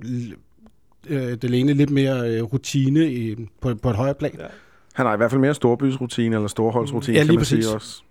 øh, 1.09 1.33
Delaney 1.41 1.73
lidt 1.73 1.89
mere 1.89 2.29
øh, 2.29 2.43
rutine 2.43 3.11
i, 3.11 3.35
på, 3.61 3.75
på 3.75 3.89
et 3.89 3.95
højere 3.95 4.13
plan. 4.13 4.31
Ja. 4.39 4.45
Han 4.93 5.05
har 5.05 5.13
i 5.13 5.17
hvert 5.17 5.31
fald 5.31 5.41
mere 5.41 5.53
storbysrutine, 5.53 6.35
eller 6.35 6.47
storholdsrutine, 6.47 7.17
Ja, 7.17 7.25
kan 7.25 7.35
man 7.35 7.45
sige 7.45 7.57
præcis. 7.57 7.73
også. 7.73 8.01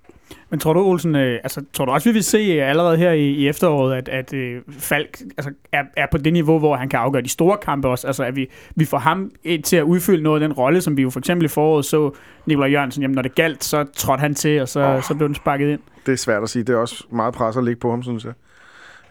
Men 0.50 0.60
tror 0.60 0.72
du, 0.72 0.80
Olsen, 0.80 1.16
øh, 1.16 1.40
altså, 1.42 1.62
tror 1.72 1.84
du 1.84 1.92
også, 1.92 2.08
vi 2.08 2.12
vil 2.12 2.24
se 2.24 2.38
øh, 2.38 2.70
allerede 2.70 2.96
her 2.96 3.12
i, 3.12 3.30
i 3.30 3.48
efteråret, 3.48 3.94
at, 3.94 4.08
at 4.08 4.34
øh, 4.34 4.62
Falk 4.70 5.20
altså, 5.38 5.52
er, 5.72 5.82
er 5.96 6.06
på 6.10 6.18
det 6.18 6.32
niveau, 6.32 6.58
hvor 6.58 6.76
han 6.76 6.88
kan 6.88 6.98
afgøre 7.00 7.22
de 7.22 7.28
store 7.28 7.56
kampe 7.62 7.88
også? 7.88 8.06
Altså, 8.06 8.24
at 8.24 8.36
vi, 8.36 8.46
vi 8.76 8.84
får 8.84 8.98
ham 8.98 9.30
ind 9.44 9.62
til 9.62 9.76
at 9.76 9.82
udfylde 9.82 10.22
noget 10.22 10.42
af 10.42 10.48
den 10.48 10.56
rolle, 10.56 10.80
som 10.80 10.96
vi 10.96 11.02
jo 11.02 11.10
for 11.10 11.18
eksempel 11.18 11.44
i 11.44 11.48
foråret 11.48 11.84
så 11.84 12.10
Nikolaj 12.46 12.68
Jørgensen, 12.70 13.02
jamen 13.02 13.14
når 13.14 13.22
det 13.22 13.34
galt, 13.34 13.64
så 13.64 13.84
trådte 13.96 14.20
han 14.20 14.34
til, 14.34 14.60
og 14.60 14.68
så, 14.68 14.80
oh. 14.80 15.02
så 15.02 15.14
blev 15.14 15.28
den 15.28 15.34
sparket 15.34 15.72
ind. 15.72 15.80
Det 16.06 16.12
er 16.12 16.16
svært 16.16 16.42
at 16.42 16.48
sige. 16.48 16.62
Det 16.62 16.72
er 16.72 16.76
også 16.76 17.04
meget 17.12 17.34
pres 17.34 17.56
at 17.56 17.64
ligge 17.64 17.80
på 17.80 17.90
ham, 17.90 18.02
synes 18.02 18.24
jeg. 18.24 18.32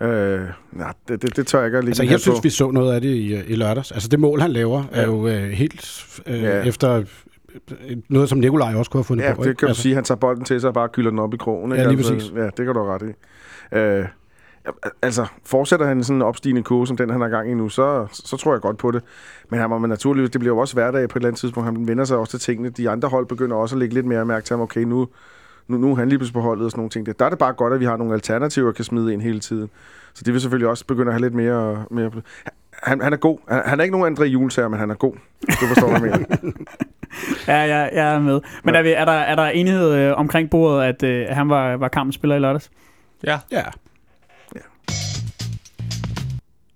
Øh, 0.02 0.42
nej, 0.72 0.94
det, 1.08 1.22
det, 1.22 1.36
det 1.36 1.48
tør 1.48 1.60
jeg 1.60 1.68
ikke 1.68 1.78
at 1.78 1.84
ligge 1.84 1.90
Altså, 2.02 2.04
jeg 2.14 2.20
synes, 2.20 2.40
på. 2.40 2.44
vi 2.44 2.50
så 2.50 2.72
noget 2.72 2.94
af 2.94 3.02
det 3.02 3.10
i, 3.10 3.36
i 3.36 3.56
lørdags. 3.56 3.92
Altså, 3.92 4.10
det 4.10 4.20
mål, 4.20 4.42
han 4.42 4.52
laver, 4.52 4.84
er 4.92 5.02
Ja. 5.02 5.08
jo 5.08 5.28
øh, 5.28 5.50
helt 5.50 6.06
øh, 6.26 6.42
Ja. 6.44 6.64
efter 6.64 6.94
øh, 7.90 7.98
noget, 8.10 8.30
som 8.30 8.38
Nikolaj 8.38 8.76
også 8.76 8.92
kunne 8.92 9.00
have 9.00 9.06
fundet 9.06 9.24
Ja, 9.24 9.34
på. 9.34 9.44
det 9.44 9.50
ikke? 9.50 9.60
kan 9.60 9.66
du 9.66 9.70
altså, 9.70 9.82
sige. 9.84 9.96
Han 9.96 10.04
tager 10.04 10.20
bolden 10.20 10.44
til 10.46 10.62
sig 10.62 10.68
og 10.68 10.74
bare 10.74 10.90
kylder 10.90 11.10
den 11.10 11.20
op 11.20 11.34
i 11.34 11.38
krogen. 11.38 11.72
Ja, 11.72 11.78
ikke? 11.78 11.90
lige 11.90 11.98
altså, 11.98 12.14
præcis. 12.14 12.32
Ja, 12.36 12.44
det 12.46 12.56
kan 12.66 12.68
du 12.68 12.84
ret 12.84 13.02
i. 13.02 13.76
Øh, 13.78 14.06
altså, 15.02 15.26
fortsætter 15.46 15.86
han 15.86 16.04
sådan 16.04 16.16
en 16.16 16.22
opstigende 16.22 16.64
kurve, 16.64 16.88
som 16.88 16.98
den, 16.98 17.10
han 17.10 17.22
har 17.22 17.28
gang 17.30 17.52
i 17.52 17.54
nu, 17.54 17.70
så, 17.70 18.08
så 18.12 18.38
tror 18.38 18.54
jeg 18.54 18.62
godt 18.62 18.78
på 18.78 18.92
det. 18.92 19.02
Men 19.50 19.60
han 19.60 19.70
må 19.70 19.80
naturligvis, 19.80 20.30
det 20.32 20.40
bliver 20.42 20.56
jo 20.56 20.60
også 20.60 20.74
hverdag 20.74 21.10
på 21.10 21.14
et 21.14 21.22
eller 21.22 21.28
andet 21.28 21.40
tidspunkt. 21.40 21.66
Han 21.66 21.88
vender 21.88 22.06
sig 22.06 22.18
også 22.18 22.32
til 22.32 22.40
tingene. 22.40 22.70
De 22.70 22.90
andre 22.90 23.10
hold 23.10 23.26
begynder 23.26 23.56
også 23.56 23.76
at 23.76 23.80
lægge 23.80 23.94
lidt 23.94 24.06
mere 24.06 24.26
mærke 24.26 24.46
til 24.46 24.54
ham. 24.54 24.62
Okay, 24.62 24.82
nu, 24.82 25.08
nu, 25.70 25.78
nu 25.78 25.92
er 25.92 25.96
han 25.96 26.10
lige 26.10 26.20
pludselig 26.20 26.34
på 26.34 26.42
holdet 26.42 26.66
og 26.66 26.72
sådan 26.72 26.80
nogle 26.80 26.90
ting. 26.90 27.20
Der 27.20 27.26
er 27.26 27.30
det 27.30 27.40
bare 27.40 27.54
godt, 27.54 27.74
at 27.74 27.80
vi 27.80 27.86
har 27.86 27.98
nogle 27.98 28.14
alternativer, 28.14 28.72
kan 28.72 28.86
smide 28.86 29.14
ind 29.14 29.22
hele 29.22 29.40
tiden. 29.40 29.70
Så 30.14 30.24
det 30.26 30.34
vil 30.34 30.42
selvfølgelig 30.42 30.70
også 30.70 30.86
begynde 30.86 31.08
at 31.08 31.14
have 31.14 31.22
lidt 31.22 31.34
mere... 31.34 31.86
mere 31.92 32.12
han, 32.84 33.02
han 33.02 33.14
er 33.14 33.18
god. 33.18 33.38
Han, 33.50 33.62
han 33.66 33.80
er 33.80 33.84
ikke 33.84 33.98
nogen 33.98 34.18
André 34.18 34.24
Jules 34.24 34.56
her, 34.56 34.68
men 34.68 34.80
han 34.80 34.90
er 34.90 34.96
god. 34.96 35.14
Du 35.42 35.66
forstår, 35.68 35.88
hvad 36.00 36.10
jeg 36.10 36.20
mener. 36.20 36.54
Ja, 37.48 37.58
jeg, 37.58 37.90
jeg 37.94 38.16
er 38.16 38.20
med. 38.20 38.42
Men 38.64 38.74
Ja. 38.74 38.80
er, 38.80 38.84
vi, 38.84 38.92
er, 38.92 39.06
der, 39.06 39.12
er 39.12 39.36
der 39.36 39.46
enighed 39.46 39.94
øh, 39.94 40.14
omkring 40.18 40.50
bordet, 40.50 40.84
at 40.84 41.04
øh, 41.04 41.26
han 41.30 41.50
var, 41.50 41.78
var 41.78 41.88
kampens 41.88 42.16
spiller 42.16 42.36
i 42.36 42.40
lørdags? 42.40 42.72
Ja, 43.24 43.40
ja. 43.52 43.64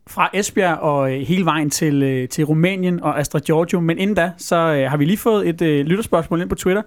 Fra 0.07 0.29
Esbjerg 0.33 0.77
og 0.77 1.13
øh, 1.13 1.19
hele 1.21 1.45
vejen 1.45 1.69
til, 1.69 2.03
øh, 2.03 2.29
til 2.29 2.43
Rumænien 2.43 3.03
og 3.03 3.19
Astra 3.19 3.39
Giorgio. 3.39 3.79
Men 3.79 3.97
inden 3.97 4.15
da, 4.15 4.31
så 4.37 4.55
øh, 4.55 4.89
har 4.89 4.97
vi 4.97 5.05
lige 5.05 5.17
fået 5.17 5.49
et 5.49 5.61
øh, 5.61 5.85
lytterspørgsmål 5.85 6.41
ind 6.41 6.49
på 6.49 6.55
Twitter. 6.55 6.81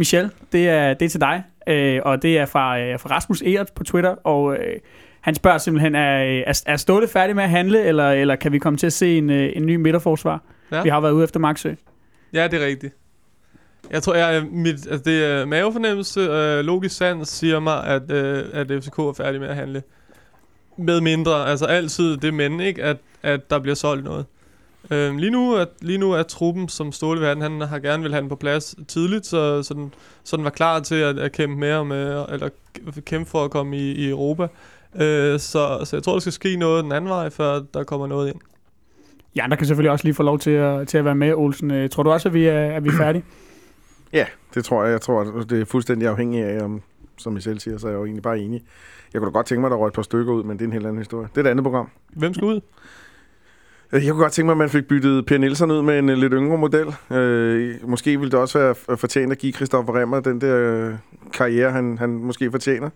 Michel, 0.00 0.30
det 0.52 0.68
er, 0.68 0.94
det 0.94 1.06
er 1.06 1.08
til 1.08 1.20
dig, 1.20 1.42
øh, 1.66 2.00
og 2.04 2.22
det 2.22 2.38
er 2.38 2.46
fra, 2.46 2.80
øh, 2.80 3.00
fra 3.00 3.10
Rasmus 3.10 3.42
Egert 3.42 3.72
på 3.74 3.84
Twitter, 3.84 4.10
og 4.10 4.54
øh, 4.54 4.76
han 5.20 5.34
spørger 5.34 5.58
simpelthen, 5.58 5.94
er, 5.94 6.24
øh, 6.24 6.42
er, 6.46 6.62
er 6.66 6.76
Ståle 6.76 7.08
færdig 7.08 7.36
med 7.36 7.44
at 7.44 7.50
handle, 7.50 7.84
eller, 7.84 8.10
eller 8.10 8.36
kan 8.36 8.52
vi 8.52 8.58
komme 8.58 8.76
til 8.76 8.86
at 8.86 8.92
se 8.92 9.18
en, 9.18 9.30
øh, 9.30 9.52
en 9.56 9.66
ny 9.66 9.76
midterforsvar? 9.76 10.42
Ja. 10.72 10.82
Vi 10.82 10.88
har 10.88 11.00
været 11.00 11.12
ude 11.12 11.24
efter 11.24 11.40
Maxø. 11.40 11.74
ja 12.32 12.48
det 12.48 12.62
er 12.62 12.66
rigtigt. 12.66 12.94
Jeg 13.90 14.02
tror, 14.02 14.14
jeg, 14.14 14.44
mit, 14.50 14.74
altså 14.74 15.02
det 15.04 15.24
er 15.24 15.44
mavefornemmelse, 15.44 16.20
øh, 16.20 16.64
logisk 16.64 16.96
sans 16.96 17.28
siger 17.28 17.60
mig, 17.60 17.84
at, 17.84 18.10
øh, 18.10 18.44
at 18.52 18.66
FCK 18.66 18.98
er 18.98 19.14
færdig 19.16 19.40
med 19.40 19.48
at 19.48 19.56
handle. 19.56 19.82
Med 20.78 21.00
mindre, 21.00 21.46
altså 21.46 21.64
altid 21.64 22.16
det 22.16 22.34
men, 22.34 22.60
ikke, 22.60 22.82
at, 22.82 22.96
at 23.22 23.50
der 23.50 23.58
bliver 23.58 23.74
solgt 23.74 24.04
noget. 24.04 24.26
Øhm, 24.90 25.16
lige, 25.16 25.30
nu 25.30 25.52
er, 25.52 25.64
lige 25.80 25.98
nu 25.98 26.12
er 26.12 26.22
truppen, 26.22 26.68
som 26.68 26.92
Ståle 26.92 27.20
vil 27.20 27.26
have 27.26 27.34
den, 27.34 27.42
han 27.42 27.60
har 27.68 27.78
gerne 27.78 28.02
vil 28.02 28.12
have 28.12 28.20
den 28.20 28.28
på 28.28 28.36
plads 28.36 28.74
tidligt, 28.88 29.26
så, 29.26 29.62
så, 29.62 29.74
den, 29.74 29.94
så 30.24 30.36
den 30.36 30.44
var 30.44 30.50
klar 30.50 30.80
til 30.80 30.94
at, 30.94 31.18
at 31.18 31.32
kæmpe 31.32 31.56
mere 31.56 31.84
med, 31.84 32.24
eller 32.28 32.48
kæmpe 33.06 33.30
for 33.30 33.44
at 33.44 33.50
komme 33.50 33.76
i, 33.76 33.92
i 33.92 34.08
Europa. 34.10 34.42
Øh, 34.94 35.40
så, 35.40 35.80
så 35.84 35.96
jeg 35.96 36.02
tror, 36.02 36.12
der 36.12 36.20
skal 36.20 36.32
ske 36.32 36.56
noget 36.56 36.84
den 36.84 36.92
anden 36.92 37.10
vej, 37.10 37.30
før 37.30 37.60
der 37.74 37.84
kommer 37.84 38.06
noget 38.06 38.28
ind. 38.28 38.40
Ja, 39.36 39.46
der 39.50 39.56
kan 39.56 39.66
selvfølgelig 39.66 39.90
også 39.90 40.04
lige 40.04 40.14
få 40.14 40.22
lov 40.22 40.38
til 40.38 40.50
at, 40.50 40.88
til 40.88 40.98
at 40.98 41.04
være 41.04 41.14
med, 41.14 41.34
Olsen. 41.34 41.70
Øh, 41.70 41.90
Tror 41.90 42.02
du 42.02 42.10
også, 42.10 42.28
at 42.28 42.34
vi 42.34 42.46
er, 42.46 42.52
er, 42.52 42.80
vi 42.80 42.88
er 42.88 42.92
færdige? 42.92 43.24
Ja, 44.12 44.26
det 44.54 44.64
tror 44.64 44.84
jeg. 44.84 44.92
Jeg 44.92 45.00
tror, 45.00 45.20
at 45.40 45.50
det 45.50 45.60
er 45.60 45.64
fuldstændig 45.64 46.08
afhængigt 46.08 46.46
af, 46.46 46.64
om, 46.64 46.82
som 47.18 47.36
I 47.36 47.40
selv 47.40 47.60
siger, 47.60 47.78
så 47.78 47.86
er 47.86 47.90
jeg 47.90 47.98
jo 47.98 48.04
egentlig 48.04 48.22
bare 48.22 48.38
enig. 48.38 48.62
Jeg 49.12 49.20
kunne 49.20 49.30
da 49.30 49.32
godt 49.32 49.46
tænke 49.46 49.60
mig, 49.60 49.68
at 49.68 49.70
der 49.70 49.76
røg 49.76 49.86
et 49.88 49.92
par 49.92 50.02
stykker 50.02 50.32
ud, 50.32 50.42
men 50.42 50.58
det 50.58 50.64
er 50.64 50.66
en 50.66 50.72
helt 50.72 50.86
anden 50.86 50.98
historie. 50.98 51.28
Det 51.34 51.40
er 51.40 51.44
et 51.44 51.50
andet 51.50 51.64
program. 51.64 51.90
Hvem 52.16 52.34
skal 52.34 52.44
ud? 52.44 52.54
Øh, 52.54 52.60
jeg 53.92 54.10
kunne 54.10 54.22
godt 54.22 54.32
tænke 54.32 54.46
mig, 54.46 54.52
at 54.52 54.58
man 54.58 54.70
fik 54.70 54.88
byttet 54.88 55.26
Per 55.26 55.38
Nielsen 55.38 55.70
ud 55.70 55.82
med 55.82 55.98
en 55.98 56.08
øh, 56.08 56.18
lidt 56.18 56.32
yngre 56.32 56.58
model. 56.58 56.94
Øh, 57.10 57.88
måske 57.88 58.18
ville 58.18 58.30
det 58.30 58.40
også 58.40 58.58
være 58.58 58.96
fortjent 58.96 59.32
at 59.32 59.38
give 59.38 59.52
Christoffer 59.52 60.00
Remmer 60.00 60.20
den 60.20 60.40
der 60.40 60.56
øh, 60.56 60.94
karriere, 61.32 61.70
han, 61.70 61.98
han 61.98 62.10
måske 62.10 62.50
fortjener. 62.50 62.90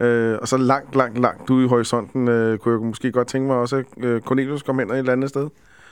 Øh, 0.00 0.38
og 0.40 0.48
så 0.48 0.56
langt, 0.56 0.96
langt, 0.96 1.18
langt 1.18 1.50
ude 1.50 1.64
i 1.64 1.68
horisonten 1.68 2.28
øh, 2.28 2.58
kunne 2.58 2.74
jeg 2.74 2.86
måske 2.86 3.12
godt 3.12 3.28
tænke 3.28 3.46
mig 3.46 3.56
også, 3.56 3.76
at 3.76 3.84
øh, 4.04 4.20
Cornelius 4.20 4.62
kom 4.62 4.80
ind 4.80 4.90
et 4.90 4.98
eller 4.98 5.12
andet 5.12 5.28
sted 5.28 5.48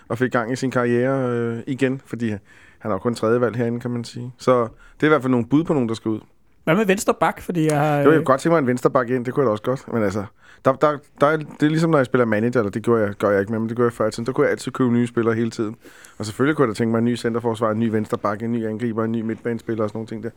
og 0.08 0.18
fik 0.18 0.32
gang 0.32 0.52
i 0.52 0.56
sin 0.56 0.70
karriere 0.70 1.30
øh, 1.30 1.58
igen, 1.66 2.00
fordi 2.06 2.30
han 2.78 2.90
er 2.90 2.94
jo 2.94 2.98
kun 2.98 3.14
tredje 3.14 3.40
valg 3.40 3.56
herinde, 3.56 3.80
kan 3.80 3.90
man 3.90 4.04
sige. 4.04 4.32
Så 4.38 4.62
det 4.62 5.02
er 5.02 5.06
i 5.06 5.08
hvert 5.08 5.22
fald 5.22 5.30
nogle 5.30 5.46
bud 5.46 5.64
på 5.64 5.72
nogen, 5.72 5.88
der 5.88 5.94
skal 5.94 6.08
ud. 6.08 6.20
Hvad 6.64 6.76
med 6.76 6.84
venstre 6.86 7.14
bak? 7.20 7.40
Fordi 7.40 7.66
jeg 7.66 7.80
har, 7.80 7.96
Jo, 7.96 8.10
jeg 8.10 8.18
kunne 8.18 8.24
godt 8.24 8.40
tænke 8.40 8.52
mig 8.52 8.58
en 8.58 8.66
vensterbak 8.66 9.10
ind, 9.10 9.24
det 9.24 9.34
kunne 9.34 9.42
jeg 9.42 9.46
da 9.46 9.50
også 9.50 9.62
godt. 9.62 9.92
Men 9.92 10.02
altså, 10.02 10.24
der, 10.64 10.72
der, 10.72 10.98
der, 11.20 11.26
er- 11.26 11.36
det 11.36 11.62
er 11.62 11.68
ligesom, 11.68 11.90
når 11.90 11.98
jeg 11.98 12.06
spiller 12.06 12.24
manager, 12.24 12.60
eller 12.60 12.70
det 12.70 12.82
gjorde 12.82 13.02
jeg, 13.02 13.14
gør 13.14 13.30
jeg 13.30 13.40
ikke 13.40 13.52
med, 13.52 13.58
men 13.60 13.68
det 13.68 13.76
gjorde 13.76 13.86
jeg 13.88 13.92
før 13.92 14.06
i 14.08 14.10
tiden. 14.10 14.26
Der 14.26 14.32
kunne 14.32 14.44
jeg 14.44 14.50
altid 14.50 14.72
købe 14.72 14.90
nye 14.92 15.06
spillere 15.06 15.34
hele 15.34 15.50
tiden. 15.50 15.76
Og 16.18 16.26
selvfølgelig 16.26 16.56
kunne 16.56 16.64
jeg 16.68 16.68
da 16.68 16.74
tænke 16.78 16.90
mig 16.90 16.98
en 16.98 17.04
ny 17.04 17.16
centerforsvar, 17.16 17.70
en 17.70 17.78
ny 17.80 17.88
vensterbak, 17.90 18.42
en 18.42 18.52
ny 18.52 18.66
angriber, 18.66 19.04
en 19.04 19.12
ny 19.12 19.20
midtbanespiller 19.20 19.82
og 19.84 19.90
sådan 19.90 19.96
nogle 19.98 20.08
ting 20.08 20.22
der. 20.22 20.30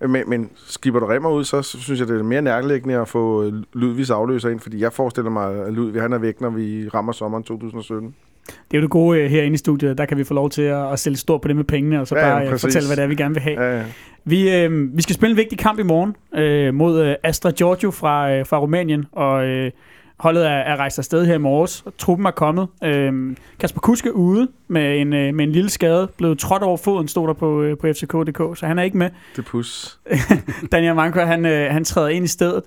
Øh, 0.00 0.10
Men, 0.10 0.30
men 0.30 0.50
skipper 0.66 1.00
du 1.00 1.06
Remmer 1.06 1.30
ud, 1.30 1.44
så 1.44 1.62
synes 1.62 2.00
jeg, 2.00 2.08
det 2.08 2.18
er 2.18 2.22
mere 2.22 2.42
nærliggende 2.42 2.94
at 3.00 3.08
få 3.08 3.44
øh, 3.44 3.52
Ludvigs 3.72 4.10
afløser 4.10 4.48
ind, 4.48 4.60
fordi 4.60 4.80
jeg 4.80 4.92
forestiller 4.92 5.30
mig, 5.30 5.54
at 5.66 5.72
Ludvig 5.72 6.02
han 6.02 6.12
er 6.12 6.18
væk, 6.18 6.40
når 6.40 6.50
vi 6.50 6.88
rammer 6.88 7.12
sommeren 7.12 7.44
2017. 7.44 8.14
Det 8.46 8.54
er 8.74 8.78
jo 8.78 8.82
det 8.82 8.90
gode 8.90 9.18
øh, 9.20 9.30
herinde 9.30 9.54
i 9.54 9.58
studiet. 9.58 9.98
Der 9.98 10.04
kan 10.04 10.18
vi 10.18 10.24
få 10.24 10.34
lov 10.34 10.50
til 10.50 10.62
at, 10.62 10.92
at 10.92 10.98
sælge 10.98 11.16
stort 11.16 11.40
på 11.40 11.48
det 11.48 11.56
med 11.56 11.64
pengene, 11.64 12.00
og 12.00 12.06
så 12.06 12.16
Ja, 12.16 12.26
ja, 12.26 12.32
bare 12.34 12.44
øh, 12.44 12.50
præcis. 12.50 12.62
fortælle, 12.62 12.88
hvad 12.88 12.96
det 12.96 13.02
er, 13.02 13.06
vi 13.08 13.14
gerne 13.14 13.34
vil 13.34 13.42
have. 13.42 13.62
Ja, 13.62 13.76
ja. 13.78 13.82
Vi, 14.24 14.54
øh, 14.56 14.96
vi 14.96 15.02
skal 15.02 15.14
spille 15.14 15.30
en 15.30 15.36
vigtig 15.36 15.58
kamp 15.58 15.78
i 15.78 15.82
morgen 15.82 16.16
øh, 16.34 16.74
mod 16.74 17.02
øh, 17.04 17.14
Astra 17.22 17.50
Giorgio 17.50 17.90
fra, 17.90 18.32
øh, 18.32 18.46
fra 18.46 18.58
Rumænien, 18.58 19.04
og 19.12 19.46
øh, 19.46 19.70
holdet 20.16 20.46
er, 20.46 20.50
er 20.50 20.76
rejst 20.76 20.98
afsted 20.98 21.26
her 21.26 21.34
i 21.34 21.38
morges. 21.38 21.82
og 21.86 21.98
Truppen 21.98 22.26
er 22.26 22.30
kommet. 22.30 22.68
Øh, 22.84 23.36
Kasper 23.58 23.80
Kuske 23.80 24.14
ude 24.14 24.48
med 24.68 25.00
en, 25.00 25.12
øh, 25.12 25.34
med 25.34 25.44
en 25.44 25.52
lille 25.52 25.70
skade. 25.70 26.08
Blevet 26.16 26.38
trådt 26.38 26.62
over 26.62 26.76
foden, 26.76 27.08
stod 27.08 27.28
der 27.28 27.34
på, 27.34 27.62
øh, 27.62 27.78
på 27.78 27.86
FCK.dk, 27.86 28.58
så 28.58 28.66
han 28.66 28.78
er 28.78 28.82
ikke 28.82 28.98
med. 28.98 29.10
det 29.36 29.44
pus. 29.44 29.98
Daniel 30.72 30.94
Manko, 30.94 31.20
han, 31.20 31.46
øh, 31.46 31.72
han 31.72 31.84
træder 31.84 32.08
ind 32.08 32.24
i 32.24 32.28
stedet. 32.28 32.62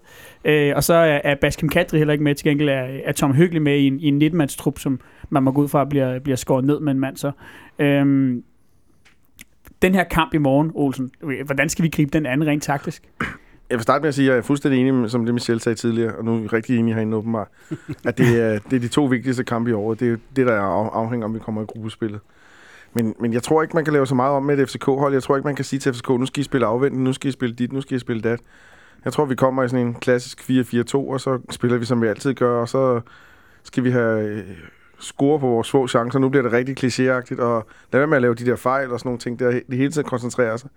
Øh, 0.45 0.73
og 0.75 0.83
så 0.83 0.93
er, 0.93 1.21
er 1.23 1.35
Baskim 1.35 1.69
Kadri 1.69 1.97
heller 1.97 2.11
ikke 2.11 2.23
med. 2.23 2.35
Til 2.35 2.43
gengæld 2.43 2.69
er, 2.69 2.87
er 3.05 3.11
Tom 3.11 3.33
Hyggelig 3.33 3.61
med 3.61 3.77
i 3.77 3.87
en, 3.87 3.99
i 3.99 4.07
en 4.07 4.21
19-mandstrup, 4.21 4.79
som 4.79 4.99
man 5.29 5.43
må 5.43 5.51
gå 5.51 5.61
ud 5.61 5.67
fra 5.67 5.85
bliver, 5.85 6.19
bliver 6.19 6.37
skåret 6.37 6.65
ned 6.65 6.79
med 6.79 6.91
en 6.91 6.99
mand. 6.99 7.17
Så. 7.17 7.31
Øhm, 7.79 8.43
den 9.81 9.95
her 9.95 10.03
kamp 10.03 10.33
i 10.33 10.37
morgen, 10.37 10.71
Olsen, 10.73 11.11
hvordan 11.45 11.69
skal 11.69 11.83
vi 11.83 11.89
gribe 11.89 12.11
den 12.13 12.25
anden 12.25 12.47
rent 12.47 12.63
taktisk? 12.63 13.03
Jeg 13.69 13.77
vil 13.77 13.83
starte 13.83 14.01
med 14.01 14.07
at 14.07 14.15
sige, 14.15 14.27
at 14.27 14.31
jeg 14.31 14.37
er 14.37 14.41
fuldstændig 14.41 14.79
enig 14.81 14.93
med, 14.93 15.09
som 15.09 15.25
det 15.25 15.33
Michel 15.33 15.59
sagde 15.59 15.75
tidligere, 15.75 16.15
og 16.15 16.25
nu 16.25 16.35
er 16.35 16.39
vi 16.39 16.47
rigtig 16.47 16.79
enige 16.79 16.93
herinde 16.95 17.17
åbenbart, 17.17 17.47
at 18.05 18.17
det 18.17 18.41
er, 18.41 18.59
det 18.69 18.75
er 18.75 18.79
de 18.79 18.87
to 18.87 19.05
vigtigste 19.05 19.43
kampe 19.43 19.69
i 19.69 19.73
år. 19.73 19.93
Det 19.93 20.11
er 20.11 20.17
det, 20.35 20.47
der 20.47 20.53
er 20.53 20.61
af- 20.61 20.89
afhænger 21.03 21.25
om, 21.25 21.33
vi 21.33 21.39
kommer 21.39 21.61
i 21.61 21.65
gruppespillet. 21.65 22.19
Men, 22.93 23.15
men 23.19 23.33
jeg 23.33 23.43
tror 23.43 23.61
ikke, 23.61 23.75
man 23.75 23.83
kan 23.83 23.93
lave 23.93 24.07
så 24.07 24.15
meget 24.15 24.31
om 24.33 24.43
med 24.43 24.59
et 24.59 24.69
FCK-hold. 24.69 25.13
Jeg 25.13 25.23
tror 25.23 25.35
ikke, 25.35 25.47
man 25.47 25.55
kan 25.55 25.65
sige 25.65 25.79
til 25.79 25.93
FCK, 25.93 26.09
nu 26.09 26.25
skal 26.25 26.41
I 26.41 26.43
spille 26.43 26.67
afventende, 26.67 27.03
nu 27.03 27.13
skal 27.13 27.29
I 27.29 27.31
spille 27.31 27.55
dit, 27.55 27.73
nu 27.73 27.81
skal 27.81 27.95
I 27.95 27.99
spille 27.99 28.21
dat. 28.21 28.39
Jeg 29.05 29.13
tror, 29.13 29.25
vi 29.25 29.35
kommer 29.35 29.63
i 29.63 29.69
sådan 29.69 29.87
en 29.87 29.93
klassisk 29.93 30.41
4-4-2, 30.49 30.95
og 30.95 31.21
så 31.21 31.39
spiller 31.49 31.77
vi, 31.77 31.85
som 31.85 32.01
vi 32.01 32.07
altid 32.07 32.33
gør, 32.33 32.61
og 32.61 32.69
så 32.69 33.01
skal 33.63 33.83
vi 33.83 33.91
have 33.91 34.21
øh, 34.27 34.43
score 34.99 35.39
på 35.39 35.47
vores 35.47 35.71
få 35.71 35.87
chancer. 35.87 36.19
Nu 36.19 36.29
bliver 36.29 36.43
det 36.43 36.51
rigtig 36.51 36.83
klichéagtigt, 36.83 37.41
og 37.41 37.67
lad 37.91 37.99
være 37.99 38.07
med 38.07 38.15
at 38.15 38.21
lave 38.21 38.35
de 38.35 38.45
der 38.45 38.55
fejl 38.55 38.91
og 38.91 38.99
sådan 38.99 39.07
nogle 39.07 39.19
ting, 39.19 39.39
der 39.39 39.51
det 39.51 39.77
hele 39.77 39.91
tiden 39.91 40.07
koncentrerer 40.07 40.57
sig. 40.57 40.69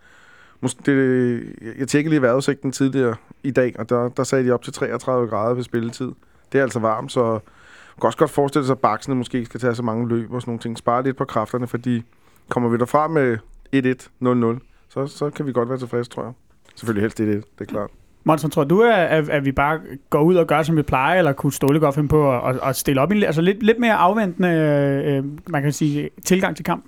Måske 0.62 0.82
det, 0.86 1.56
jeg 1.78 1.88
tjekkede 1.88 2.10
lige 2.10 2.22
vejrudsigten 2.22 2.72
tidligere 2.72 3.14
i 3.42 3.50
dag, 3.50 3.74
og 3.78 3.88
der, 3.88 4.08
der 4.08 4.24
sagde 4.24 4.46
de 4.46 4.50
op 4.50 4.62
til 4.62 4.72
33 4.72 5.28
grader 5.28 5.54
ved 5.54 5.62
spilletid. 5.62 6.12
Det 6.52 6.58
er 6.58 6.62
altså 6.62 6.78
varmt, 6.78 7.12
så 7.12 7.22
man 7.22 8.00
kan 8.00 8.06
også 8.06 8.18
godt 8.18 8.30
forestille 8.30 8.66
sig, 8.66 8.74
at 8.74 8.78
baksene 8.78 9.14
måske 9.14 9.38
ikke 9.38 9.46
skal 9.46 9.60
tage 9.60 9.74
så 9.74 9.82
mange 9.82 10.08
løb 10.08 10.32
og 10.32 10.40
sådan 10.40 10.50
nogle 10.50 10.60
ting. 10.60 10.78
Spare 10.78 11.02
lidt 11.02 11.16
på 11.16 11.24
kræfterne, 11.24 11.66
fordi 11.66 12.02
kommer 12.48 12.68
vi 12.68 12.76
derfra 12.76 13.08
med 13.08 13.38
1-1, 13.76 13.78
0-0, 14.22 14.88
så, 14.88 15.06
så 15.06 15.30
kan 15.30 15.46
vi 15.46 15.52
godt 15.52 15.68
være 15.68 15.78
tilfredse, 15.78 16.10
tror 16.10 16.22
jeg. 16.22 16.32
Selvfølgelig 16.74 17.02
helst 17.02 17.20
1-1, 17.20 17.24
det 17.24 17.44
er 17.60 17.64
klart. 17.64 17.90
Monsen, 18.24 18.50
tror 18.50 18.64
du, 18.64 18.82
at, 18.82 19.28
at, 19.28 19.44
vi 19.44 19.52
bare 19.52 19.80
går 20.10 20.22
ud 20.22 20.34
og 20.34 20.46
gør, 20.46 20.62
som 20.62 20.76
vi 20.76 20.82
plejer, 20.82 21.18
eller 21.18 21.32
kunne 21.32 21.52
Ståle 21.52 21.80
godt 21.80 21.94
finde 21.94 22.08
på 22.08 22.38
at, 22.38 22.58
at 22.62 22.76
stille 22.76 23.00
op 23.00 23.12
i 23.12 23.16
en 23.16 23.22
altså 23.22 23.42
lidt, 23.42 23.62
lidt 23.62 23.78
mere 23.78 23.94
afventende, 23.94 24.48
øh, 24.48 25.16
øh 25.16 25.24
man 25.46 25.62
kan 25.62 25.72
sige, 25.72 26.10
tilgang 26.24 26.56
til 26.56 26.64
kamp? 26.64 26.84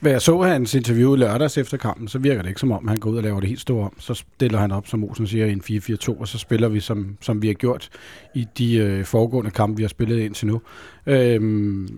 Hvad 0.00 0.12
jeg 0.12 0.22
så 0.22 0.42
hans 0.42 0.74
interview 0.74 1.14
lørdags 1.14 1.58
efter 1.58 1.76
kampen, 1.76 2.08
så 2.08 2.18
virker 2.18 2.42
det 2.42 2.48
ikke 2.48 2.60
som 2.60 2.72
om, 2.72 2.88
han 2.88 2.98
går 2.98 3.10
ud 3.10 3.16
og 3.16 3.22
laver 3.22 3.40
det 3.40 3.48
helt 3.48 3.60
store 3.60 3.84
om. 3.84 3.92
Så 3.98 4.14
stiller 4.14 4.58
han 4.58 4.72
op, 4.72 4.86
som 4.86 5.04
Olsen 5.04 5.26
siger, 5.26 5.46
i 5.46 5.52
en 5.52 5.62
4-4-2, 5.64 6.20
og 6.20 6.28
så 6.28 6.38
spiller 6.38 6.68
vi, 6.68 6.80
som, 6.80 7.16
som 7.20 7.42
vi 7.42 7.46
har 7.46 7.54
gjort 7.54 7.88
i 8.34 8.46
de 8.58 8.76
øh, 8.76 9.04
foregående 9.04 9.50
kampe, 9.50 9.76
vi 9.76 9.82
har 9.82 9.88
spillet 9.88 10.18
indtil 10.18 10.46
nu. 10.46 10.60
Øhm, 11.06 11.88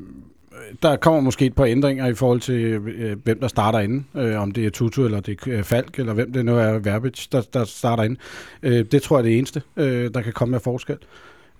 der 0.82 0.96
kommer 0.96 1.20
måske 1.20 1.46
et 1.46 1.54
par 1.54 1.64
ændringer 1.64 2.06
i 2.06 2.14
forhold 2.14 2.40
til, 2.40 2.54
øh, 2.54 3.16
hvem 3.24 3.40
der 3.40 3.48
starter 3.48 3.78
inden. 3.78 4.06
Øh, 4.16 4.40
om 4.40 4.50
det 4.50 4.66
er 4.66 4.70
Tutu, 4.70 5.04
eller 5.04 5.20
det 5.20 5.38
er 5.46 5.62
Falk, 5.62 5.98
eller 5.98 6.12
hvem 6.12 6.32
det 6.32 6.44
nu 6.44 6.56
er, 6.56 6.78
Verbic, 6.78 7.26
der, 7.32 7.42
der 7.52 7.64
starter 7.64 8.02
inden. 8.02 8.18
Øh, 8.62 8.84
det 8.92 9.02
tror 9.02 9.16
jeg 9.16 9.22
er 9.24 9.28
det 9.28 9.38
eneste, 9.38 9.62
øh, 9.76 10.10
der 10.14 10.22
kan 10.22 10.32
komme 10.32 10.52
med 10.52 10.60
forskel. 10.60 10.96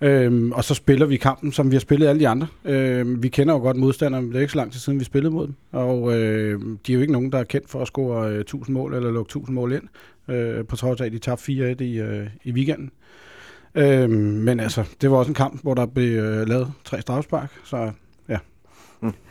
Øhm, 0.01 0.51
og 0.51 0.63
så 0.63 0.73
spiller 0.73 1.05
vi 1.05 1.17
kampen, 1.17 1.51
som 1.51 1.71
vi 1.71 1.75
har 1.75 1.79
spillet 1.79 2.07
alle 2.07 2.19
de 2.19 2.27
andre. 2.27 2.47
Øhm, 2.65 3.23
vi 3.23 3.29
kender 3.29 3.53
jo 3.53 3.59
godt 3.59 3.77
modstanderne, 3.77 4.27
det 4.27 4.35
er 4.35 4.39
ikke 4.39 4.51
så 4.51 4.57
lang 4.57 4.71
tid 4.71 4.79
siden, 4.79 4.99
vi 4.99 5.03
spillede 5.03 5.33
mod 5.33 5.47
dem. 5.47 5.55
Og 5.71 6.17
øh, 6.17 6.61
de 6.87 6.91
er 6.91 6.95
jo 6.95 7.01
ikke 7.01 7.13
nogen, 7.13 7.31
der 7.31 7.37
er 7.37 7.43
kendt 7.43 7.69
for 7.69 7.81
at 7.81 7.87
score 7.87 8.29
øh, 8.29 8.39
1000 8.39 8.73
mål 8.73 8.93
eller 8.93 9.11
lukke 9.11 9.29
1000 9.29 9.55
mål 9.55 9.73
ind, 9.73 9.83
øh, 10.35 10.65
på 10.65 10.75
trods 10.75 11.01
af, 11.01 11.05
at 11.05 11.11
de 11.11 11.19
tabte 11.19 11.75
4-1 11.79 11.83
i, 11.83 11.99
øh, 11.99 12.27
i 12.43 12.51
weekenden. 12.51 12.91
Øhm, 13.75 14.13
men 14.13 14.59
altså, 14.59 14.83
det 15.01 15.11
var 15.11 15.17
også 15.17 15.29
en 15.31 15.35
kamp, 15.35 15.61
hvor 15.61 15.73
der 15.73 15.85
blev 15.85 16.19
øh, 16.19 16.47
lavet 16.47 16.71
tre 16.85 17.01
strafspark, 17.01 17.51
så 17.63 17.91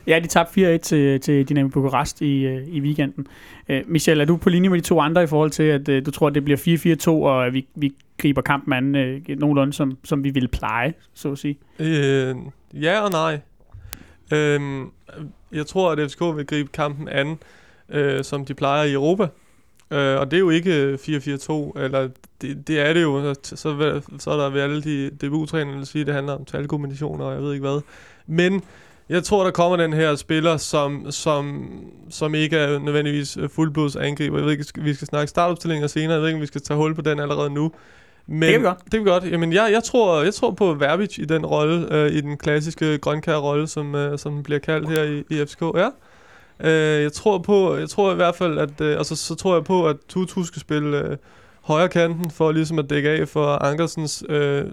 Ja, 0.07 0.19
de 0.19 0.27
tabte 0.27 0.75
4-1 0.75 0.79
til, 0.79 1.21
til 1.21 1.49
Dynamo 1.49 1.69
Bukarest 1.69 2.21
i, 2.21 2.47
øh, 2.47 2.69
i 2.69 2.81
weekenden. 2.81 3.27
Øh, 3.69 3.83
Michel, 3.87 4.21
er 4.21 4.25
du 4.25 4.37
på 4.37 4.49
linje 4.49 4.69
med 4.69 4.79
de 4.79 4.85
to 4.85 5.01
andre 5.01 5.23
i 5.23 5.27
forhold 5.27 5.51
til, 5.51 5.63
at 5.63 5.89
øh, 5.89 6.07
du 6.07 6.11
tror, 6.11 6.27
at 6.27 6.35
det 6.35 6.45
bliver 6.45 6.97
4-4-2, 7.07 7.11
og 7.11 7.47
at 7.47 7.55
vi, 7.55 7.67
vi 7.75 7.95
griber 8.19 8.43
kampen 8.43 8.73
an 8.73 8.95
øh, 8.97 9.21
nogenlunde, 9.29 9.73
som, 9.73 9.99
som 10.05 10.25
vi 10.25 10.31
ville 10.31 10.49
pleje, 10.49 10.95
så 11.15 11.33
at 11.33 11.39
sige? 11.39 11.59
Øh, 11.79 12.35
ja 12.75 13.01
og 13.01 13.11
nej. 13.11 13.41
Øh, 14.33 14.61
jeg 15.53 15.67
tror, 15.67 15.93
at 15.93 16.11
FCK 16.11 16.21
vil 16.21 16.47
gribe 16.47 16.69
kampen 16.73 17.09
an, 17.09 17.39
øh, 17.89 18.25
som 18.25 18.45
de 18.45 18.55
plejer 18.55 18.85
i 18.85 18.93
Europa. 18.93 19.29
Øh, 19.91 20.21
og 20.21 20.31
det 20.31 20.37
er 20.37 20.41
jo 20.41 20.51
ikke 20.51 20.83
øh, 20.83 20.95
4-4-2, 20.95 21.81
eller 21.81 22.09
det, 22.43 22.69
det 22.69 22.81
er 22.81 22.93
det 22.93 23.03
jo. 23.03 23.35
Så, 23.43 23.57
så, 23.57 24.01
så 24.19 24.31
er 24.31 24.37
der 24.37 24.51
ved 24.51 24.61
alle 24.61 24.83
de 24.83 25.11
debuttrænere, 25.11 25.79
der 25.79 25.85
siger, 25.85 26.03
at 26.03 26.07
det 26.07 26.15
handler 26.15 26.33
om 26.33 26.45
talkombinationer, 26.45 27.25
og 27.25 27.35
jeg 27.35 27.43
ved 27.43 27.53
ikke 27.53 27.67
hvad. 27.67 27.81
Men 28.27 28.63
jeg 29.11 29.25
tror, 29.25 29.45
der 29.45 29.51
kommer 29.51 29.77
den 29.77 29.93
her 29.93 30.15
spiller, 30.15 30.57
som, 30.57 31.11
som, 31.11 31.71
som 32.11 32.35
ikke 32.35 32.57
er 32.57 32.79
nødvendigvis 32.79 33.39
fuldblods 33.49 33.97
angriber. 33.97 34.37
Jeg 34.37 34.45
ved 34.45 34.53
ikke, 34.53 34.65
vi 34.77 34.95
skal 34.95 35.07
snakke 35.07 35.29
startopstillinger 35.29 35.87
senere. 35.87 36.13
Jeg 36.13 36.21
ved 36.21 36.29
ikke, 36.29 36.37
om 36.37 36.43
vi 36.43 36.47
skal 36.47 36.61
tage 36.61 36.77
hul 36.77 36.95
på 36.95 37.03
den 37.03 37.21
allerede 37.21 37.51
nu. 37.51 37.73
Men 38.27 38.43
det 38.43 38.51
kan 38.51 38.61
vi 38.61 38.67
godt. 38.67 38.79
Det 38.85 38.93
kan 38.93 39.05
vi 39.05 39.11
godt. 39.11 39.25
Jamen, 39.25 39.53
jeg, 39.53 39.69
jeg, 39.73 39.85
tror, 39.85 40.23
jeg 40.23 40.35
tror 40.35 40.51
på 40.51 40.75
Verbic 40.75 41.19
i 41.19 41.25
den 41.25 41.47
rolle, 41.47 41.95
øh, 41.95 42.13
i 42.13 42.21
den 42.21 42.37
klassiske 42.37 42.99
grønkær-rolle, 42.99 43.69
som, 43.69 43.95
øh, 43.95 44.19
som 44.19 44.43
bliver 44.43 44.59
kaldt 44.59 44.89
her 44.89 45.03
i, 45.03 45.19
i 45.31 45.47
FCK. 45.47 45.63
Ja. 45.63 45.89
Øh, 46.61 47.03
jeg 47.03 47.13
tror 47.13 47.39
på, 47.39 47.77
jeg 47.77 47.89
tror 47.89 48.13
i 48.13 48.15
hvert 48.15 48.35
fald, 48.35 48.59
at, 48.59 48.81
øh, 48.81 48.99
altså, 48.99 49.17
så 49.17 49.35
tror 49.35 49.55
jeg 49.55 49.65
på, 49.65 49.89
at 49.89 49.97
Tutu 50.09 50.45
skal 50.45 50.61
spille 50.61 50.99
øh, 50.99 51.17
højre 51.61 51.89
kanten, 51.89 52.31
for 52.31 52.53
ligesom 52.53 52.79
at 52.79 52.91
dække 52.91 53.11
af 53.11 53.29
for 53.29 53.47
Ankersens 53.47 54.25
øh, 54.29 54.65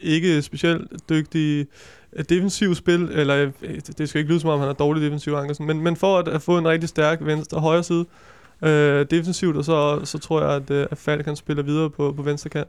ikke 0.00 0.42
specielt 0.42 1.08
dygtige 1.08 1.66
defensiv 2.22 2.74
spil, 2.74 3.08
eller 3.12 3.52
øh, 3.62 3.80
det 3.98 4.08
skal 4.08 4.18
ikke 4.18 4.30
lyde 4.30 4.40
som 4.40 4.50
om, 4.50 4.60
han 4.60 4.68
er 4.68 4.72
dårlig 4.72 5.02
defensiv, 5.02 5.32
Ankersen, 5.32 5.66
men, 5.66 5.80
men 5.80 5.96
for 5.96 6.18
at, 6.18 6.28
at 6.28 6.42
få 6.42 6.58
en 6.58 6.68
rigtig 6.68 6.88
stærk 6.88 7.18
venstre 7.20 7.56
og 7.56 7.62
højre 7.62 7.82
side 7.82 8.04
øh, 8.62 9.06
defensivt, 9.10 9.56
og 9.56 9.64
så, 9.64 10.00
så 10.04 10.18
tror 10.18 10.42
jeg, 10.42 10.50
at, 10.50 10.70
øh, 10.70 10.86
at 10.90 10.98
Falk 10.98 11.24
kan 11.24 11.36
spille 11.36 11.64
videre 11.64 11.90
på, 11.90 12.12
på 12.12 12.22
venstre 12.22 12.50
kant. 12.50 12.68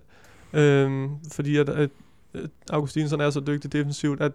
Øh, 0.53 1.09
fordi 1.31 1.57
at, 1.57 1.69
at 1.69 1.89
Augustinsson 2.69 3.21
er 3.21 3.29
så 3.29 3.39
dygtig 3.39 3.73
defensivt, 3.73 4.21
at 4.21 4.31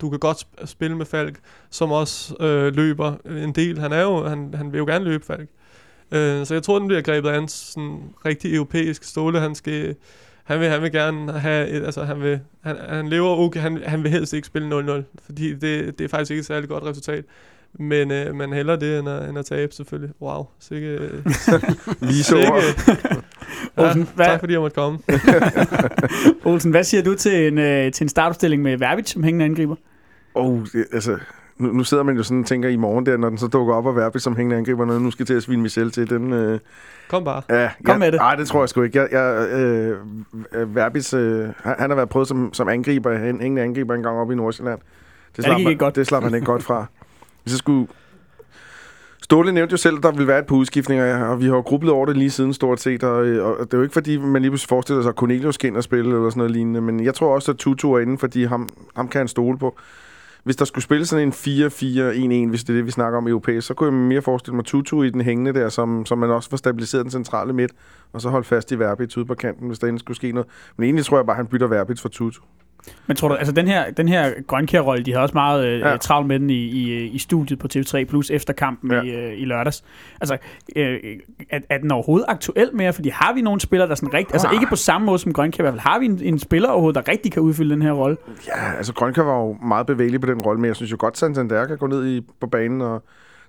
du 0.00 0.10
kan 0.10 0.18
godt 0.18 0.46
spille 0.64 0.96
med 0.96 1.06
Falk, 1.06 1.38
som 1.70 1.92
også 1.92 2.34
øh, 2.40 2.74
løber 2.74 3.14
en 3.26 3.52
del. 3.52 3.78
Han, 3.78 3.92
er 3.92 4.02
jo, 4.02 4.28
han, 4.28 4.54
han 4.54 4.72
vil 4.72 4.78
jo 4.78 4.86
gerne 4.86 5.04
løbe, 5.04 5.24
Falk. 5.24 5.48
Øh, 6.12 6.46
så 6.46 6.54
jeg 6.54 6.62
tror, 6.62 6.78
den 6.78 6.88
bliver 6.88 7.02
grebet 7.02 7.28
an 7.28 7.48
sådan 7.48 8.00
rigtig 8.24 8.54
europæisk 8.54 9.04
ståle. 9.04 9.40
Han 9.40 9.54
skal 9.54 9.96
han 10.44 10.60
vil, 10.60 10.68
han 10.68 10.82
vil 10.82 10.92
gerne 10.92 11.32
have, 11.32 11.68
et, 11.68 11.84
altså 11.84 12.04
han 12.04 12.20
vil, 12.20 12.40
han, 12.60 12.76
han 12.88 13.08
lever 13.08 13.36
okay, 13.36 13.60
han, 13.60 13.82
han 13.86 14.02
vil 14.02 14.10
helst 14.10 14.32
ikke 14.32 14.46
spille 14.46 14.98
0-0, 14.98 15.02
fordi 15.24 15.54
det, 15.54 15.98
det 15.98 16.04
er 16.04 16.08
faktisk 16.08 16.30
ikke 16.30 16.40
et 16.40 16.46
særligt 16.46 16.70
godt 16.70 16.84
resultat. 16.84 17.24
Men, 17.78 18.10
øh, 18.10 18.34
men 18.34 18.52
hellere 18.52 18.80
det, 18.80 18.98
end 18.98 19.08
at, 19.08 19.28
end 19.28 19.38
at 19.38 19.44
tabe, 19.44 19.74
selvfølgelig. 19.74 20.14
Wow, 20.20 20.46
sikke... 20.60 20.86
Øh, 20.86 21.24
Lige 22.08 22.22
så 22.22 22.36
ja, 22.38 22.50
Olsen, 23.76 24.08
hvad? 24.14 24.26
Tak 24.26 24.40
fordi 24.40 24.52
jeg 24.52 24.60
måtte 24.60 24.74
komme. 24.74 24.98
Olsen, 26.52 26.70
hvad 26.70 26.84
siger 26.84 27.02
du 27.02 27.14
til 27.14 27.46
en, 27.48 27.58
øh, 27.58 27.92
til 27.92 28.04
en 28.04 28.08
startopstilling 28.08 28.62
med 28.62 28.76
Verbit 28.76 29.08
som 29.08 29.22
hængende 29.22 29.44
angriber? 29.44 29.76
Oh, 30.34 30.60
det, 30.72 30.86
altså, 30.92 31.18
nu, 31.58 31.72
nu 31.72 31.84
sidder 31.84 32.02
man 32.02 32.16
jo 32.16 32.22
sådan 32.22 32.40
og 32.40 32.46
tænker 32.46 32.68
i 32.68 32.76
morgen 32.76 33.06
der, 33.06 33.16
når 33.16 33.28
den 33.28 33.38
så 33.38 33.46
dukker 33.46 33.74
op 33.74 33.86
og 33.86 33.96
Verbit 33.96 34.22
som 34.22 34.36
hængende 34.36 34.56
angriber, 34.56 34.84
når 34.84 34.98
nu 34.98 35.10
skal 35.10 35.26
til 35.26 35.34
at 35.34 35.42
svine 35.42 35.62
Michel 35.62 35.90
til, 35.90 36.10
den... 36.10 36.32
Øh, 36.32 36.58
Kom 37.08 37.24
bare. 37.24 37.42
Ja, 37.50 37.70
Kom 37.84 37.98
med 37.98 38.12
det. 38.12 38.20
Nej, 38.20 38.34
det 38.34 38.46
tror 38.46 38.62
jeg 38.62 38.68
sgu 38.68 38.82
ikke. 38.82 38.98
Jeg, 38.98 39.08
jeg, 39.12 39.48
øh, 40.54 40.76
Verbis, 40.76 41.14
øh, 41.14 41.48
han 41.64 41.90
har 41.90 41.94
været 41.94 42.08
prøvet 42.08 42.28
som, 42.28 42.54
som 42.54 42.68
angriber, 42.68 43.18
hængende 43.18 43.62
angriber 43.62 43.94
en 43.94 44.02
gang 44.02 44.18
op 44.18 44.30
i 44.32 44.34
Nordsjælland. 44.34 44.80
Det 45.36 45.44
slap, 45.44 45.52
ja, 45.52 45.58
det 45.58 45.64
man, 45.64 45.76
godt. 45.76 45.96
det 45.96 46.06
slap 46.06 46.22
han 46.22 46.34
ikke 46.34 46.46
godt 46.46 46.62
fra. 46.62 46.86
Hvis 47.42 47.52
jeg 47.52 47.58
skulle... 47.58 47.88
Ståle 49.22 49.52
nævnte 49.52 49.72
jo 49.72 49.76
selv, 49.76 49.96
at 49.96 50.02
der 50.02 50.10
ville 50.10 50.26
være 50.26 50.38
et 50.38 50.46
par 50.46 50.56
udskiftninger, 50.56 51.24
og 51.24 51.40
vi 51.40 51.44
har 51.44 51.54
jo 51.54 51.60
grubblet 51.60 51.92
over 51.92 52.06
det 52.06 52.16
lige 52.16 52.30
siden 52.30 52.54
stort 52.54 52.80
set, 52.80 53.02
og, 53.02 53.16
og 53.42 53.58
det 53.64 53.74
er 53.74 53.78
jo 53.78 53.82
ikke 53.82 53.92
fordi, 53.92 54.18
man 54.18 54.42
lige 54.42 54.50
pludselig 54.50 54.68
forestiller 54.68 55.02
sig, 55.02 55.08
at 55.08 55.14
Cornelius 55.14 55.54
skal 55.54 55.68
ind 55.68 55.76
og 55.76 55.82
spille 55.82 56.16
eller 56.16 56.30
sådan 56.30 56.38
noget 56.38 56.50
lignende, 56.50 56.80
men 56.80 57.04
jeg 57.04 57.14
tror 57.14 57.34
også, 57.34 57.52
at 57.52 57.58
Tutu 57.58 57.92
er 57.92 58.00
inde, 58.00 58.18
fordi 58.18 58.44
ham, 58.44 58.68
ham 58.96 59.08
kan 59.08 59.18
han 59.18 59.28
stole 59.28 59.58
på 59.58 59.78
hvis 60.42 60.56
der 60.56 60.64
skulle 60.64 60.84
spille 60.84 61.06
sådan 61.06 61.28
en 61.28 61.32
4-4-1-1, 61.32 62.48
hvis 62.48 62.64
det 62.64 62.72
er 62.72 62.76
det, 62.76 62.86
vi 62.86 62.90
snakker 62.90 63.18
om 63.18 63.28
europæisk, 63.28 63.66
så 63.66 63.74
kunne 63.74 63.86
jeg 63.86 63.94
mere 63.94 64.22
forestille 64.22 64.56
mig 64.56 64.64
Tutu 64.64 65.02
i 65.02 65.10
den 65.10 65.20
hængende 65.20 65.52
der, 65.52 65.68
som, 65.68 66.06
som 66.06 66.18
man 66.18 66.30
også 66.30 66.50
får 66.50 66.56
stabiliseret 66.56 67.04
den 67.04 67.10
centrale 67.10 67.52
midt, 67.52 67.72
og 68.12 68.20
så 68.20 68.30
holde 68.30 68.44
fast 68.44 68.72
i 68.72 68.78
Verbit 68.78 69.16
ude 69.16 69.26
på 69.26 69.34
kanten, 69.34 69.66
hvis 69.66 69.78
der 69.78 69.86
endelig 69.86 70.00
skulle 70.00 70.16
ske 70.16 70.32
noget. 70.32 70.48
Men 70.76 70.84
egentlig 70.84 71.04
tror 71.04 71.18
jeg 71.18 71.26
bare, 71.26 71.34
at 71.34 71.36
han 71.36 71.46
bytter 71.46 71.66
Verbit 71.66 72.00
for 72.00 72.08
Tutu. 72.08 72.42
Men 73.06 73.16
tror 73.16 73.28
du, 73.28 73.34
altså 73.34 73.52
den 73.52 73.68
her, 73.68 73.90
den 73.90 74.08
her 74.08 74.30
grønkær-rolle, 74.46 75.04
de 75.04 75.12
havde 75.12 75.22
også 75.22 75.34
meget 75.34 75.66
øh, 75.66 75.80
ja. 75.80 75.96
travlt 75.96 76.28
med 76.28 76.40
den 76.40 76.50
i, 76.50 76.54
i, 76.54 77.06
i 77.06 77.18
studiet 77.18 77.58
på 77.58 77.68
TV3 77.76 78.04
Plus 78.04 78.30
efter 78.30 78.52
kampen 78.52 78.90
ja. 78.90 79.02
i, 79.02 79.10
øh, 79.10 79.40
i 79.40 79.44
lørdags. 79.44 79.84
Altså, 80.20 80.36
øh, 80.76 80.98
er, 81.50 81.60
er 81.70 81.78
den 81.78 81.92
overhovedet 81.92 82.26
aktuel 82.28 82.70
mere? 82.72 82.92
Fordi 82.92 83.08
har 83.08 83.32
vi 83.34 83.40
nogle 83.40 83.60
spillere, 83.60 83.88
der 83.88 83.94
sådan 83.94 84.14
rigtig, 84.14 84.34
altså 84.34 84.48
ikke 84.52 84.66
på 84.66 84.76
samme 84.76 85.04
måde 85.06 85.18
som 85.18 85.32
grønkær, 85.32 85.62
i 85.62 85.64
hvert 85.64 85.72
fald 85.72 85.80
har 85.80 85.98
vi 85.98 86.06
en, 86.06 86.20
en 86.22 86.38
spiller 86.38 86.68
overhovedet, 86.68 87.06
der 87.06 87.12
rigtig 87.12 87.32
kan 87.32 87.42
udfylde 87.42 87.74
den 87.74 87.82
her 87.82 87.92
rolle? 87.92 88.16
Ja, 88.46 88.76
altså 88.76 88.94
grønkær 88.94 89.22
var 89.22 89.38
jo 89.38 89.52
meget 89.52 89.86
bevægelig 89.86 90.20
på 90.20 90.26
den 90.26 90.40
rolle, 90.42 90.60
men 90.60 90.68
jeg 90.68 90.76
synes 90.76 90.92
jo 90.92 90.96
godt, 90.98 91.18
Santander 91.18 91.66
kan 91.66 91.78
gå 91.78 91.86
ned 91.86 92.06
i, 92.06 92.20
på 92.40 92.46
banen 92.46 92.80
og 92.80 93.02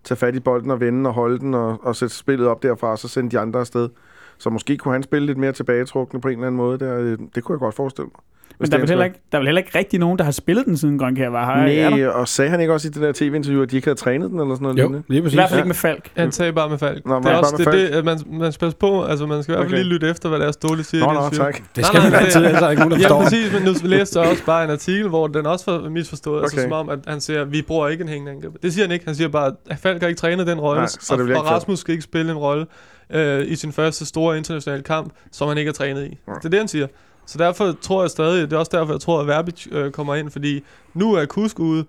tage 0.03 0.17
fat 0.17 0.35
i 0.35 0.39
bolden 0.39 0.71
og 0.71 0.79
vende 0.79 1.09
og 1.09 1.13
holde 1.13 1.39
den 1.39 1.53
og, 1.53 1.85
og 1.85 1.95
sætte 1.95 2.15
spillet 2.15 2.47
op 2.47 2.63
derfra, 2.63 2.87
og 2.87 2.99
så 2.99 3.07
sende 3.07 3.31
de 3.31 3.39
andre 3.39 3.59
afsted. 3.59 3.89
Så 4.37 4.49
måske 4.49 4.77
kunne 4.77 4.93
han 4.93 5.03
spille 5.03 5.25
lidt 5.25 5.37
mere 5.37 5.51
tilbagetrukne 5.51 6.21
på 6.21 6.27
en 6.27 6.33
eller 6.33 6.47
anden 6.47 6.57
måde. 6.57 6.79
Der. 6.79 7.17
Det 7.35 7.43
kunne 7.43 7.53
jeg 7.53 7.59
godt 7.59 7.75
forestille 7.75 8.05
mig. 8.13 8.21
Men 8.59 8.71
der 8.71 8.77
er, 8.77 8.79
vel 8.81 8.89
heller 8.89 9.05
ikke, 9.05 9.21
der 9.31 9.37
er 9.37 9.39
vel 9.39 9.47
heller 9.47 9.61
ikke 9.61 9.77
rigtig 9.77 9.99
nogen, 9.99 10.17
der 10.17 10.23
har 10.23 10.31
spillet 10.31 10.65
den 10.65 10.77
siden 10.77 10.97
Grønkær 10.99 11.29
var 11.29 11.55
her? 11.65 11.89
Nej, 11.89 12.07
og 12.07 12.27
sagde 12.27 12.51
han 12.51 12.59
ikke 12.61 12.73
også 12.73 12.87
i 12.87 12.91
det 12.91 13.01
der 13.01 13.11
tv-interview, 13.11 13.63
at 13.63 13.71
de 13.71 13.75
ikke 13.75 13.85
havde 13.87 13.99
trænet 13.99 14.29
den 14.31 14.39
eller 14.39 14.55
sådan 14.55 14.63
noget? 14.63 14.77
Jo, 14.77 14.83
lignende? 14.83 15.03
lige 15.07 15.21
præcis. 15.21 15.33
I 15.33 15.37
hvert 15.37 15.49
fald 15.49 15.59
ikke 15.59 15.67
med 15.67 15.75
Falk. 15.75 16.09
Han 16.17 16.31
sagde 16.31 16.53
bare 16.53 16.69
med 16.69 16.77
Falk. 16.77 17.05
Nå, 17.05 17.19
det 17.19 17.25
er 17.25 17.35
også 17.35 17.55
med 17.57 17.65
det, 17.65 17.73
Falk. 17.73 17.91
det, 17.91 17.97
at 17.97 18.05
man, 18.05 18.19
man 18.39 18.51
skal 18.51 18.65
passe 18.65 18.77
på, 18.77 19.03
altså 19.03 19.25
man 19.25 19.43
skal 19.43 19.53
i 19.53 19.55
hvert 19.55 19.65
fald 19.65 19.73
Okay. 19.73 19.83
lige 19.83 19.93
lytte 19.93 20.09
efter, 20.09 20.29
hvad 20.29 20.39
deres 20.39 20.53
Ståle 20.53 20.83
siger. 20.83 21.05
Nå, 21.05 21.13
nå, 21.13 21.19
interview. 21.25 21.45
tak. 21.45 21.61
Det 21.75 21.85
skal 21.85 21.97
Nej, 21.97 22.03
man 22.09 22.11
nej, 22.11 22.21
altid, 22.21 22.35
ellers 22.39 22.53
er 22.55 22.59
der 22.59 22.69
ikke 22.69 22.79
nogen, 22.79 22.91
der 22.91 22.97
Ja, 22.99 23.03
forstår. 23.03 23.21
præcis, 23.23 23.53
men 23.53 23.63
nu 23.63 23.73
læste 23.83 24.19
jeg 24.19 24.29
også 24.29 24.45
bare 24.45 24.63
en 24.63 24.69
artikel, 24.69 25.07
hvor 25.09 25.27
den 25.27 25.45
også 25.45 25.71
var 25.71 25.89
misforstået. 25.89 26.37
Okay. 26.37 26.43
Altså 26.43 26.57
Okay. 26.57 26.63
som 26.69 26.71
om, 26.71 26.89
at 26.89 26.99
han 27.07 27.21
siger, 27.21 27.43
vi 27.45 27.61
bruger 27.61 27.87
ikke 27.87 28.01
en 28.01 28.07
hængende 28.09 28.31
angriber. 28.31 28.57
Det 28.63 28.73
siger 28.73 28.85
han 28.85 28.91
ikke. 28.91 29.05
Han 29.05 29.15
siger 29.15 29.27
bare, 29.27 29.51
at 29.69 29.77
Falk 29.79 30.01
har 30.01 30.07
ikke 30.07 30.19
trænet 30.19 30.47
den 30.47 30.59
rolle, 30.59 30.81
og, 30.81 31.17
og 31.37 31.45
Rasmus 31.51 31.79
skal 31.79 31.91
ikke 31.91 32.03
spille 32.03 32.31
en 32.31 32.37
rolle 32.37 32.65
øh, 33.09 33.43
i 33.47 33.55
sin 33.55 33.71
første 33.71 34.05
store 34.05 34.37
internationale 34.37 34.83
kamp, 34.83 35.13
som 35.31 35.47
han 35.47 35.57
ikke 35.57 35.69
har 35.69 35.73
trænet 35.73 36.05
i. 36.05 36.17
Ja. 36.27 36.33
Det 36.33 36.45
er 36.45 36.49
det, 36.49 36.59
han 36.59 36.67
siger. 36.67 36.87
Så 37.25 37.37
derfor 37.37 37.75
tror 37.81 38.03
jeg 38.03 38.09
stadig, 38.09 38.41
det 38.41 38.53
er 38.53 38.59
også 38.59 38.77
derfor, 38.77 38.93
jeg 38.93 39.01
tror, 39.01 39.21
at 39.21 39.27
Verbic 39.27 39.67
øh, 39.71 39.91
kommer 39.91 40.15
ind, 40.15 40.29
fordi 40.29 40.63
nu 40.93 41.13
er 41.13 41.25
Kusk 41.25 41.59
ude, 41.59 41.85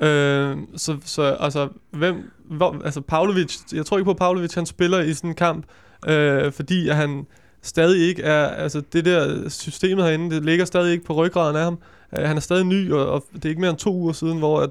Øh, 0.00 0.56
så, 0.76 0.96
så 1.04 1.22
altså, 1.40 1.68
hvem, 1.90 2.30
hvor, 2.44 2.76
altså 2.84 3.00
Pavlovic, 3.00 3.56
jeg 3.72 3.86
tror 3.86 3.98
ikke 3.98 4.04
på, 4.04 4.10
at 4.10 4.16
Pavlovic 4.16 4.54
han 4.54 4.66
spiller 4.66 5.00
i 5.00 5.14
sådan 5.14 5.30
en 5.30 5.36
kamp, 5.36 5.64
øh, 6.08 6.52
fordi 6.52 6.88
at 6.88 6.96
han 6.96 7.26
stadig 7.62 8.08
ikke 8.08 8.22
er, 8.22 8.46
altså 8.46 8.82
det 8.92 9.04
der 9.04 9.48
systemet 9.48 10.04
herinde, 10.04 10.34
det 10.34 10.44
ligger 10.44 10.64
stadig 10.64 10.92
ikke 10.92 11.04
på 11.04 11.12
ryggraden 11.12 11.56
af 11.56 11.62
ham. 11.62 11.78
Øh, 12.18 12.24
han 12.24 12.36
er 12.36 12.40
stadig 12.40 12.64
ny, 12.64 12.92
og, 12.92 13.10
og 13.10 13.24
det 13.34 13.44
er 13.44 13.48
ikke 13.48 13.60
mere 13.60 13.70
end 13.70 13.78
to 13.78 13.94
uger 13.94 14.12
siden, 14.12 14.38
hvor 14.38 14.60
at, 14.60 14.70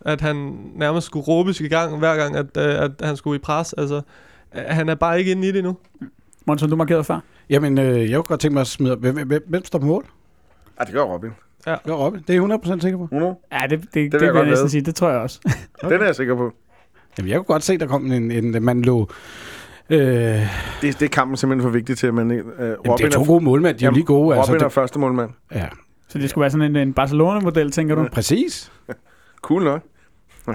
at 0.00 0.20
han 0.20 0.58
nærmest 0.74 1.06
skulle 1.06 1.24
råbes 1.24 1.60
i 1.60 1.68
gang, 1.68 1.98
hver 1.98 2.16
gang, 2.16 2.36
at, 2.36 2.56
øh, 2.56 2.82
at 2.82 2.90
han 3.02 3.16
skulle 3.16 3.36
i 3.36 3.38
pres. 3.38 3.72
Altså, 3.72 4.00
øh, 4.54 4.62
han 4.66 4.88
er 4.88 4.94
bare 4.94 5.18
ikke 5.18 5.30
inde 5.30 5.48
i 5.48 5.52
det 5.52 5.58
endnu. 5.58 5.76
Monson, 6.46 6.70
du 6.70 6.76
markerede 6.76 7.04
før. 7.04 7.20
Jamen, 7.50 7.78
øh, 7.78 8.10
jeg 8.10 8.16
kunne 8.16 8.22
godt 8.24 8.40
tænke 8.40 8.52
mig 8.52 8.60
at 8.60 8.66
smide... 8.66 8.96
Hvem, 8.96 9.26
hvem, 9.26 9.44
hvem 9.48 9.64
står 9.64 9.78
på 9.78 9.86
mål? 9.86 10.04
Ja, 10.80 10.84
det 10.84 10.92
gør 10.92 11.02
Robin. 11.02 11.30
Ja, 11.66 11.76
Robin. 11.88 12.20
Det 12.28 12.36
er 12.36 12.42
jeg 12.48 12.58
100% 12.76 12.80
sikker 12.80 12.98
på. 12.98 13.04
100? 13.04 13.34
Ja, 13.52 13.58
det, 13.70 13.70
det, 13.70 13.80
det, 13.94 13.94
det 13.94 14.12
jeg 14.12 14.20
vil 14.20 14.26
jeg 14.26 14.34
godt 14.34 14.46
næsten 14.48 14.62
lade. 14.64 14.70
sige. 14.70 14.80
Det 14.82 14.94
tror 14.94 15.10
jeg 15.10 15.18
også. 15.18 15.40
Okay. 15.82 15.88
Den 15.94 16.00
er 16.00 16.06
jeg 16.06 16.14
sikker 16.14 16.36
på. 16.36 16.52
Jamen, 17.18 17.30
jeg 17.30 17.36
kunne 17.36 17.44
godt 17.44 17.62
se, 17.62 17.78
der 17.78 17.86
kom 17.86 18.12
en... 18.12 18.30
en 18.30 18.64
man 18.64 18.82
lå 18.82 19.10
Øh, 19.90 19.98
Det, 19.98 20.46
det 20.82 21.02
er 21.02 21.08
kampen 21.08 21.36
simpelthen 21.36 21.62
for 21.62 21.70
vigtig 21.70 21.98
til, 21.98 22.06
at 22.06 22.14
man... 22.14 22.30
Uh, 22.30 22.36
Robin 22.36 22.50
jamen, 22.84 22.98
det 22.98 23.04
er 23.04 23.10
to 23.10 23.24
gode 23.26 23.44
målmænd, 23.44 23.78
de 23.78 23.84
er 23.84 23.88
jo 23.88 23.94
lige 23.94 24.04
gode. 24.04 24.38
Robin 24.38 24.54
altså, 24.54 24.64
er 24.66 24.68
første 24.68 24.98
målmand. 24.98 25.30
det, 25.48 25.56
ja, 25.56 25.68
Så 26.08 26.18
det 26.18 26.30
skulle 26.30 26.42
være 26.42 26.50
sådan 26.50 26.76
en, 26.76 26.76
en 26.76 26.92
Barcelona-model, 26.92 27.70
tænker 27.70 27.94
du? 27.94 28.08
præcis. 28.12 28.72
Cool 29.42 29.64
nok. 29.64 29.82
Ja, 30.48 30.52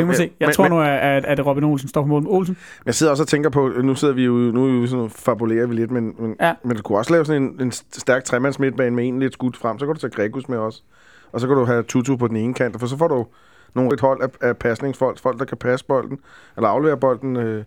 vi 0.00 0.04
må 0.04 0.12
se. 0.12 0.30
Jeg 0.40 0.46
men- 0.46 0.54
tror 0.54 0.64
men- 0.64 0.72
nu, 0.72 0.80
at, 0.80 1.24
at, 1.24 1.46
Robin 1.46 1.64
Olsen 1.64 1.88
står 1.88 2.02
på 2.02 2.06
mål. 2.08 2.24
Olsen? 2.26 2.56
Jeg 2.86 2.94
sidder 2.94 3.10
også 3.10 3.22
og 3.22 3.28
tænker 3.28 3.50
på, 3.50 3.68
nu 3.82 3.94
sidder 3.94 4.14
vi 4.14 4.24
jo, 4.24 4.32
nu 4.32 4.76
er 4.76 4.80
vi 4.80 4.86
sådan, 4.86 5.10
fabulerer 5.10 5.66
vi 5.66 5.74
lidt, 5.74 5.90
men, 5.90 6.14
men, 6.18 6.36
Ja. 6.40 6.54
men 6.64 6.76
du 6.76 6.82
kunne 6.82 6.98
også 6.98 7.12
lave 7.12 7.24
sådan 7.24 7.42
en, 7.42 7.56
en 7.60 7.72
stærk 7.72 8.24
tremands 8.24 8.58
midtbane 8.58 8.96
med 8.96 9.08
en 9.08 9.20
lidt 9.20 9.32
skudt 9.32 9.56
frem, 9.56 9.78
så 9.78 9.86
kan 9.86 9.94
du 9.94 10.00
tage 10.00 10.10
Gregus 10.10 10.48
med 10.48 10.58
også. 10.58 10.82
Og 11.32 11.40
så 11.40 11.46
kan 11.46 11.56
du 11.56 11.64
have 11.64 11.82
Tutu 11.82 12.16
på 12.16 12.28
den 12.28 12.36
ene 12.36 12.54
kant, 12.54 12.80
for 12.80 12.86
så 12.86 12.96
får 12.98 13.08
du 13.08 13.26
nogle 13.74 13.94
et 13.94 14.00
hold 14.00 14.22
af, 14.22 14.48
af 14.48 14.56
pasningsfolk, 14.56 15.18
folk, 15.18 15.38
der 15.38 15.44
kan 15.44 15.56
passe 15.58 15.86
bolden, 15.86 16.18
eller 16.56 16.68
aflevere 16.68 16.96
bolden, 16.96 17.36
øh, 17.36 17.64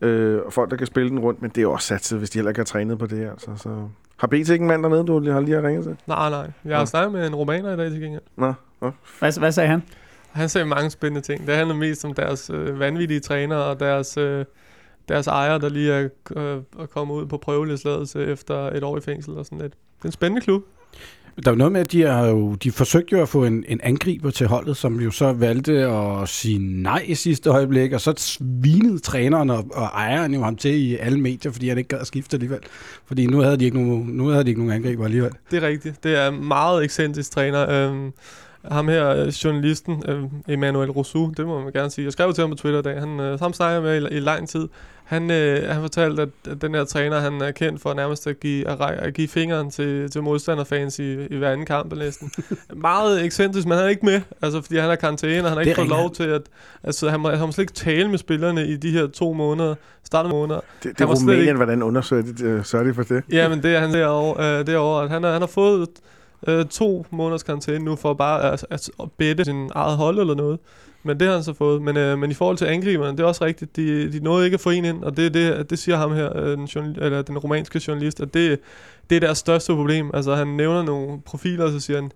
øh, 0.00 0.40
og 0.46 0.52
folk, 0.52 0.70
der 0.70 0.76
kan 0.76 0.86
spille 0.86 1.10
den 1.10 1.18
rundt, 1.18 1.42
men 1.42 1.50
det 1.50 1.58
er 1.58 1.62
jo 1.62 1.72
også 1.72 1.86
satset, 1.86 2.18
hvis 2.18 2.30
de 2.30 2.38
heller 2.38 2.50
ikke 2.50 2.58
har 2.58 2.64
trænet 2.64 2.98
på 2.98 3.06
det, 3.06 3.28
altså. 3.30 3.50
Så. 3.56 3.68
Har 4.16 4.26
BT 4.26 4.34
ikke 4.34 4.54
en 4.54 4.66
mand 4.66 4.82
dernede, 4.82 5.04
du 5.06 5.18
lige 5.18 5.32
har 5.32 5.40
lige 5.40 5.54
har 5.54 5.62
ringet 5.68 5.84
til? 5.84 5.96
Nej, 6.06 6.30
nej. 6.30 6.50
Jeg 6.64 6.76
har 6.76 6.82
Nå. 6.82 6.86
snakket 6.86 7.12
med 7.12 7.26
en 7.26 7.34
romaner 7.34 7.72
i 7.72 7.76
dag 7.76 7.90
til 7.90 8.00
gengæld. 8.00 8.22
Nå, 8.36 8.52
nå. 8.80 8.90
Hvad, 9.18 9.38
hvad 9.38 9.52
sagde 9.52 9.68
han? 9.68 9.82
Han 10.32 10.48
sagde 10.48 10.66
mange 10.66 10.90
spændende 10.90 11.20
ting. 11.26 11.46
Det 11.46 11.54
handler 11.54 11.74
mest 11.74 12.04
om 12.04 12.14
deres 12.14 12.50
øh, 12.54 12.80
vanvittige 12.80 13.20
trænere 13.20 13.64
og 13.64 13.80
deres, 13.80 14.16
øh, 14.16 14.44
deres 15.08 15.26
ejer, 15.26 15.58
der 15.58 15.68
lige 15.68 15.92
er, 15.92 16.08
øh, 16.36 16.86
kommet 16.90 17.14
ud 17.14 17.26
på 17.26 17.36
prøveløsladelse 17.38 18.24
efter 18.26 18.54
et 18.70 18.82
år 18.82 18.98
i 18.98 19.00
fængsel 19.00 19.34
og 19.34 19.44
sådan 19.44 19.58
lidt. 19.58 19.72
Det 19.72 20.04
er 20.04 20.08
en 20.08 20.12
spændende 20.12 20.40
klub. 20.44 20.62
Der 21.44 21.50
er 21.50 21.54
jo 21.54 21.58
noget 21.58 21.72
med, 21.72 21.80
at 21.80 21.92
de, 21.92 22.02
har 22.02 22.26
jo, 22.26 22.54
de 22.54 22.72
forsøgte 22.72 23.16
jo 23.16 23.22
at 23.22 23.28
få 23.28 23.44
en, 23.44 23.64
en 23.68 23.80
angriber 23.82 24.30
til 24.30 24.46
holdet, 24.46 24.76
som 24.76 25.00
jo 25.00 25.10
så 25.10 25.32
valgte 25.32 25.72
at 25.72 26.28
sige 26.28 26.58
nej 26.82 27.04
i 27.06 27.14
sidste 27.14 27.50
øjeblik, 27.50 27.92
og 27.92 28.00
så 28.00 28.14
svinede 28.16 28.98
træneren 28.98 29.50
og, 29.50 29.64
og 29.72 29.84
ejeren 29.84 30.34
jo 30.34 30.42
ham 30.42 30.56
til 30.56 30.74
i 30.74 30.96
alle 30.96 31.20
medier, 31.20 31.52
fordi 31.52 31.68
han 31.68 31.78
ikke 31.78 31.88
gad 31.88 31.98
at 31.98 32.06
skifte 32.06 32.34
alligevel. 32.34 32.58
Fordi 33.06 33.26
nu 33.26 33.40
havde 33.40 33.56
de 33.56 33.64
ikke 33.64 33.82
nogen, 33.82 34.06
nu 34.06 34.26
havde 34.26 34.44
de 34.44 34.48
ikke 34.48 34.60
nogen 34.60 34.74
angriber 34.74 35.04
alligevel. 35.04 35.32
Det 35.50 35.62
er 35.62 35.66
rigtigt. 35.68 36.04
Det 36.04 36.18
er 36.18 36.30
meget 36.30 36.84
ekscentrisk 36.84 37.30
træner. 37.30 37.70
Øhm, 37.70 38.12
ham 38.70 38.88
her, 38.88 39.08
øh, 39.08 39.26
journalisten, 39.28 40.02
øh, 40.08 40.22
Emmanuel 40.48 40.90
Rousseau, 40.90 41.32
det 41.36 41.46
må 41.46 41.60
man 41.64 41.72
gerne 41.72 41.90
sige. 41.90 42.04
Jeg 42.04 42.12
skrev 42.12 42.32
til 42.32 42.42
ham 42.42 42.50
på 42.50 42.56
Twitter 42.56 42.80
i 42.80 42.82
dag. 42.82 43.00
Han, 43.00 43.20
øh, 43.20 43.40
ham 43.40 43.52
snakker 43.52 43.80
med 43.80 44.10
i, 44.10 44.14
i 44.16 44.20
lang 44.20 44.48
tid. 44.48 44.68
Han, 45.04 45.30
øh, 45.30 45.68
han 45.68 45.80
fortalte, 45.80 46.22
at 46.22 46.28
at 46.50 46.62
den 46.62 46.74
her 46.74 46.84
træner, 46.84 47.18
han 47.20 47.40
er 47.40 47.50
kendt 47.50 47.80
for 47.82 47.94
nærmest 47.94 48.26
at 48.26 48.40
give, 48.40 48.68
at, 48.68 48.80
at 48.80 49.14
give 49.14 49.28
fingeren 49.28 49.70
til, 49.70 50.10
til 50.10 50.22
modstanderfans 50.22 50.98
i, 50.98 51.12
i 51.24 51.36
hver 51.36 51.50
anden 51.52 51.66
kamp 51.66 51.94
næsten. 51.96 52.30
Meget 52.76 53.24
ekscentrisk, 53.24 53.66
men 53.66 53.76
han 53.76 53.84
er 53.86 53.88
ikke 53.90 54.06
med, 54.06 54.20
altså 54.42 54.60
fordi 54.62 54.76
han 54.78 54.90
er 54.90 54.94
karantæne, 54.94 55.42
og 55.42 55.48
han 55.48 55.52
har 55.56 55.60
ikke 55.60 55.70
er 55.70 55.74
fået 55.74 55.88
lov 55.88 56.10
til 56.14 56.22
at... 56.22 56.42
Altså, 56.84 57.10
han, 57.10 57.20
må, 57.20 57.30
han 57.30 57.40
må 57.46 57.52
slet 57.52 57.62
ikke 57.62 57.72
tale 57.72 58.08
med 58.10 58.18
spillerne 58.18 58.66
i 58.66 58.76
de 58.76 58.90
her 58.90 59.06
to 59.06 59.32
måneder, 59.32 59.74
startede 60.04 60.32
måneder. 60.34 60.60
Det, 60.82 60.98
det 60.98 61.04
er 61.04 61.06
Rumænien, 61.14 61.40
ikke- 61.40 61.54
hvordan 61.54 61.82
undersøger 61.82 62.22
de, 62.22 62.44
øh, 62.44 62.64
sørger 62.64 62.84
de 62.86 62.94
for 62.94 63.02
det? 63.02 63.22
Ja, 63.32 63.48
men 63.48 63.62
det 63.62 63.76
er 63.76 63.80
han 63.80 63.92
derovre, 63.94 64.58
øh, 64.60 64.66
derovre 64.66 65.04
at 65.04 65.10
han, 65.10 65.24
er, 65.24 65.32
han 65.32 65.42
har 65.42 65.46
fået 65.46 65.88
øh, 66.46 66.64
to 66.64 67.06
måneders 67.10 67.42
karantæne 67.42 67.84
nu 67.84 67.96
for 67.96 68.14
bare 68.14 68.52
at, 68.52 68.66
at, 68.70 68.90
at 69.02 69.12
bette 69.18 69.44
sin 69.44 69.70
eget 69.74 69.96
hold 69.96 70.18
eller 70.18 70.34
noget. 70.34 70.58
Men 71.02 71.20
det 71.20 71.28
har 71.28 71.34
han 71.34 71.44
så 71.44 71.52
fået. 71.52 71.82
Men, 71.82 71.96
øh, 71.96 72.18
men 72.18 72.30
i 72.30 72.34
forhold 72.34 72.56
til 72.56 72.64
angriberne, 72.64 73.16
det 73.16 73.20
er 73.20 73.24
også 73.24 73.44
rigtigt. 73.44 73.76
De, 73.76 74.12
de 74.12 74.20
nåede 74.20 74.44
ikke 74.44 74.54
at 74.54 74.60
få 74.60 74.70
en 74.70 74.84
ind, 74.84 75.04
og 75.04 75.16
det, 75.16 75.34
det, 75.34 75.70
det 75.70 75.78
siger 75.78 75.96
ham 75.96 76.12
her, 76.12 76.36
øh, 76.36 76.56
den, 76.56 76.64
journal, 76.64 77.02
eller 77.02 77.22
den 77.22 77.38
romanske 77.38 77.80
journalist, 77.88 78.20
at 78.20 78.34
det, 78.34 78.60
det 79.10 79.16
er 79.16 79.20
deres 79.20 79.38
største 79.38 79.74
problem. 79.74 80.10
Altså 80.14 80.34
han 80.34 80.46
nævner 80.46 80.82
nogle 80.82 81.20
profiler, 81.20 81.64
og 81.64 81.70
så 81.70 81.80
siger 81.80 82.00
han, 82.00 82.10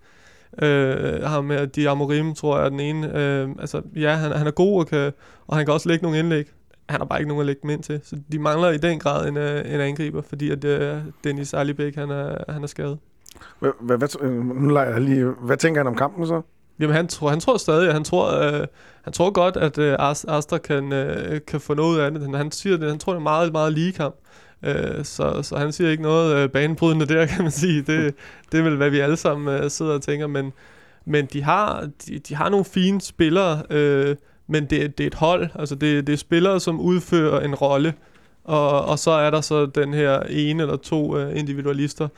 øh, 0.63 1.23
ham 1.23 1.45
med 1.45 1.67
Di 1.67 1.85
Amorim, 1.85 2.35
tror 2.35 2.57
jeg 2.57 2.65
er 2.65 2.69
den 2.69 2.81
ene. 2.81 3.19
Øh, 3.19 3.49
altså 3.59 3.83
ja, 3.97 4.15
han, 4.15 4.33
han 4.33 4.47
er 4.47 4.51
god, 4.51 4.81
og, 4.81 4.87
kan, 4.87 5.13
og 5.47 5.57
han 5.57 5.67
kan 5.67 5.75
også 5.75 5.89
lægge 5.89 6.03
nogle 6.03 6.19
indlæg. 6.19 6.47
Han 6.89 7.01
har 7.01 7.05
bare 7.05 7.19
ikke 7.19 7.29
nogen 7.29 7.41
at 7.41 7.47
lægge 7.47 7.61
dem 7.63 7.71
ind 7.71 7.83
til. 7.83 8.01
Så 8.05 8.17
de 8.33 8.39
mangler 8.39 8.71
i 8.71 8.79
den 8.79 8.99
grad 8.99 9.29
en, 9.29 9.37
øh, 9.37 9.75
en 9.75 9.81
angriber, 9.81 10.23
fordi 10.23 10.51
at 10.51 10.65
øh, 10.65 10.99
Dennis 11.25 11.55
Alibek, 11.55 11.95
han 11.95 12.11
er, 12.11 12.53
han 12.53 12.63
er 12.63 12.67
skadet. 12.67 12.99
Hvad, 13.61 13.71
hvad, 13.81 13.99
hvad, 13.99 14.09
øh, 14.23 14.45
nu 14.63 14.69
leger 14.69 14.99
lige, 14.99 15.25
hvad 15.25 15.57
tænker 15.57 15.81
han 15.81 15.87
om 15.87 15.95
kampen 15.97 16.27
så? 16.27 16.41
Jamen 16.81 16.97
han 16.97 17.09
tror, 17.09 17.29
han 17.29 17.41
tror 17.41 17.57
stadig, 17.57 17.93
han 17.93 18.05
tror, 18.05 18.39
øh, 18.41 18.67
han 19.03 19.13
tror 19.13 19.31
godt, 19.31 19.57
at 19.57 19.79
øh, 19.79 19.97
Astra 20.29 20.59
kan, 20.59 20.93
øh, 20.93 21.41
kan 21.47 21.61
få 21.61 21.75
noget 21.75 22.01
af 22.01 22.11
det. 22.11 22.23
Han- 22.23 22.35
Han 22.35 22.51
siger 22.51 22.77
det, 22.77 22.89
han 22.89 22.99
tror, 22.99 23.13
det 23.13 23.19
er 23.19 23.23
meget, 23.23 23.53
meget 23.53 23.73
lige 23.73 23.93
kamp. 23.93 24.15
Øh, 24.65 25.05
så, 25.05 25.43
så 25.43 25.57
han 25.57 25.73
siger 25.73 25.91
ikke 25.91 26.03
noget 26.03 26.37
øh, 26.37 26.49
banebrydende 26.51 27.07
der, 27.07 27.27
kan 27.37 27.43
man 27.43 27.51
sige. 27.53 27.83
Det, 27.83 28.15
det 28.53 28.59
er 28.61 28.63
vel, 28.65 28.77
hvad 28.77 28.91
vi 28.91 28.99
alle 28.99 29.17
sammen 29.17 29.63
øh, 29.63 29.71
sidder 29.71 29.93
og 29.95 30.03
tænker. 30.03 30.27
Men, 30.27 30.53
men 31.07 31.27
de, 31.27 31.43
har, 31.43 31.89
de, 32.07 32.19
de 32.19 32.35
har 32.35 32.49
nogle 32.49 32.65
fine 32.65 33.01
spillere, 33.01 33.63
øh, 33.71 34.17
men 34.47 34.65
det, 34.67 34.99
det 34.99 35.05
er 35.05 35.07
et 35.07 35.15
hold. 35.15 35.49
Altså 35.55 35.75
det, 35.75 36.07
det 36.07 36.13
er 36.13 36.17
spillere, 36.17 36.61
som 36.61 36.81
udfører 36.81 37.41
en 37.41 37.55
rolle. 37.55 37.95
Og, 38.45 38.85
og 38.85 38.99
så 38.99 39.11
er 39.11 39.31
der 39.31 39.41
så 39.41 39.67
den 39.67 39.95
her 39.95 40.21
ene 40.21 40.63
eller 40.63 40.77
to 40.77 41.17
øh, 41.19 41.39
individualister, 41.39 42.09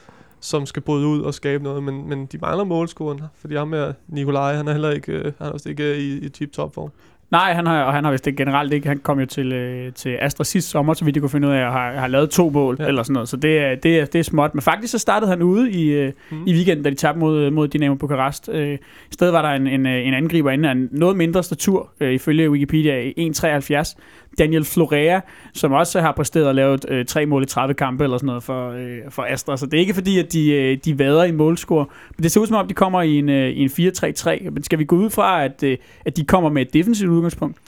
som 0.41 0.66
skal 0.66 0.82
bryde 0.82 1.07
ud 1.07 1.20
og 1.20 1.34
skabe 1.34 1.64
noget, 1.64 1.82
men, 1.82 2.09
men 2.09 2.26
de 2.26 2.39
mangler 2.43 2.64
målscoren, 2.64 3.20
fordi 3.41 3.55
ham 3.57 3.68
med 3.68 3.95
Nikolaj, 4.09 4.55
han 4.55 4.68
er 4.68 4.72
heller 4.72 4.91
ikke, 4.91 5.12
øh, 5.12 5.24
han 5.24 5.32
er 5.47 5.51
også 5.51 5.68
ikke 5.68 5.84
øh, 5.93 5.99
i, 5.99 6.18
i 6.18 6.28
tip-top 6.28 6.74
form. 6.74 6.91
Nej, 7.30 7.53
han 7.53 7.66
har, 7.66 7.82
og 7.82 7.93
han 7.93 8.05
har 8.05 8.11
vist 8.11 8.24
det 8.24 8.37
generelt 8.37 8.72
ikke. 8.72 8.89
Han 8.89 8.99
kom 8.99 9.20
jo 9.20 9.26
til, 9.26 9.53
øh, 9.53 9.93
til 9.93 10.16
Astra 10.20 10.45
sidste 10.45 10.70
sommer, 10.70 10.95
så 10.95 11.05
vidt 11.05 11.16
jeg 11.16 11.20
kunne 11.22 11.30
finde 11.30 11.49
ud 11.49 11.53
af, 11.53 11.66
og 11.66 11.72
har, 11.72 11.93
har 11.93 12.07
lavet 12.09 12.30
to 12.30 12.51
mål, 12.51 12.76
Ja. 12.80 12.87
eller 12.87 13.03
sådan 13.03 13.12
noget. 13.14 13.28
Så 13.28 13.37
det 13.37 13.59
er, 13.59 13.74
det, 13.74 14.01
er, 14.01 14.05
det 14.05 14.18
er 14.18 14.22
småt. 14.22 14.55
Men 14.55 14.62
faktisk 14.62 14.91
så 14.91 14.99
startede 14.99 15.30
han 15.30 15.43
ude 15.43 15.70
i, 15.70 15.89
øh, 15.89 16.12
Mm. 16.30 16.43
i 16.47 16.53
weekenden, 16.55 16.84
da 16.84 16.91
de 16.91 16.95
tabte 16.95 17.18
mod, 17.20 17.51
mod 17.51 17.68
Dynamo 17.68 17.95
Bukarest. 17.95 18.49
Øh, 18.53 18.74
I 18.74 18.78
stedet 19.12 19.32
var 19.32 19.43
der 19.43 19.49
en, 19.49 19.66
en, 19.66 19.87
øh, 19.87 20.07
en 20.07 20.14
angriber 20.14 20.51
inde 20.51 20.68
af 20.68 20.72
en 20.72 20.89
noget 20.93 21.16
mindre 21.16 21.43
statur, 21.43 21.91
øh, 22.01 22.12
ifølge 22.12 22.51
Wikipedia, 22.51 23.11
1,73. 23.18 23.97
Daniel 24.39 24.64
Florea, 24.64 25.20
som 25.55 25.72
også 25.72 26.01
har 26.01 26.12
præsteret 26.12 26.49
at 26.49 26.55
lavet 26.55 26.84
øh, 26.89 27.05
tre 27.05 27.26
mål 27.26 27.43
i 27.43 27.47
30 27.47 27.74
kampe 27.74 28.05
eller 28.05 28.18
sådan 28.18 28.26
noget 28.26 28.43
for, 28.43 28.70
øh, 28.70 28.99
for 29.11 29.26
Astra. 29.28 29.57
Så 29.57 29.66
det 29.66 29.74
er 29.74 29.80
ikke 29.80 29.95
fordi, 29.95 30.18
at 30.18 30.32
de, 30.32 30.53
øh, 30.53 30.78
de 30.84 30.99
vader 30.99 31.24
i 31.24 31.32
målscore. 31.32 31.87
Men 32.16 32.22
det 32.22 32.32
ser 32.32 32.41
ud 32.41 32.47
som 32.47 32.57
om, 32.57 32.68
de 32.68 32.74
kommer 32.74 33.03
i 33.03 33.18
en, 33.18 33.28
øh, 33.28 33.51
i 33.51 33.62
en 33.62 33.70
4-3-3. 33.70 34.51
Men 34.51 34.62
skal 34.62 34.78
vi 34.78 34.84
gå 34.84 34.97
ud 34.97 35.11
fra, 35.11 35.45
at, 35.45 35.62
øh, 35.62 35.78
at 36.05 36.16
de 36.16 36.24
kommer 36.24 36.51
med 36.51 36.62
et 36.62 36.72
defensivt 36.72 37.11
udgangspunkt? 37.11 37.59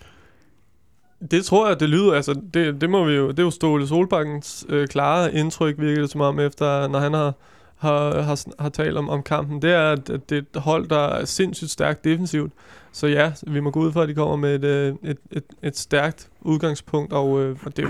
Det 1.30 1.44
tror 1.44 1.68
jeg, 1.68 1.80
det 1.80 1.88
lyder, 1.88 2.14
altså 2.14 2.40
det, 2.54 2.80
det 2.80 2.90
må 2.90 3.04
vi 3.04 3.12
jo, 3.12 3.30
det 3.30 3.38
er 3.38 3.42
jo 3.42 3.50
Ståle 3.50 3.86
Solbakkens 3.86 4.66
øh, 4.68 4.88
klare 4.88 5.34
indtryk, 5.34 5.74
virker 5.78 6.00
det 6.00 6.10
som 6.10 6.20
om, 6.20 6.40
efter, 6.40 6.88
når 6.88 6.98
han 6.98 7.14
har, 7.14 7.32
har, 7.78 8.20
har, 8.20 8.62
har 8.62 8.68
talt 8.68 8.96
om, 8.96 9.08
om 9.08 9.22
kampen, 9.22 9.62
det 9.62 9.72
er, 9.72 9.92
at 9.92 10.08
det 10.08 10.32
er 10.32 10.38
et 10.38 10.62
hold, 10.62 10.88
der 10.88 10.98
er 10.98 11.24
sindssygt 11.24 11.70
stærkt 11.70 12.04
defensivt. 12.04 12.52
Så 12.92 13.06
ja, 13.06 13.32
vi 13.46 13.60
må 13.60 13.70
gå 13.70 13.80
ud 13.80 13.92
fra, 13.92 14.02
at 14.02 14.08
de 14.08 14.14
kommer 14.14 14.36
med 14.36 14.54
et, 14.54 14.64
øh, 14.64 14.94
et, 15.10 15.18
et, 15.30 15.44
et 15.62 15.76
stærkt 15.76 16.28
udgangspunkt, 16.40 17.12
og, 17.12 17.40
øh, 17.42 17.56
og 17.64 17.76
det, 17.76 17.88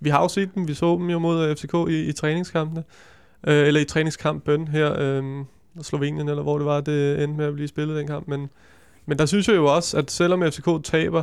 vi 0.00 0.08
har 0.08 0.22
jo 0.22 0.28
set 0.28 0.54
dem, 0.54 0.68
vi 0.68 0.74
så 0.74 0.96
dem 0.98 1.10
jo 1.10 1.18
mod 1.18 1.44
øh, 1.44 1.56
FCK 1.56 1.74
i, 1.88 2.08
i 2.08 2.12
træningskampene, 2.12 2.84
øh, 3.46 3.66
eller 3.66 3.80
i 3.80 3.84
træningskampen 3.84 4.68
her, 4.68 4.94
øh, 4.98 5.24
Slovenien, 5.82 6.28
eller 6.28 6.42
hvor 6.42 6.58
det 6.58 6.66
var, 6.66 6.80
det 6.80 7.24
endte 7.24 7.36
med 7.36 7.46
at 7.46 7.54
blive 7.54 7.68
spillet 7.68 7.96
den 7.96 8.06
kamp, 8.06 8.28
men, 8.28 8.50
men 9.06 9.18
der 9.18 9.26
synes 9.26 9.48
jeg 9.48 9.56
jo 9.56 9.74
også, 9.74 9.96
at 9.96 10.10
selvom 10.10 10.42
FCK 10.42 10.68
taber, 10.84 11.22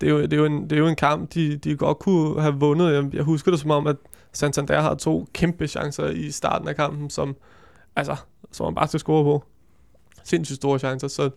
det 0.00 0.06
er 0.06 0.10
jo, 0.10 0.22
det 0.22 0.32
er 0.32 0.36
jo, 0.36 0.44
en, 0.44 0.62
det 0.62 0.72
er 0.72 0.78
jo 0.78 0.86
en 0.86 0.96
kamp, 0.96 1.34
de, 1.34 1.56
de 1.56 1.76
godt 1.76 1.98
kunne 1.98 2.42
have 2.42 2.54
vundet. 2.54 2.92
Jeg, 2.92 3.14
jeg 3.14 3.22
husker 3.22 3.50
det 3.50 3.60
som 3.60 3.70
om, 3.70 3.86
at 3.86 3.96
Santander 4.32 4.80
har 4.80 4.94
to 4.94 5.26
kæmpe 5.32 5.66
chancer 5.66 6.08
i 6.08 6.30
starten 6.30 6.68
af 6.68 6.76
kampen, 6.76 7.10
som, 7.10 7.36
altså, 7.96 8.16
som 8.50 8.66
man 8.66 8.74
bare 8.74 8.88
skal 8.88 9.00
score 9.00 9.24
på. 9.24 9.44
Sindssygt 10.24 10.56
store 10.56 10.78
chancer. 10.78 11.08
Så, 11.08 11.30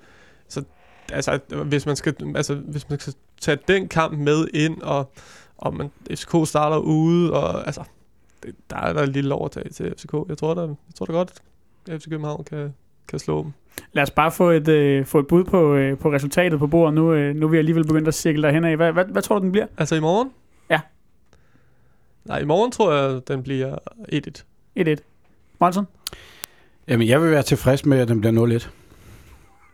så 0.48 0.64
altså, 1.12 1.39
hvis 1.66 1.86
man 1.86 1.96
skal, 1.96 2.16
altså, 2.36 2.56
hvis 2.56 2.89
man 2.89 3.00
skal 3.00 3.14
tage 3.41 3.58
den 3.68 3.88
kamp 3.88 4.18
med 4.18 4.48
ind, 4.54 4.82
og, 4.82 5.12
og 5.58 5.74
man, 5.74 5.91
FCK 6.12 6.36
starter 6.46 6.78
ude, 6.78 7.34
og 7.34 7.66
altså, 7.66 7.84
det, 8.44 8.56
der 8.70 8.78
er 8.78 8.94
der 8.94 9.02
et 9.02 9.10
lille 9.10 9.34
overtag 9.34 9.64
til 9.74 9.94
FCK. 9.98 10.14
Jeg 10.30 10.38
tror, 10.38 10.54
der, 10.54 10.68
jeg 10.68 10.96
tror 10.96 11.06
da 11.06 11.12
godt, 11.12 11.34
at 11.89 12.02
FC 12.02 12.10
København 12.10 12.44
kan, 12.44 12.74
kan 13.08 13.20
slå 13.20 13.44
dem. 13.44 13.52
Lad 13.94 14.04
os 14.04 14.12
bare 14.12 14.32
få 14.32 14.50
et, 14.50 14.68
øh, 14.68 15.06
få 15.06 15.20
et 15.20 15.28
bud 15.28 15.44
på, 15.44 15.74
øh, 15.74 15.98
på 15.98 16.12
resultatet 16.12 16.60
på 16.60 16.68
bordet. 16.68 16.94
Nu, 16.94 17.14
øh, 17.14 17.36
nu 17.36 17.46
er 17.46 17.50
vi 17.50 17.58
alligevel 17.58 17.88
begyndt 17.88 18.08
at 18.08 18.14
cirkle 18.14 18.44
derhen 18.44 18.64
af. 18.64 18.76
Hvad, 18.76 18.91
hvad, 18.91 19.06
hvad 19.06 19.22
tror 19.22 19.39
du, 19.39 19.44
den 19.44 19.52
bliver? 19.52 19.68
Altså 19.78 19.96
i 19.96 20.00
morgen? 20.00 20.32
Ja. 22.28 22.32
Nej, 22.32 22.39
i 22.39 22.45
morgen 22.45 22.71
tror 22.71 22.93
jeg, 22.93 23.21
den 23.28 23.43
bliver 23.43 23.76
1-1. 24.13 24.43
1-1. 24.80 24.95
Monson? 25.59 25.86
Jamen, 26.88 27.07
jeg 27.07 27.21
vil 27.21 27.32
være 27.32 27.43
tilfreds 27.43 27.86
med, 27.86 27.99
at 27.99 28.07
den 28.07 28.21
bliver 28.21 28.59
0-1. 28.59 28.67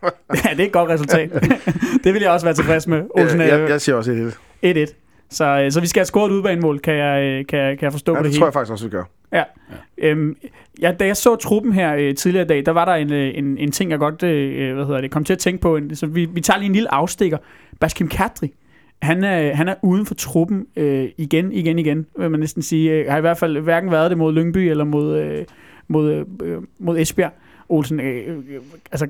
ja, 0.44 0.50
det 0.50 0.60
er 0.60 0.66
et 0.66 0.72
godt 0.72 0.90
resultat. 0.90 1.30
det 2.04 2.14
vil 2.14 2.22
jeg 2.22 2.30
også 2.30 2.46
være 2.46 2.54
tilfreds 2.54 2.86
med. 2.86 3.02
Olsen, 3.10 3.40
jeg, 3.40 3.48
ja, 3.48 3.58
jeg, 3.60 3.68
jeg 3.68 3.80
siger 3.80 3.96
også 3.96 4.32
1 4.62 4.88
1-1. 4.88 4.94
Så, 5.30 5.44
øh, 5.44 5.72
så 5.72 5.80
vi 5.80 5.86
skal 5.86 6.00
have 6.00 6.06
scoret 6.06 6.30
et 6.30 6.34
udbanemål, 6.36 6.78
kan 6.78 6.94
jeg, 6.94 7.22
øh, 7.22 7.46
kan, 7.46 7.58
jeg- 7.58 7.78
kan 7.78 7.84
jeg 7.84 7.92
forstå 7.92 8.12
ja, 8.12 8.18
på 8.18 8.22
det 8.22 8.24
det 8.24 8.32
hele. 8.32 8.40
tror 8.40 8.46
jeg 8.46 8.52
faktisk 8.52 8.72
også, 8.72 8.84
vi 8.84 8.90
gør. 8.90 9.04
Øhm, 9.98 10.36
ja, 10.80 10.92
da 11.00 11.06
jeg 11.06 11.16
så 11.16 11.36
truppen 11.36 11.72
her 11.72 11.94
øh, 11.94 12.14
tidligere 12.14 12.44
i 12.44 12.48
dag, 12.48 12.66
der 12.66 12.72
var 12.72 12.84
der 12.84 12.92
en, 12.92 13.12
øh, 13.12 13.38
en, 13.38 13.58
en 13.58 13.70
ting, 13.70 13.90
jeg 13.90 13.98
godt 13.98 14.22
øh, 14.22 14.74
hvad 14.74 14.86
hedder 14.86 15.00
det, 15.00 15.10
kom 15.10 15.24
til 15.24 15.32
at 15.32 15.38
tænke 15.38 15.60
på. 15.60 15.76
En, 15.76 15.96
så 15.96 16.06
vi, 16.06 16.24
vi 16.24 16.40
tager 16.40 16.58
lige 16.58 16.66
en 16.66 16.72
lille 16.72 16.94
afstikker. 16.94 17.38
Baskim 17.80 18.08
Kadri, 18.08 18.54
han 19.02 19.24
er, 19.24 19.54
han 19.54 19.68
er 19.68 19.74
uden 19.82 20.06
for 20.06 20.14
truppen 20.14 20.66
øh, 20.76 21.08
igen, 21.16 21.52
igen, 21.52 21.78
igen, 21.78 22.06
vil 22.18 22.30
man 22.30 22.40
næsten 22.40 22.62
sige. 22.62 22.92
Øh, 22.92 23.10
har 23.10 23.18
i 23.18 23.20
hvert 23.20 23.38
fald 23.38 23.58
hverken 23.58 23.90
været 23.90 24.10
det 24.10 24.18
mod 24.18 24.32
Lyngby 24.32 24.58
eller 24.58 24.84
mod, 24.84 25.18
øh, 25.18 25.44
mod, 25.88 26.12
øh, 26.12 26.24
øh 26.42 26.62
mod 26.78 26.98
Esbjerg. 26.98 27.32
Olsen, 27.68 28.00
øh, 28.00 28.28
øh, 28.28 28.60
altså, 28.92 29.08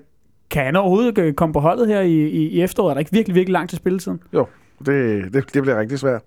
kan 0.50 0.64
han 0.64 0.76
overhovedet 0.76 1.18
øh, 1.18 1.34
komme 1.34 1.52
på 1.52 1.60
holdet 1.60 1.88
her 1.88 2.00
i, 2.00 2.12
i, 2.12 2.48
i 2.48 2.62
efteråret? 2.62 2.90
Er 2.90 2.94
der 2.94 2.98
ikke 2.98 3.12
virkelig, 3.12 3.34
virkelig 3.34 3.52
langt 3.52 3.70
til 3.70 3.76
spilletiden? 3.76 4.22
Jo, 4.32 4.46
Det, 4.78 5.24
det, 5.32 5.54
det 5.54 5.62
bliver 5.62 5.80
rigtig 5.80 5.98
svært. 5.98 6.22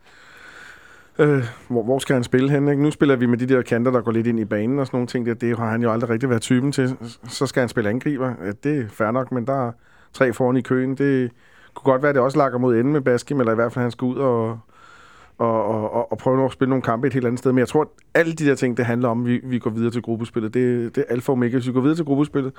Øh, 1.19 1.43
hvor, 1.67 1.83
hvor 1.83 1.99
skal 1.99 2.13
han 2.13 2.23
spille 2.23 2.49
hen? 2.49 2.67
Ikke? 2.67 2.83
Nu 2.83 2.91
spiller 2.91 3.15
vi 3.15 3.25
med 3.25 3.37
de 3.37 3.47
der 3.47 3.61
kanter, 3.61 3.91
der 3.91 4.01
går 4.01 4.11
lidt 4.11 4.27
ind 4.27 4.39
i 4.39 4.45
banen 4.45 4.79
og 4.79 4.87
sådan 4.87 4.97
nogle 4.97 5.07
ting. 5.07 5.25
Der. 5.25 5.33
det 5.33 5.57
har 5.57 5.69
han 5.69 5.81
jo 5.81 5.91
aldrig 5.91 6.09
rigtig 6.09 6.29
været 6.29 6.41
typen 6.41 6.71
til. 6.71 6.97
Så 7.27 7.45
skal 7.45 7.61
han 7.61 7.69
spille 7.69 7.89
angriber. 7.89 8.33
Ja, 8.45 8.51
det 8.63 8.79
er 8.79 8.87
fair 8.89 9.11
nok, 9.11 9.31
men 9.31 9.47
der 9.47 9.67
er 9.67 9.71
tre 10.13 10.33
foran 10.33 10.57
i 10.57 10.61
køen. 10.61 10.95
Det 10.95 11.31
kunne 11.73 11.91
godt 11.91 12.01
være, 12.01 12.09
at 12.09 12.15
det 12.15 12.23
også 12.23 12.37
lakker 12.37 12.59
mod 12.59 12.75
enden 12.75 12.93
med 12.93 13.01
Baskim, 13.01 13.39
eller 13.39 13.51
i 13.51 13.55
hvert 13.55 13.73
fald, 13.73 13.83
han 13.83 13.91
skal 13.91 14.05
ud 14.05 14.15
og, 14.15 14.59
og, 15.37 15.65
og, 15.93 16.11
og, 16.11 16.17
prøve 16.17 16.45
at 16.45 16.51
spille 16.51 16.69
nogle 16.69 16.81
kampe 16.81 17.07
et 17.07 17.13
helt 17.13 17.25
andet 17.25 17.39
sted. 17.39 17.51
Men 17.51 17.59
jeg 17.59 17.67
tror, 17.67 17.81
at 17.81 17.87
alle 18.13 18.33
de 18.33 18.45
der 18.45 18.55
ting, 18.55 18.77
det 18.77 18.85
handler 18.85 19.09
om, 19.09 19.21
at 19.21 19.27
vi, 19.27 19.41
vi 19.43 19.59
går 19.59 19.69
videre 19.69 19.91
til 19.91 20.01
gruppespillet. 20.01 20.53
Det, 20.53 20.95
det 20.95 21.05
er 21.07 21.13
alfa 21.13 21.31
og 21.31 21.33
omega. 21.33 21.57
Hvis 21.57 21.67
vi 21.67 21.73
går 21.73 21.81
videre 21.81 21.97
til 21.97 22.05
gruppespillet, 22.05 22.53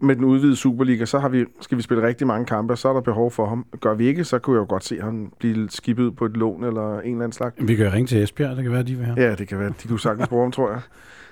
med 0.00 0.16
den 0.16 0.24
udvidede 0.24 0.56
Superliga, 0.56 1.04
så 1.04 1.18
har 1.18 1.28
vi, 1.28 1.44
skal 1.60 1.78
vi 1.78 1.82
spille 1.82 2.06
rigtig 2.06 2.26
mange 2.26 2.46
kampe, 2.46 2.72
og 2.74 2.78
så 2.78 2.88
er 2.88 2.92
der 2.92 3.00
behov 3.00 3.30
for 3.30 3.46
ham. 3.46 3.66
Gør 3.80 3.94
vi 3.94 4.06
ikke, 4.06 4.24
så 4.24 4.38
kunne 4.38 4.56
jeg 4.56 4.60
jo 4.60 4.66
godt 4.68 4.84
se 4.84 5.00
ham 5.00 5.32
blive 5.38 5.70
skibet 5.70 6.16
på 6.16 6.24
et 6.24 6.36
lån 6.36 6.64
eller 6.64 7.00
en 7.00 7.10
eller 7.10 7.14
anden 7.14 7.32
slags. 7.32 7.56
Vi 7.58 7.74
kan 7.74 7.92
ringe 7.92 8.06
til 8.06 8.22
Esbjerg, 8.22 8.56
det 8.56 8.64
kan 8.64 8.72
være, 8.72 8.82
de 8.82 8.94
vil 8.94 9.04
have. 9.06 9.20
Ja, 9.20 9.34
det 9.34 9.48
kan 9.48 9.58
være. 9.58 9.72
De 9.82 9.88
kunne 9.88 10.00
sagtens 10.00 10.28
bruge 10.28 10.42
ham, 10.42 10.52
tror 10.52 10.70
jeg. 10.70 10.80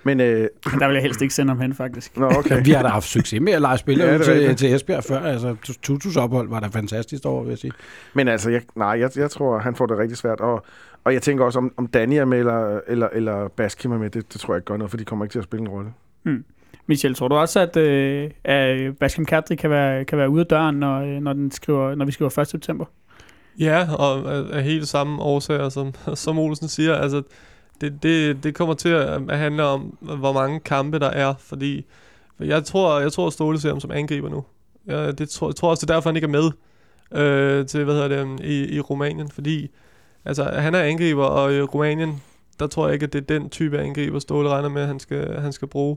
Men, 0.04 0.20
øh, 0.20 0.48
der 0.64 0.86
vil 0.86 0.94
jeg 0.94 1.02
helst 1.02 1.22
ikke 1.22 1.34
sende 1.34 1.50
ham 1.50 1.60
hen, 1.60 1.74
faktisk. 1.74 2.16
nå, 2.16 2.26
okay. 2.26 2.64
Vi 2.64 2.70
har 2.70 2.82
da 2.82 2.88
haft 2.88 3.06
succes 3.06 3.40
med 3.40 3.52
at 3.52 3.60
lege 3.60 3.78
spillere 3.78 4.08
Ja, 4.08 4.18
til, 4.18 4.32
rigtigt. 4.32 4.58
til 4.58 4.74
Esbjerg 4.74 5.04
før. 5.04 5.20
Altså, 5.20 5.56
Tutus 5.82 6.16
ophold 6.16 6.48
var 6.48 6.60
da 6.60 6.66
fantastisk 6.66 7.24
over, 7.24 7.42
vil 7.42 7.50
jeg 7.50 7.58
sige. 7.58 7.72
Men 8.14 8.28
altså, 8.28 8.50
jeg, 8.50 8.62
nej, 8.76 8.88
jeg, 8.88 9.10
jeg 9.16 9.30
tror, 9.30 9.58
han 9.58 9.74
får 9.74 9.86
det 9.86 9.98
rigtig 9.98 10.18
svært. 10.18 10.40
Og, 10.40 10.64
og 11.04 11.14
jeg 11.14 11.22
tænker 11.22 11.44
også, 11.44 11.58
om, 11.58 11.72
om 11.76 11.86
Danny 11.86 12.14
er 12.14 12.24
med, 12.24 12.38
eller, 12.38 12.80
eller, 12.88 13.08
eller 13.12 13.48
Baskim 13.48 13.92
er 13.92 13.98
med, 13.98 14.10
det, 14.10 14.32
det 14.32 14.40
tror 14.40 14.54
jeg 14.54 14.58
ikke 14.58 14.66
gør 14.66 14.76
noget, 14.76 14.90
for 14.90 14.96
de 14.98 15.04
kommer 15.04 15.24
ikke 15.24 15.32
til 15.32 15.38
at 15.38 15.44
spille 15.44 15.62
en 15.62 15.68
rolle. 15.68 15.90
Michel, 16.86 17.14
tror 17.14 17.28
du 17.28 17.34
også, 17.34 17.60
at, 17.60 17.76
øh, 17.76 18.30
at 18.44 18.96
Baskem 18.98 19.24
Kadri 19.24 19.54
kan 19.54 19.70
være, 19.70 20.04
kan 20.04 20.18
være 20.18 20.30
ude 20.30 20.40
af 20.40 20.46
døren, 20.46 20.74
når, 20.76 21.00
øh, 21.00 21.20
når, 21.22 21.32
den 21.32 21.50
skriver, 21.50 21.94
når 21.94 22.04
vi 22.04 22.12
skriver 22.12 22.38
1. 22.38 22.48
september? 22.48 22.84
Ja, 23.58 23.86
og 23.94 24.32
af 24.52 24.62
helt 24.62 24.88
samme 24.88 25.22
årsager, 25.22 25.68
som, 25.68 25.92
som 26.14 26.38
Olsen 26.38 26.68
siger. 26.68 26.94
Altså, 26.94 27.22
det, 27.80 28.02
det, 28.02 28.44
det 28.44 28.54
kommer 28.54 28.74
til 28.74 28.88
at, 28.88 29.38
handle 29.38 29.64
om, 29.64 29.80
hvor 30.00 30.32
mange 30.32 30.60
kampe 30.60 30.98
der 30.98 31.10
er, 31.10 31.34
fordi 31.38 31.86
jeg 32.40 32.64
tror, 32.64 33.00
jeg 33.00 33.12
tror 33.12 33.30
Ståle 33.30 33.60
ser 33.60 33.68
ham 33.68 33.80
som 33.80 33.90
angriber 33.90 34.28
nu. 34.28 34.44
Jeg, 34.86 35.18
det 35.18 35.28
tror, 35.28 35.48
jeg 35.48 35.56
tror 35.56 35.70
også, 35.70 35.86
det 35.86 35.90
er 35.90 35.94
derfor, 35.94 36.10
han 36.10 36.16
ikke 36.16 36.26
er 36.26 36.28
med 36.28 36.50
øh, 37.12 37.66
til, 37.66 37.84
hvad 37.84 37.94
hedder 37.94 38.08
det, 38.08 38.40
i, 38.44 38.74
i 38.74 38.80
Rumænien, 38.80 39.30
fordi 39.30 39.70
altså, 40.24 40.44
han 40.44 40.74
er 40.74 40.82
angriber, 40.82 41.24
og 41.24 41.54
i 41.54 41.62
Rumænien, 41.62 42.22
der 42.60 42.66
tror 42.66 42.86
jeg 42.86 42.94
ikke, 42.94 43.04
at 43.04 43.12
det 43.12 43.20
er 43.20 43.38
den 43.38 43.50
type 43.50 43.80
angriber, 43.80 44.18
Ståle 44.18 44.48
regner 44.48 44.68
med, 44.68 44.82
at 44.82 44.88
han 44.88 45.00
skal, 45.00 45.40
han 45.40 45.52
skal 45.52 45.68
bruge. 45.68 45.96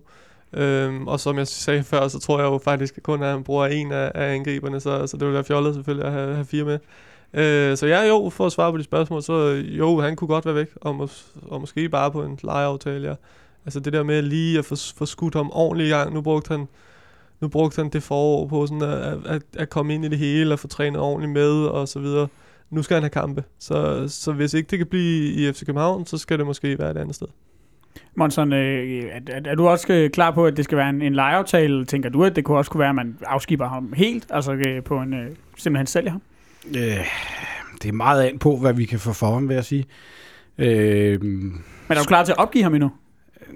Øhm, 0.53 1.07
og 1.07 1.19
som 1.19 1.37
jeg 1.37 1.47
sagde 1.47 1.83
før, 1.83 2.07
så 2.07 2.19
tror 2.19 2.39
jeg 2.39 2.45
jo 2.45 2.57
faktisk 2.57 3.03
kun, 3.03 3.23
at 3.23 3.29
han 3.29 3.43
bruger 3.43 3.67
en 3.67 3.91
af, 3.91 4.11
af 4.15 4.35
angriberne, 4.35 4.79
så, 4.79 5.07
så 5.07 5.17
det 5.17 5.25
vil 5.25 5.33
være 5.33 5.43
fjollet 5.43 5.73
selvfølgelig 5.73 6.05
at 6.05 6.13
have, 6.13 6.33
have 6.33 6.45
fire 6.45 6.63
med. 6.63 6.79
Øh, 7.33 7.77
så 7.77 7.87
ja, 7.87 8.07
jo, 8.07 8.29
for 8.29 8.45
at 8.45 8.51
svare 8.51 8.71
på 8.71 8.77
de 8.77 8.83
spørgsmål, 8.83 9.23
så 9.23 9.33
øh, 9.33 9.77
jo, 9.77 10.01
han 10.01 10.15
kunne 10.15 10.27
godt 10.27 10.45
være 10.45 10.55
væk, 10.55 10.69
og, 10.75 10.95
mås- 10.95 11.37
og 11.47 11.61
måske 11.61 11.89
bare 11.89 12.11
på 12.11 12.23
en 12.23 12.39
lejeaftale, 12.43 13.07
ja. 13.07 13.15
Altså 13.65 13.79
det 13.79 13.93
der 13.93 14.03
med 14.03 14.21
lige 14.21 14.59
at 14.59 14.65
få, 14.65 14.75
få 14.97 15.05
skudt 15.05 15.35
ham 15.35 15.49
ordentligt 15.53 15.87
i 15.87 15.91
gang, 15.91 16.13
nu 16.13 16.21
brugte 16.21 16.49
han, 16.49 16.67
nu 17.41 17.47
brugte 17.47 17.81
han 17.81 17.89
det 17.89 18.03
forår 18.03 18.47
på 18.47 18.67
sådan 18.67 18.81
at, 18.81 19.17
at, 19.25 19.41
at 19.57 19.69
komme 19.69 19.93
ind 19.93 20.05
i 20.05 20.07
det 20.07 20.17
hele 20.17 20.53
og 20.53 20.59
få 20.59 20.67
trænet 20.67 21.01
ordentligt 21.01 21.31
med 21.31 21.65
og 21.65 21.87
så 21.87 21.99
videre. 21.99 22.27
Nu 22.69 22.83
skal 22.83 22.95
han 22.95 23.03
have 23.03 23.09
kampe, 23.09 23.43
så, 23.59 24.05
så 24.07 24.31
hvis 24.31 24.53
ikke 24.53 24.67
det 24.69 24.77
kan 24.77 24.87
blive 24.87 25.33
i 25.33 25.53
FC 25.53 25.65
København, 25.65 26.05
så 26.05 26.17
skal 26.17 26.37
det 26.37 26.45
måske 26.45 26.79
være 26.79 26.91
et 26.91 26.97
andet 26.97 27.15
sted. 27.15 27.27
Monson, 28.15 28.53
øh, 28.53 29.03
er, 29.27 29.41
er, 29.45 29.55
du 29.55 29.67
også 29.67 29.93
øh, 29.93 30.09
klar 30.09 30.31
på, 30.31 30.45
at 30.45 30.57
det 30.57 30.65
skal 30.65 30.77
være 30.77 30.89
en, 30.89 31.01
en 31.01 31.15
lejeaftale? 31.15 31.85
Tænker 31.85 32.09
du, 32.09 32.23
at 32.23 32.35
det 32.35 32.43
kunne 32.43 32.57
også 32.57 32.71
kunne 32.71 32.79
være, 32.79 32.89
at 32.89 32.95
man 32.95 33.17
afskiber 33.25 33.67
ham 33.67 33.93
helt, 33.93 34.27
altså 34.29 34.53
øh, 34.53 34.83
på 34.83 34.97
en, 34.97 35.13
øh, 35.13 35.31
simpelthen 35.57 35.87
sælger 35.87 36.11
ham? 36.11 36.21
Øh, 36.75 37.05
det 37.81 37.89
er 37.89 37.93
meget 37.93 38.23
an 38.23 38.39
på, 38.39 38.57
hvad 38.57 38.73
vi 38.73 38.85
kan 38.85 38.99
få 38.99 39.13
for 39.13 39.33
ham, 39.33 39.49
vil 39.49 39.55
jeg 39.55 39.65
sige. 39.65 39.85
Øh, 40.57 41.23
Men 41.23 41.63
er 41.89 41.95
du 41.95 42.03
klar 42.03 42.23
til 42.23 42.31
at 42.31 42.37
opgive 42.37 42.63
ham 42.63 42.73
endnu? 42.73 42.91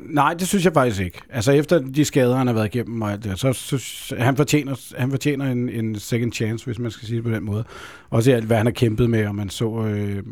nej, 0.01 0.33
det 0.33 0.47
synes 0.47 0.65
jeg 0.65 0.73
faktisk 0.73 1.01
ikke. 1.01 1.21
Altså 1.29 1.51
efter 1.51 1.79
de 1.79 2.05
skader, 2.05 2.35
han 2.35 2.47
har 2.47 2.53
været 2.53 2.75
igennem, 2.75 3.01
og 3.01 3.11
alt 3.11 3.23
det, 3.23 3.39
så 3.39 3.53
synes 3.53 4.13
han 4.17 4.37
fortjener, 4.37 4.95
han 4.97 5.09
fortjener 5.09 5.51
en, 5.51 5.69
en 5.69 5.99
second 5.99 6.33
chance, 6.33 6.65
hvis 6.65 6.79
man 6.79 6.91
skal 6.91 7.07
sige 7.07 7.15
det 7.15 7.23
på 7.23 7.31
den 7.31 7.43
måde. 7.43 7.63
Også 8.09 8.31
i 8.31 8.33
alt, 8.33 8.45
hvad 8.45 8.57
han 8.57 8.65
har 8.65 8.73
kæmpet 8.73 9.09
med, 9.09 9.27
og 9.27 9.35
man 9.35 9.49
så, 9.49 9.85
øh, 9.85 10.23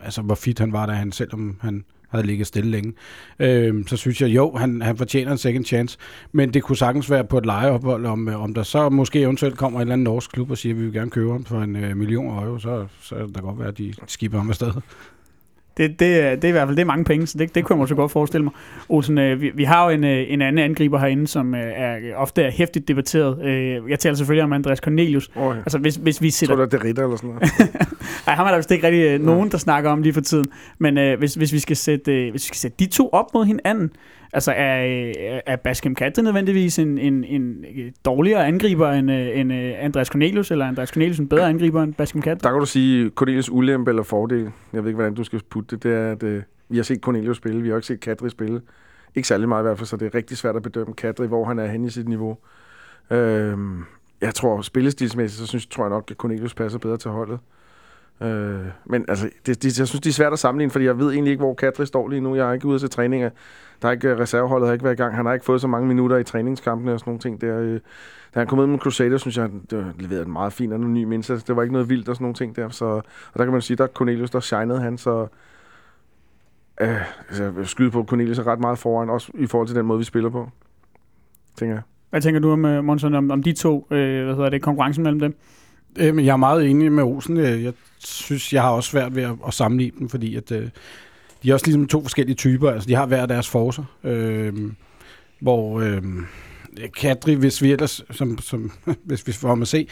altså 0.00 0.22
hvor 0.22 0.34
fit 0.34 0.58
han 0.58 0.72
var, 0.72 0.86
da 0.86 0.92
han, 0.92 1.12
selvom 1.12 1.56
han 1.60 1.84
havde 2.08 2.26
ligget 2.26 2.46
stille 2.46 2.70
længe. 2.70 2.92
Øh, 3.38 3.86
så 3.86 3.96
synes 3.96 4.20
jeg, 4.20 4.28
jo, 4.28 4.56
han, 4.56 4.82
han 4.82 4.96
fortjener 4.96 5.32
en 5.32 5.38
second 5.38 5.64
chance, 5.64 5.98
men 6.32 6.54
det 6.54 6.62
kunne 6.62 6.76
sagtens 6.76 7.10
være 7.10 7.24
på 7.24 7.38
et 7.38 7.46
lejeophold, 7.46 8.06
om, 8.06 8.28
øh, 8.28 8.42
om 8.42 8.54
der 8.54 8.62
så 8.62 8.88
måske 8.88 9.20
eventuelt 9.20 9.58
kommer 9.58 9.78
en 9.78 9.82
eller 9.82 9.92
anden 9.92 10.04
norsk 10.04 10.32
klub 10.32 10.50
og 10.50 10.58
siger, 10.58 10.74
at 10.74 10.78
vi 10.78 10.84
vil 10.84 10.92
gerne 10.92 11.10
købe 11.10 11.32
ham 11.32 11.44
for 11.44 11.60
en 11.60 11.76
øh, 11.76 11.96
million 11.96 12.44
euro, 12.44 12.58
så, 12.58 12.86
så 13.00 13.14
kan 13.14 13.28
det 13.28 13.42
godt 13.42 13.58
være, 13.58 13.68
at 13.68 13.78
de 13.78 13.94
skipper 14.06 14.38
ham 14.38 14.48
afsted. 14.48 14.72
Det, 15.78 16.00
det, 16.00 16.20
er- 16.20 16.34
det 16.34 16.44
er 16.44 16.48
i 16.48 16.52
hvert 16.52 16.68
fald 16.68 16.76
det 16.76 16.82
er 16.82 16.86
mange 16.86 17.04
penge, 17.04 17.26
så 17.26 17.38
det, 17.38 17.54
det 17.54 17.64
kunne 17.64 17.74
jeg 17.74 17.78
måske 17.78 17.94
godt 17.94 18.12
forestille 18.12 18.44
mig. 18.44 18.52
Olsen, 18.88 19.18
øh, 19.18 19.40
vi, 19.40 19.50
vi 19.54 19.64
har 19.64 19.84
jo 19.84 19.90
en, 19.90 20.04
øh, 20.04 20.24
en 20.28 20.42
anden 20.42 20.64
angriber 20.64 20.98
herinde, 20.98 21.26
som 21.26 21.54
øh, 21.54 21.60
er 21.76 21.96
ofte 22.16 22.42
er 22.42 22.50
hæftigt 22.50 22.88
debatteret. 22.88 23.44
Øh, 23.46 23.90
jeg 23.90 23.98
taler 23.98 24.16
selvfølgelig 24.16 24.44
om 24.44 24.52
Andreas 24.52 24.78
Cornelius. 24.78 25.30
Oh, 25.36 25.54
ja. 25.56 25.60
Altså 25.60 25.78
hvis, 25.78 25.96
hvis 25.96 26.22
vi 26.22 26.30
sætter 26.30 26.56
tror 26.56 26.64
du, 26.64 26.70
det 26.70 26.80
er 26.80 26.84
Ritter 26.84 27.02
eller 27.04 27.16
sådan 27.16 27.30
noget? 27.30 27.50
Nej, 28.26 28.34
ham 28.36 28.46
er 28.46 28.50
der 28.50 28.56
vist 28.56 28.70
ikke 28.70 28.86
rigtig 28.86 29.02
øh, 29.04 29.20
nogen, 29.20 29.50
der 29.50 29.58
snakker 29.58 29.90
om 29.90 30.02
lige 30.02 30.12
for 30.12 30.20
tiden. 30.20 30.48
Men 30.78 30.98
øh, 30.98 31.18
hvis, 31.18 31.34
hvis, 31.34 31.52
vi 31.52 31.58
skal 31.58 31.76
sætte, 31.76 32.12
øh, 32.26 32.30
hvis 32.30 32.42
vi 32.44 32.46
skal 32.46 32.56
sætte 32.58 32.76
de 32.78 32.86
to 32.86 33.08
op 33.12 33.26
mod 33.34 33.44
hinanden, 33.44 33.90
altså 34.32 34.52
er, 34.52 34.86
øh, 34.86 35.40
er 35.46 35.56
Baskem 35.56 35.94
Kadri 35.94 36.22
nødvendigvis 36.22 36.78
en, 36.78 36.98
en, 36.98 37.24
en 37.24 37.64
dårligere 38.04 38.46
angriber 38.46 38.90
end, 38.90 39.10
øh, 39.10 39.40
end 39.40 39.52
øh, 39.52 39.74
Andreas 39.78 40.06
Cornelius, 40.06 40.50
eller 40.50 40.66
Andreas 40.66 40.88
Cornelius 40.88 41.18
en 41.18 41.28
bedre 41.28 41.48
angriber 41.48 41.82
end 41.82 41.94
Baskem 41.94 42.22
Kadri? 42.22 42.38
Der 42.42 42.50
kan 42.50 42.60
du 42.60 42.66
sige 42.66 43.10
Cornelius 43.10 43.50
ulempe 43.50 43.90
eller 43.90 44.02
fordel. 44.02 44.50
Jeg 44.72 44.82
ved 44.82 44.90
ikke, 44.90 44.96
hvordan 44.96 45.14
du 45.14 45.24
skal 45.24 45.40
putte 45.50 45.76
det. 45.76 45.82
Det 45.82 45.92
er, 45.92 46.12
at 46.12 46.22
øh, 46.22 46.42
vi 46.68 46.76
har 46.76 46.84
set 46.84 47.00
Cornelius 47.00 47.36
spille, 47.36 47.62
vi 47.62 47.68
har 47.68 47.76
ikke 47.76 47.86
set 47.86 48.00
Kadri 48.00 48.30
spille. 48.30 48.60
Ikke 49.14 49.28
særlig 49.28 49.48
meget 49.48 49.62
i 49.62 49.66
hvert 49.66 49.78
fald, 49.78 49.86
så 49.86 49.96
det 49.96 50.06
er 50.06 50.14
rigtig 50.14 50.36
svært 50.36 50.56
at 50.56 50.62
bedømme 50.62 50.94
Kadri, 50.94 51.26
hvor 51.26 51.44
han 51.44 51.58
er 51.58 51.66
henne 51.66 51.86
i 51.86 51.90
sit 51.90 52.08
niveau. 52.08 52.38
Øh, 53.10 53.56
jeg 54.20 54.34
tror, 54.34 54.60
spillestilsmæssigt, 54.60 55.40
så 55.40 55.46
synes, 55.46 55.66
tror 55.66 55.84
jeg 55.84 55.90
nok, 55.90 56.10
at 56.10 56.16
Cornelius 56.16 56.54
passer 56.54 56.78
bedre 56.78 56.96
til 56.96 57.10
holdet. 57.10 57.34
Øh, 57.34 57.57
Øh, 58.20 58.66
men 58.84 59.04
altså, 59.08 59.30
det, 59.46 59.62
det, 59.62 59.78
jeg 59.78 59.88
synes, 59.88 60.00
det 60.00 60.10
er 60.10 60.14
svært 60.14 60.32
at 60.32 60.38
sammenligne, 60.38 60.70
fordi 60.70 60.84
jeg 60.84 60.98
ved 60.98 61.12
egentlig 61.12 61.30
ikke, 61.30 61.40
hvor 61.40 61.54
Kadri 61.54 61.86
står 61.86 62.08
lige 62.08 62.20
nu. 62.20 62.36
Jeg 62.36 62.48
er 62.48 62.52
ikke 62.52 62.66
ude 62.66 62.78
til 62.78 62.90
træninger. 62.90 63.30
Der 63.82 63.88
er 63.88 63.92
ikke, 63.92 64.08
øh, 64.08 64.18
reserveholdet 64.18 64.68
har 64.68 64.72
ikke 64.72 64.84
været 64.84 64.94
i 64.94 65.02
gang. 65.02 65.16
Han 65.16 65.26
har 65.26 65.32
ikke 65.32 65.44
fået 65.44 65.60
så 65.60 65.66
mange 65.66 65.88
minutter 65.88 66.16
i 66.16 66.24
træningskampene 66.24 66.92
og 66.92 67.00
sådan 67.00 67.10
nogle 67.10 67.20
ting. 67.20 67.40
Der, 67.40 67.58
øh, 67.58 67.80
da 68.34 68.40
han 68.40 68.46
kom 68.46 68.58
ud 68.58 68.66
med 68.66 68.78
Crusader, 68.78 69.18
synes 69.18 69.36
jeg, 69.36 69.50
det 69.70 69.92
leverede 69.98 70.26
en 70.26 70.32
meget 70.32 70.52
fin 70.52 70.72
anonym 70.72 71.12
indsats. 71.12 71.44
Det 71.44 71.56
var 71.56 71.62
ikke 71.62 71.72
noget 71.72 71.88
vildt 71.88 72.08
og 72.08 72.14
sådan 72.14 72.24
nogle 72.24 72.34
ting 72.34 72.56
der. 72.56 72.68
Så, 72.68 72.84
og 72.84 73.04
der 73.36 73.44
kan 73.44 73.52
man 73.52 73.62
sige, 73.62 73.76
der 73.76 73.86
Cornelius, 73.86 74.30
der 74.30 74.40
shinede 74.40 74.80
han, 74.80 74.98
så 74.98 75.26
øh, 76.80 77.28
altså, 77.28 77.52
jeg 77.58 77.66
skyde 77.66 77.90
på, 77.90 78.04
Cornelius 78.04 78.38
er 78.38 78.46
ret 78.46 78.60
meget 78.60 78.78
foran, 78.78 79.10
også 79.10 79.32
i 79.34 79.46
forhold 79.46 79.68
til 79.68 79.76
den 79.76 79.86
måde, 79.86 79.98
vi 79.98 80.04
spiller 80.04 80.30
på, 80.30 80.48
tænker 81.56 81.74
jeg. 81.74 81.82
Hvad 82.10 82.20
tænker 82.20 82.40
du 82.40 82.50
om, 82.50 82.64
øh, 82.64 82.84
Monson, 82.84 83.14
om, 83.14 83.30
om 83.30 83.42
de 83.42 83.52
to, 83.52 83.86
øh, 83.90 84.24
hvad 84.24 84.34
hedder 84.34 84.50
det, 84.50 84.62
konkurrencen 84.62 85.04
mellem 85.04 85.20
dem? 85.20 85.36
Øh, 85.98 86.26
jeg 86.26 86.32
er 86.32 86.36
meget 86.36 86.70
enig 86.70 86.92
med 86.92 87.02
Olsen. 87.02 87.36
Øh, 87.36 87.64
jeg 87.64 87.72
synes, 87.98 88.52
jeg 88.52 88.62
har 88.62 88.70
også 88.70 88.90
svært 88.90 89.16
ved 89.16 89.22
at, 89.22 89.34
at 89.46 89.54
sammenligne 89.54 89.98
dem, 89.98 90.08
fordi 90.08 90.36
at, 90.36 90.52
øh, 90.52 90.68
de 91.42 91.50
er 91.50 91.54
også 91.54 91.66
ligesom 91.66 91.86
to 91.86 92.02
forskellige 92.02 92.36
typer. 92.36 92.70
Altså, 92.70 92.88
de 92.88 92.94
har 92.94 93.06
hver 93.06 93.26
deres 93.26 93.48
forser. 93.48 93.84
Øh, 94.04 94.54
hvor 95.40 95.80
øh, 95.80 96.02
Kadri, 96.96 97.34
hvis 97.34 97.62
vi 97.62 97.72
ellers, 97.72 98.04
som, 98.10 98.38
som, 98.38 98.72
hvis 99.04 99.26
vi 99.26 99.32
får 99.32 99.48
ham 99.48 99.62
at 99.62 99.68
se, 99.68 99.88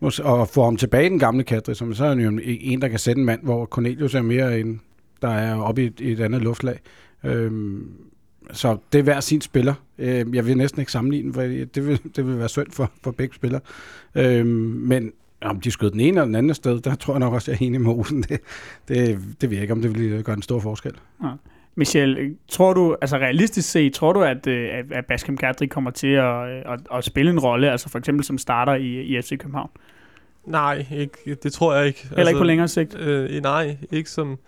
og 0.00 0.48
får 0.48 0.64
ham 0.64 0.76
tilbage 0.76 1.10
den 1.10 1.18
gamle 1.18 1.44
Kadri, 1.44 1.74
som, 1.74 1.94
så 1.94 2.04
er 2.04 2.08
han 2.08 2.20
jo 2.20 2.28
en, 2.28 2.40
en, 2.44 2.82
der 2.82 2.88
kan 2.88 2.98
sætte 2.98 3.18
en 3.18 3.24
mand, 3.24 3.42
hvor 3.42 3.66
Cornelius 3.66 4.14
er 4.14 4.22
mere 4.22 4.60
en, 4.60 4.80
der 5.22 5.28
er 5.28 5.56
oppe 5.56 5.82
i 5.82 5.86
et, 5.86 6.00
et 6.00 6.20
andet 6.20 6.42
luftlag. 6.42 6.78
Øh, 7.24 7.80
så 8.52 8.76
det 8.92 8.98
er 8.98 9.02
hver 9.02 9.20
sin 9.20 9.40
spiller. 9.40 9.74
Øh, 9.98 10.34
jeg 10.34 10.46
vil 10.46 10.56
næsten 10.56 10.80
ikke 10.80 10.92
sammenligne, 10.92 11.34
for 11.34 11.42
det 11.42 11.86
vil, 11.86 12.00
det 12.16 12.26
vil 12.26 12.38
være 12.38 12.48
synd 12.48 12.70
for, 12.72 12.92
for 13.02 13.10
begge 13.10 13.34
spillere. 13.34 13.60
Øh, 14.14 14.46
men 14.46 15.12
om 15.42 15.60
de 15.60 15.70
skød 15.70 15.90
den 15.90 16.00
ene 16.00 16.08
eller 16.08 16.24
den 16.24 16.34
anden 16.34 16.54
sted, 16.54 16.80
der 16.80 16.94
tror 16.94 17.12
jeg 17.14 17.20
nok 17.20 17.32
også, 17.32 17.50
jeg 17.50 17.58
er 17.62 17.66
enig 17.66 17.80
med 17.80 17.90
Olsen. 17.92 18.22
Det, 18.22 18.40
det, 18.88 19.18
det 19.40 19.50
ved 19.50 19.56
jeg 19.56 19.62
ikke, 19.62 19.72
om 19.74 19.82
det 19.82 19.98
vil 19.98 20.24
gøre 20.24 20.36
en 20.36 20.42
stor 20.42 20.60
forskel. 20.60 20.92
Michel, 21.74 22.18
øh, 22.18 22.30
tror 22.48 22.72
du, 22.74 22.96
altså 23.00 23.16
realistisk 23.16 23.70
set, 23.70 23.92
tror 23.92 24.12
du, 24.12 24.22
at, 24.22 24.46
øh, 24.46 24.68
at- 24.72 24.92
at 24.92 25.06
Baskem 25.06 25.36
Kadri 25.36 25.66
kommer 25.66 25.90
til 25.90 26.06
at, 26.06 26.48
øh, 26.48 26.62
at, 26.72 26.80
at 26.94 27.04
spille 27.04 27.30
en 27.30 27.38
rolle, 27.40 27.70
altså 27.70 27.88
for 27.88 27.98
eksempel 27.98 28.24
som 28.24 28.38
starter 28.38 28.74
i, 28.74 29.00
i 29.00 29.22
FC 29.22 29.38
København? 29.38 29.70
Nej, 30.46 30.86
ikke, 30.96 31.34
det 31.42 31.52
tror 31.52 31.74
jeg 31.74 31.86
ikke. 31.86 32.00
Heller 32.02 32.16
altså, 32.18 32.30
ikke 32.30 32.38
på 32.40 32.44
længere 32.44 32.68
sigt? 32.68 32.98
Øh, 32.98 33.42
nej, 33.42 33.76
ikke 33.90 34.10
som... 34.10 34.38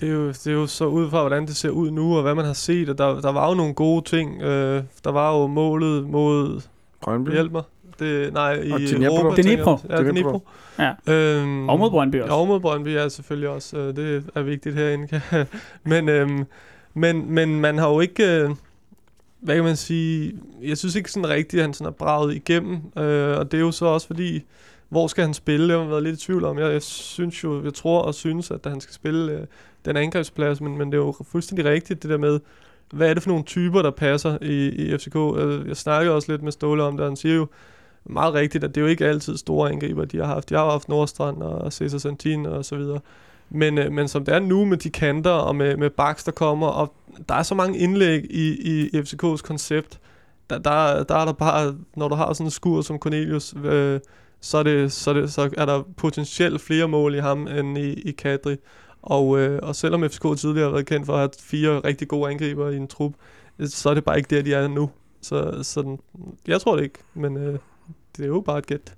Det 0.00 0.08
er, 0.08 0.12
jo, 0.12 0.28
det 0.28 0.46
er 0.46 0.52
jo 0.52 0.66
så 0.66 0.86
ud 0.86 1.10
fra, 1.10 1.20
hvordan 1.20 1.46
det 1.46 1.56
ser 1.56 1.70
ud 1.70 1.90
nu, 1.90 2.16
og 2.16 2.22
hvad 2.22 2.34
man 2.34 2.44
har 2.44 2.52
set, 2.52 2.88
og 2.88 2.98
der, 2.98 3.20
der 3.20 3.32
var 3.32 3.48
jo 3.48 3.54
nogle 3.54 3.74
gode 3.74 4.04
ting. 4.04 4.42
Øh, 4.42 4.82
der 5.04 5.10
var 5.10 5.38
jo 5.38 5.46
målet 5.46 6.08
mod... 6.08 6.60
Brøndby. 7.02 7.30
Hjælp 7.30 7.52
mig. 7.52 7.62
Det, 7.98 8.32
nej, 8.32 8.52
i 8.54 8.70
Og. 8.70 8.80
Europa. 8.80 9.42
Dnipro. 9.42 9.76
Ja, 9.90 10.02
Dnipro. 10.02 10.48
Ja. 10.78 10.92
Øhm, 11.14 11.68
Og 11.68 11.78
mod 11.78 11.90
Brøndby 11.90 12.20
også. 12.20 12.34
Og 12.34 12.46
mod 12.46 12.60
Brøndby 12.60 12.88
er 12.88 13.08
selvfølgelig 13.08 13.48
også. 13.48 13.76
Øh, 13.78 13.96
det 13.96 14.24
er 14.34 14.42
vigtigt 14.42 14.74
herinde. 14.74 15.20
men, 15.84 16.08
øhm, 16.08 16.44
men, 16.94 17.30
men 17.30 17.60
man 17.60 17.78
har 17.78 17.88
jo 17.88 18.00
ikke... 18.00 18.40
Øh, 18.42 18.50
hvad 19.40 19.54
kan 19.54 19.64
man 19.64 19.76
sige? 19.76 20.32
Jeg 20.62 20.78
synes 20.78 20.94
ikke 20.94 21.12
sådan 21.12 21.28
rigtigt, 21.28 21.60
at 21.60 21.64
han 21.64 21.74
sådan 21.74 21.86
er 21.86 21.90
braget 21.96 22.34
igennem. 22.34 22.74
Øh, 22.98 23.38
og 23.38 23.52
det 23.52 23.58
er 23.58 23.62
jo 23.62 23.70
så 23.70 23.86
også 23.86 24.06
fordi, 24.06 24.42
hvor 24.88 25.06
skal 25.06 25.24
han 25.24 25.34
spille? 25.34 25.66
Det 25.68 25.72
har 25.72 25.80
man 25.80 25.90
været 25.90 26.02
lidt 26.02 26.22
i 26.22 26.24
tvivl 26.26 26.44
om. 26.44 26.58
Jeg, 26.58 26.72
jeg 26.72 26.82
synes 26.82 27.44
jo, 27.44 27.64
jeg 27.64 27.74
tror 27.74 28.02
og 28.02 28.14
synes, 28.14 28.50
at 28.50 28.60
han 28.66 28.80
skal 28.80 28.94
spille 28.94 29.32
øh, 29.32 29.40
den 29.84 29.96
angrebsplads, 29.96 30.60
men, 30.60 30.78
men 30.78 30.92
det 30.92 30.94
er 30.98 31.02
jo 31.02 31.14
fuldstændig 31.30 31.64
rigtigt, 31.64 32.02
det 32.02 32.10
der 32.10 32.18
med, 32.18 32.40
hvad 32.92 33.10
er 33.10 33.14
det 33.14 33.22
for 33.22 33.30
nogle 33.30 33.44
typer, 33.44 33.82
der 33.82 33.90
passer 33.90 34.38
i, 34.42 34.68
i 34.68 34.96
FCK? 34.98 35.16
Øh, 35.16 35.68
Jeg 35.68 35.76
snakkede 35.76 36.14
også 36.14 36.32
lidt 36.32 36.42
med 36.42 36.52
Ståle 36.52 36.82
om 36.82 36.96
det, 36.96 37.06
han 37.06 37.16
siger 37.16 37.34
jo 37.34 37.46
meget 38.08 38.34
rigtigt, 38.34 38.64
at 38.64 38.74
det 38.74 38.80
er 38.80 38.84
jo 38.84 38.88
ikke 38.88 39.06
altid 39.06 39.36
store 39.36 39.70
angriber, 39.70 40.04
de 40.04 40.16
har 40.16 40.26
haft. 40.26 40.48
De 40.48 40.54
har 40.54 40.64
jo 40.64 40.70
haft 40.70 40.88
Nordstrand 40.88 41.42
og 41.42 41.72
Cesar 41.72 41.98
Santin 41.98 42.46
og 42.46 42.64
så 42.64 42.76
videre. 42.76 43.00
Men, 43.50 43.78
øh, 43.78 43.92
men 43.92 44.08
som 44.08 44.24
det 44.24 44.34
er 44.34 44.38
nu 44.38 44.64
med 44.64 44.76
de 44.76 44.90
kanter 44.90 45.30
og 45.30 45.56
med, 45.56 45.76
med 45.76 45.90
baks, 45.90 46.24
der 46.24 46.32
kommer, 46.32 46.66
og 46.66 46.94
der 47.28 47.34
er 47.34 47.42
så 47.42 47.54
mange 47.54 47.78
indlæg 47.78 48.24
i, 48.30 48.56
i 48.68 49.00
FCK's 49.00 49.42
koncept, 49.42 50.00
der, 50.50 50.58
der, 50.58 51.02
der 51.02 51.14
er 51.14 51.24
der 51.24 51.32
bare, 51.32 51.76
når 51.96 52.08
du 52.08 52.14
har 52.14 52.32
sådan 52.32 52.46
en 52.46 52.50
skur 52.50 52.82
som 52.82 52.98
Cornelius, 52.98 53.54
øh, 53.64 54.00
så, 54.40 54.58
er 54.58 54.62
det, 54.62 54.92
så, 54.92 55.10
er 55.10 55.14
det, 55.14 55.32
så 55.32 55.50
er 55.56 55.66
der 55.66 55.82
potentielt 55.96 56.60
flere 56.60 56.88
mål 56.88 57.14
i 57.14 57.18
ham 57.18 57.46
end 57.46 57.78
i, 57.78 57.92
i 57.92 58.10
Kadri. 58.10 58.56
Og, 59.02 59.38
øh, 59.38 59.58
og 59.62 59.76
selvom 59.76 60.08
FCK 60.10 60.22
tidligere 60.22 60.64
har 60.64 60.72
været 60.72 60.86
kendt 60.86 61.06
for 61.06 61.12
at 61.12 61.18
have 61.18 61.30
fire 61.40 61.80
rigtig 61.80 62.08
gode 62.08 62.30
angriber 62.30 62.70
i 62.70 62.76
en 62.76 62.88
trup, 62.88 63.12
så 63.64 63.90
er 63.90 63.94
det 63.94 64.04
bare 64.04 64.16
ikke 64.16 64.36
der, 64.36 64.42
de 64.42 64.54
er 64.54 64.68
nu. 64.68 64.90
Så, 65.22 65.58
så 65.62 65.82
den, 65.82 66.00
jeg 66.46 66.60
tror 66.60 66.76
det 66.76 66.82
ikke, 66.82 66.98
men 67.14 67.36
øh, 67.36 67.58
det 68.18 68.24
er 68.24 68.28
jo 68.28 68.40
bare 68.40 68.58
et 68.58 68.66
gæt. 68.66 68.94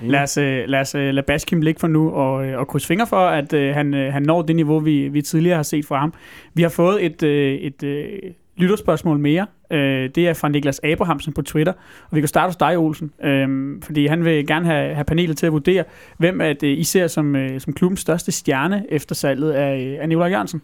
Lad 0.00 0.22
os, 0.22 0.36
øh, 0.36 0.64
lad 0.66 0.80
os 0.80 0.94
øh, 0.94 1.14
lade 1.14 1.26
Baskim 1.26 1.60
ligge 1.60 1.80
for 1.80 1.88
nu 1.88 2.10
og, 2.10 2.46
øh, 2.46 2.58
og 2.58 2.68
krydse 2.68 2.86
fingre 2.86 3.06
for, 3.06 3.26
at 3.26 3.52
øh, 3.52 3.74
han, 3.74 3.92
han 3.92 4.22
når 4.22 4.42
det 4.42 4.56
niveau, 4.56 4.78
vi, 4.78 5.08
vi 5.08 5.22
tidligere 5.22 5.56
har 5.56 5.62
set 5.62 5.86
fra 5.86 5.98
ham. 5.98 6.14
Vi 6.54 6.62
har 6.62 6.68
fået 6.68 7.04
et, 7.04 7.22
øh, 7.22 7.54
et 7.54 7.82
øh, 7.82 8.08
lytterspørgsmål 8.56 9.18
mere. 9.18 9.46
Øh, 9.70 10.10
det 10.14 10.28
er 10.28 10.34
fra 10.34 10.48
Niklas 10.48 10.80
Abrahamsen 10.84 11.32
på 11.32 11.42
Twitter. 11.42 11.72
Og 12.10 12.16
vi 12.16 12.20
kan 12.20 12.28
starte 12.28 12.48
hos 12.48 12.56
dig, 12.56 12.78
Olsen. 12.78 13.12
Øh, 13.22 13.82
fordi 13.82 14.06
han 14.06 14.24
vil 14.24 14.46
gerne 14.46 14.66
have, 14.66 14.94
have 14.94 15.04
panelet 15.04 15.36
til 15.36 15.46
at 15.46 15.52
vurdere, 15.52 15.84
hvem 16.18 16.40
at, 16.40 16.62
øh, 16.62 16.78
I 16.78 16.84
ser 16.84 17.06
som, 17.06 17.36
øh, 17.36 17.60
som 17.60 17.72
klubbens 17.72 18.00
største 18.00 18.32
stjerne 18.32 18.84
efter 18.88 19.14
salget 19.14 19.52
af, 19.52 19.98
af 20.00 20.08
Nicolai 20.08 20.30
Jørgensen. 20.30 20.62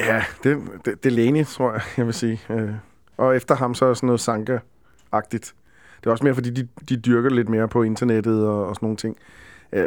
Ja, 0.00 0.22
det, 0.44 0.58
det, 0.84 1.04
det 1.04 1.12
er 1.12 1.16
Leni, 1.16 1.44
tror 1.44 1.72
jeg, 1.72 1.80
jeg 1.96 2.06
vil 2.06 2.14
sige. 2.14 2.40
Øh, 2.50 2.70
og 3.16 3.36
efter 3.36 3.54
ham 3.54 3.74
så 3.74 3.86
er 3.86 3.94
sådan 3.94 4.06
noget 4.06 4.20
Sanka-agtigt. 5.10 5.54
Det 6.00 6.06
er 6.06 6.10
også 6.10 6.24
mere, 6.24 6.34
fordi 6.34 6.50
de, 6.50 6.68
de 6.88 6.96
dyrker 6.96 7.30
lidt 7.30 7.48
mere 7.48 7.68
på 7.68 7.82
internettet 7.82 8.46
og, 8.46 8.66
og 8.66 8.74
sådan 8.74 8.86
nogle 8.86 8.96
ting. 8.96 9.16
Øh, 9.72 9.84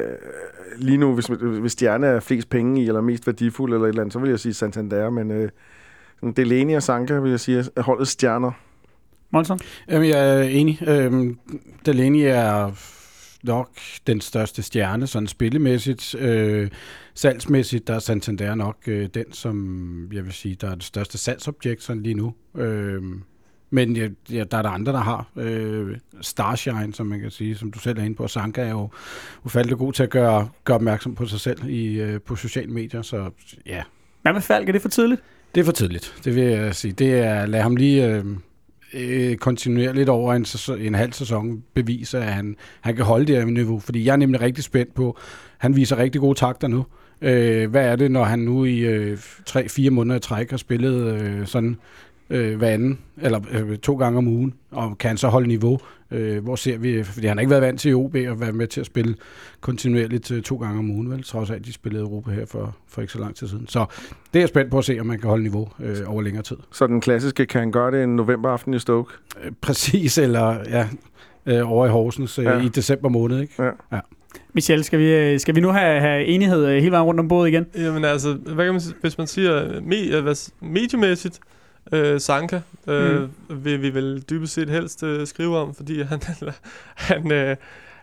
lige 0.78 0.98
nu, 0.98 1.14
hvis, 1.14 1.26
hvis 1.60 1.72
stjerne 1.72 2.08
er 2.08 2.20
flest 2.20 2.50
penge 2.50 2.84
i, 2.84 2.88
eller 2.88 3.02
mest 3.02 3.28
værdifuld 3.28 3.74
eller 3.74 3.86
et 3.86 3.90
eller 3.90 4.02
andet, 4.02 4.14
så 4.14 4.20
vil 4.20 4.30
jeg 4.30 4.40
sige 4.40 4.54
Santander, 4.54 5.10
men 5.10 5.32
øh, 5.32 5.50
Delaney 6.36 6.76
og 6.76 6.84
Sanka, 6.84 7.20
vil 7.20 7.30
jeg 7.30 7.40
sige, 7.40 7.64
er 7.76 7.82
holdets 7.82 8.12
stjerner. 8.12 8.52
Monson? 9.32 9.60
Jamen, 9.90 10.10
jeg 10.10 10.40
er 10.40 10.44
enig. 10.44 10.80
Øhm, 10.88 11.40
Delaney 11.86 12.24
er 12.26 12.72
nok 13.44 13.70
den 14.08 14.22
største 14.22 14.64
stjerne, 14.64 15.08
sådan 15.08 15.28
spillemæssigt. 15.28 16.16
Øh, 16.16 16.70
salgsmæssigt, 17.14 17.88
der 17.88 17.96
er 17.96 18.00
Santander 18.00 18.56
nok 18.56 18.78
øh, 18.88 19.10
den, 19.14 19.32
som 19.32 20.10
jeg 20.14 20.26
vil 20.26 20.34
sige, 20.34 20.56
der 20.62 20.72
er 20.72 20.76
det 20.76 20.84
største 20.84 21.18
salgsobjekt 21.18 21.84
sådan 21.84 22.04
lige 22.04 22.16
nu. 22.16 22.34
Øh, 22.58 23.02
men 23.74 23.96
ja, 23.96 24.08
ja, 24.32 24.44
der 24.52 24.58
er 24.58 24.62
der 24.62 24.70
andre, 24.70 24.92
der 24.92 25.00
har 25.00 25.28
øh, 25.36 25.98
Starshine, 26.22 26.94
som 26.94 27.08
man 27.08 27.20
kan 27.20 27.32
sige, 27.32 27.56
som 27.56 27.72
du 27.72 27.80
selv 27.80 28.00
er 28.00 28.04
inde 28.04 28.16
på. 28.16 28.28
Sanka 28.28 28.62
er 28.62 28.70
jo 28.70 28.90
ufattelig 29.44 29.78
god 29.78 29.94
til 29.94 30.04
at 30.04 30.10
gøre, 30.10 30.50
gøre 30.64 30.76
opmærksom 30.76 31.16
på 31.16 31.26
sig 31.26 31.40
selv 31.40 31.70
i, 31.70 32.02
øh, 32.02 32.22
på 32.22 32.36
sociale 32.36 32.72
medier, 32.72 33.02
så 33.02 33.30
ja, 33.66 33.84
Hvad 34.22 34.34
med 34.34 34.42
Falk? 34.42 34.68
Er 34.68 34.72
det 34.72 34.82
for 34.82 34.90
tidligt? 34.90 35.22
det 35.56 35.62
er 35.62 35.66
for 35.66 35.72
tidligt, 35.72 36.16
det 36.26 36.36
vil 36.36 36.44
jeg 36.44 36.76
sige. 36.76 36.92
Det 36.92 37.14
er, 37.14 37.46
lad 37.46 37.62
ham 37.62 37.76
lige 37.76 38.08
øh, 38.08 38.26
øh, 38.94 39.36
kontinuerligt 39.36 40.10
over 40.10 40.34
en, 40.34 40.46
sæson, 40.46 40.80
en 40.80 40.96
halv 40.96 41.14
sæson 41.14 41.64
bevise, 41.74 42.18
at 42.18 42.34
han, 42.34 42.56
han 42.82 42.96
kan 42.96 43.06
holde 43.06 43.26
det 43.26 43.36
her 43.36 43.46
niveau. 43.46 43.80
Fordi 43.80 44.06
jeg 44.06 44.12
er 44.12 44.18
nemlig 44.18 44.42
rigtig 44.42 44.64
spændt 44.64 44.94
på, 44.94 45.18
han 45.58 45.76
viser 45.76 45.98
rigtig 45.98 46.22
gode 46.22 46.40
takter 46.40 46.68
nu. 46.68 46.86
Øh, 47.22 47.70
hvad 47.70 47.86
er 47.86 47.96
det, 47.96 48.12
når 48.12 48.24
han 48.24 48.40
nu 48.40 48.66
i 48.66 48.80
øh, 48.80 49.18
3-4 49.50 49.90
måneder 49.90 50.16
i 50.18 50.20
træk 50.20 50.50
har 50.50 50.58
spillet 50.58 51.22
øh, 51.22 51.48
sådan 51.48 51.78
øh, 52.30 52.58
hver 52.58 52.70
anden, 52.70 53.00
eller 53.22 53.40
øh, 53.52 53.78
to 53.78 53.96
gange 53.96 54.18
om 54.18 54.28
ugen, 54.28 54.54
og 54.72 54.98
kan 54.98 55.08
han 55.08 55.18
så 55.18 55.28
holde 55.28 55.48
niveau? 55.48 55.80
Øh, 56.12 56.44
hvor 56.44 56.56
ser 56.56 56.78
vi, 56.78 57.04
fordi 57.04 57.28
han 57.28 57.38
har 57.38 57.42
ikke 57.42 57.50
været 57.50 57.62
vant 57.62 57.80
til 57.80 57.96
OB 57.96 58.16
at 58.16 58.40
være 58.40 58.52
med 58.52 58.68
til 58.68 58.80
at 58.80 58.86
spille 58.86 59.16
kontinuerligt 59.62 60.32
øh, 60.32 60.42
to 60.42 60.56
gange 60.58 60.80
om 60.80 60.90
ugen, 60.92 61.12
vel? 61.12 61.24
Trods 61.24 61.50
af, 61.50 61.56
at 61.56 61.66
de 61.66 61.74
spillede 61.74 62.04
Europa 62.04 62.32
her 62.32 62.46
for, 62.46 62.76
for 62.88 63.02
ikke 63.02 63.14
så 63.14 63.20
lang 63.20 63.36
tid 63.36 63.48
siden. 63.48 63.68
Så 63.68 63.86
det 64.34 64.40
er 64.40 64.42
jeg 64.42 64.50
spændt 64.50 64.72
på 64.72 64.78
at 64.78 64.86
se, 64.86 65.00
om 65.00 65.06
man 65.06 65.20
kan 65.20 65.30
holde 65.30 65.44
niveau 65.44 65.70
øh, 65.80 65.98
over 66.08 66.22
længere 66.22 66.44
tid. 66.44 66.58
Så 66.72 66.88
den 66.88 67.02
klassiske, 67.02 67.46
kan 67.46 67.60
han 67.60 67.72
gøre 67.72 67.92
det 67.92 68.04
en 68.04 68.16
novemberaften 68.16 68.74
i 68.74 68.80
Stoke? 68.80 69.14
Øh, 69.44 69.52
præcis, 69.62 70.18
eller 70.18 70.58
ja, 70.70 70.88
øh, 71.46 71.72
over 71.72 71.86
i 71.86 71.90
Horsens 71.90 72.40
øh, 72.40 72.46
Ja. 72.46 72.62
i 72.62 72.68
december 72.68 73.10
måned, 73.10 73.42
ikke? 73.42 73.64
Ja. 73.92 74.00
Michel, 74.54 74.84
skal 74.84 75.00
vi, 75.00 75.14
øh, 75.16 75.40
skal 75.40 75.56
vi 75.56 75.62
nu 75.62 75.70
have, 75.70 76.00
have 76.00 76.26
enighed 76.26 76.66
øh, 76.66 76.76
hele 76.76 76.92
vejen 76.92 77.04
rundt 77.06 77.20
om 77.20 77.28
bordet 77.28 77.50
igen? 77.50 77.66
Jamen 77.78 78.06
altså, 78.06 78.34
hvad 78.34 78.66
kan 78.66 78.74
man, 78.74 78.82
hvis 79.02 79.18
man 79.18 79.28
siger 79.28 79.82
me, 79.82 80.36
mediemæssigt, 80.70 81.40
øh, 81.92 82.20
Sanka 82.20 82.62
øh, 82.88 83.22
mm. 83.22 83.30
vil 83.50 83.82
vi 83.82 83.94
vel 83.94 84.24
dybest 84.30 84.54
set 84.54 84.70
helst 84.70 85.04
øh, 85.04 85.28
skrive 85.28 85.58
om, 85.58 85.76
fordi 85.76 86.02
han, 86.02 86.22
han, 86.96 87.32
øh, 87.32 87.56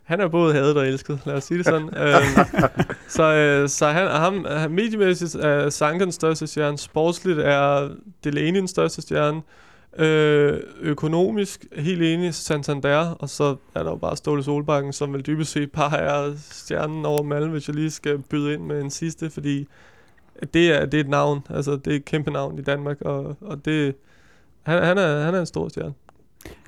han 0.02 0.20
er 0.20 0.28
både 0.28 0.54
hadet 0.54 0.76
og 0.76 0.86
elsket, 0.88 1.20
lad 1.26 1.34
os 1.34 1.44
sige 1.44 1.58
det 1.58 1.66
sådan. 1.66 1.88
øhm, 2.02 2.64
så 3.08 3.22
øh, 3.22 3.68
så 3.68 3.86
han, 3.86 4.06
ham, 4.06 4.46
mediemæssigt 4.70 5.34
er 5.34 5.70
Sanka 5.70 6.04
den 6.04 6.12
største 6.12 6.46
stjerne, 6.46 6.78
sportsligt 6.78 7.38
er 7.38 7.88
Delaney 8.24 8.58
den 8.58 8.68
største 8.68 9.02
stjerne, 9.02 9.42
Øh, 9.98 10.60
økonomisk, 10.80 11.66
helt 11.76 12.02
enig, 12.02 12.34
Santander, 12.34 13.10
og 13.10 13.28
så 13.28 13.56
er 13.74 13.82
der 13.82 13.90
jo 13.90 13.96
bare 13.96 14.16
Ståle 14.16 14.42
Solbakken, 14.42 14.92
som 14.92 15.12
vel 15.12 15.26
dybest 15.26 15.52
set 15.52 15.72
bare 15.72 15.98
er 15.98 16.32
stjernen 16.50 17.06
over 17.06 17.22
Malmø, 17.22 17.52
hvis 17.52 17.68
jeg 17.68 17.76
lige 17.76 17.90
skal 17.90 18.18
byde 18.18 18.54
ind 18.54 18.62
med 18.62 18.80
en 18.80 18.90
sidste, 18.90 19.30
fordi 19.30 19.68
det 20.54 20.80
er, 20.80 20.86
det 20.86 20.94
er 20.94 21.04
et 21.04 21.08
navn, 21.08 21.40
altså 21.50 21.70
det 21.76 21.92
er 21.92 21.96
et 21.96 22.04
kæmpe 22.04 22.30
navn 22.30 22.58
i 22.58 22.62
Danmark, 22.62 22.96
og, 23.00 23.36
og 23.40 23.64
det, 23.64 23.94
han, 24.62 24.82
han, 24.82 24.98
er, 24.98 25.24
han 25.24 25.34
er 25.34 25.40
en 25.40 25.46
stor 25.46 25.68
stjerne. 25.68 25.92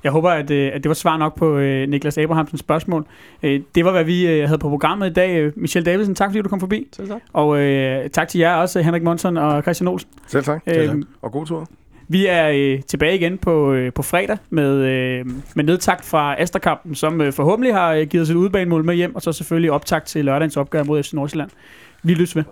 Jeg 0.03 0.11
håber, 0.11 0.29
at, 0.29 0.51
øh, 0.51 0.71
at 0.73 0.83
det 0.83 0.89
var 0.89 0.93
svar 0.93 1.17
nok 1.17 1.35
på 1.37 1.57
øh, 1.57 1.89
Niklas 1.89 2.17
Abrahamsens 2.17 2.59
spørgsmål. 2.59 3.05
Øh, 3.43 3.61
det 3.75 3.85
var, 3.85 3.91
hvad 3.91 4.03
vi 4.03 4.27
øh, 4.27 4.47
havde 4.47 4.59
på 4.59 4.69
programmet 4.69 5.09
i 5.09 5.13
dag. 5.13 5.37
Øh, 5.37 5.53
Michel 5.55 5.85
Davidsen, 5.85 6.15
tak 6.15 6.29
fordi 6.29 6.41
du 6.41 6.49
kom 6.49 6.59
forbi. 6.59 6.87
Selv 6.95 7.07
tak. 7.07 7.21
Og 7.33 7.59
øh, 7.59 8.09
tak 8.09 8.27
til 8.27 8.39
jer 8.39 8.55
også, 8.55 8.81
Henrik 8.81 9.03
Monson 9.03 9.37
og 9.37 9.61
Christian 9.61 9.87
Olsen. 9.87 10.09
Selv 10.27 10.43
tak. 10.43 10.61
Øh, 10.67 10.95
Og 11.21 11.31
god 11.31 11.45
tur. 11.45 11.67
vi 12.07 12.25
er 12.27 12.49
øh, 12.53 12.81
tilbage 12.81 13.15
igen 13.15 13.37
på, 13.37 13.73
øh, 13.73 13.93
på 13.93 14.01
fredag 14.01 14.37
med, 14.49 14.75
øh, 14.75 15.25
med 15.55 15.63
nedtakt 15.63 16.05
fra 16.05 16.41
Asterkampen, 16.41 16.95
som 16.95 17.21
øh, 17.21 17.33
forhåbentlig 17.33 17.73
har 17.73 17.93
øh, 17.93 18.07
givet 18.07 18.21
os 18.23 18.29
et 18.29 18.35
udbanemål 18.35 18.83
med 18.85 18.95
hjem, 18.95 19.15
og 19.15 19.21
så 19.21 19.31
selvfølgelig 19.31 19.71
optakt 19.71 20.05
til 20.05 20.25
lørdagens 20.25 20.57
opgør 20.57 20.83
mod 20.83 21.03
FC 21.03 21.13
Nordsjælland. 21.13 21.49
Vi 22.03 22.13
lyttes 22.13 22.35
ved. 22.35 22.43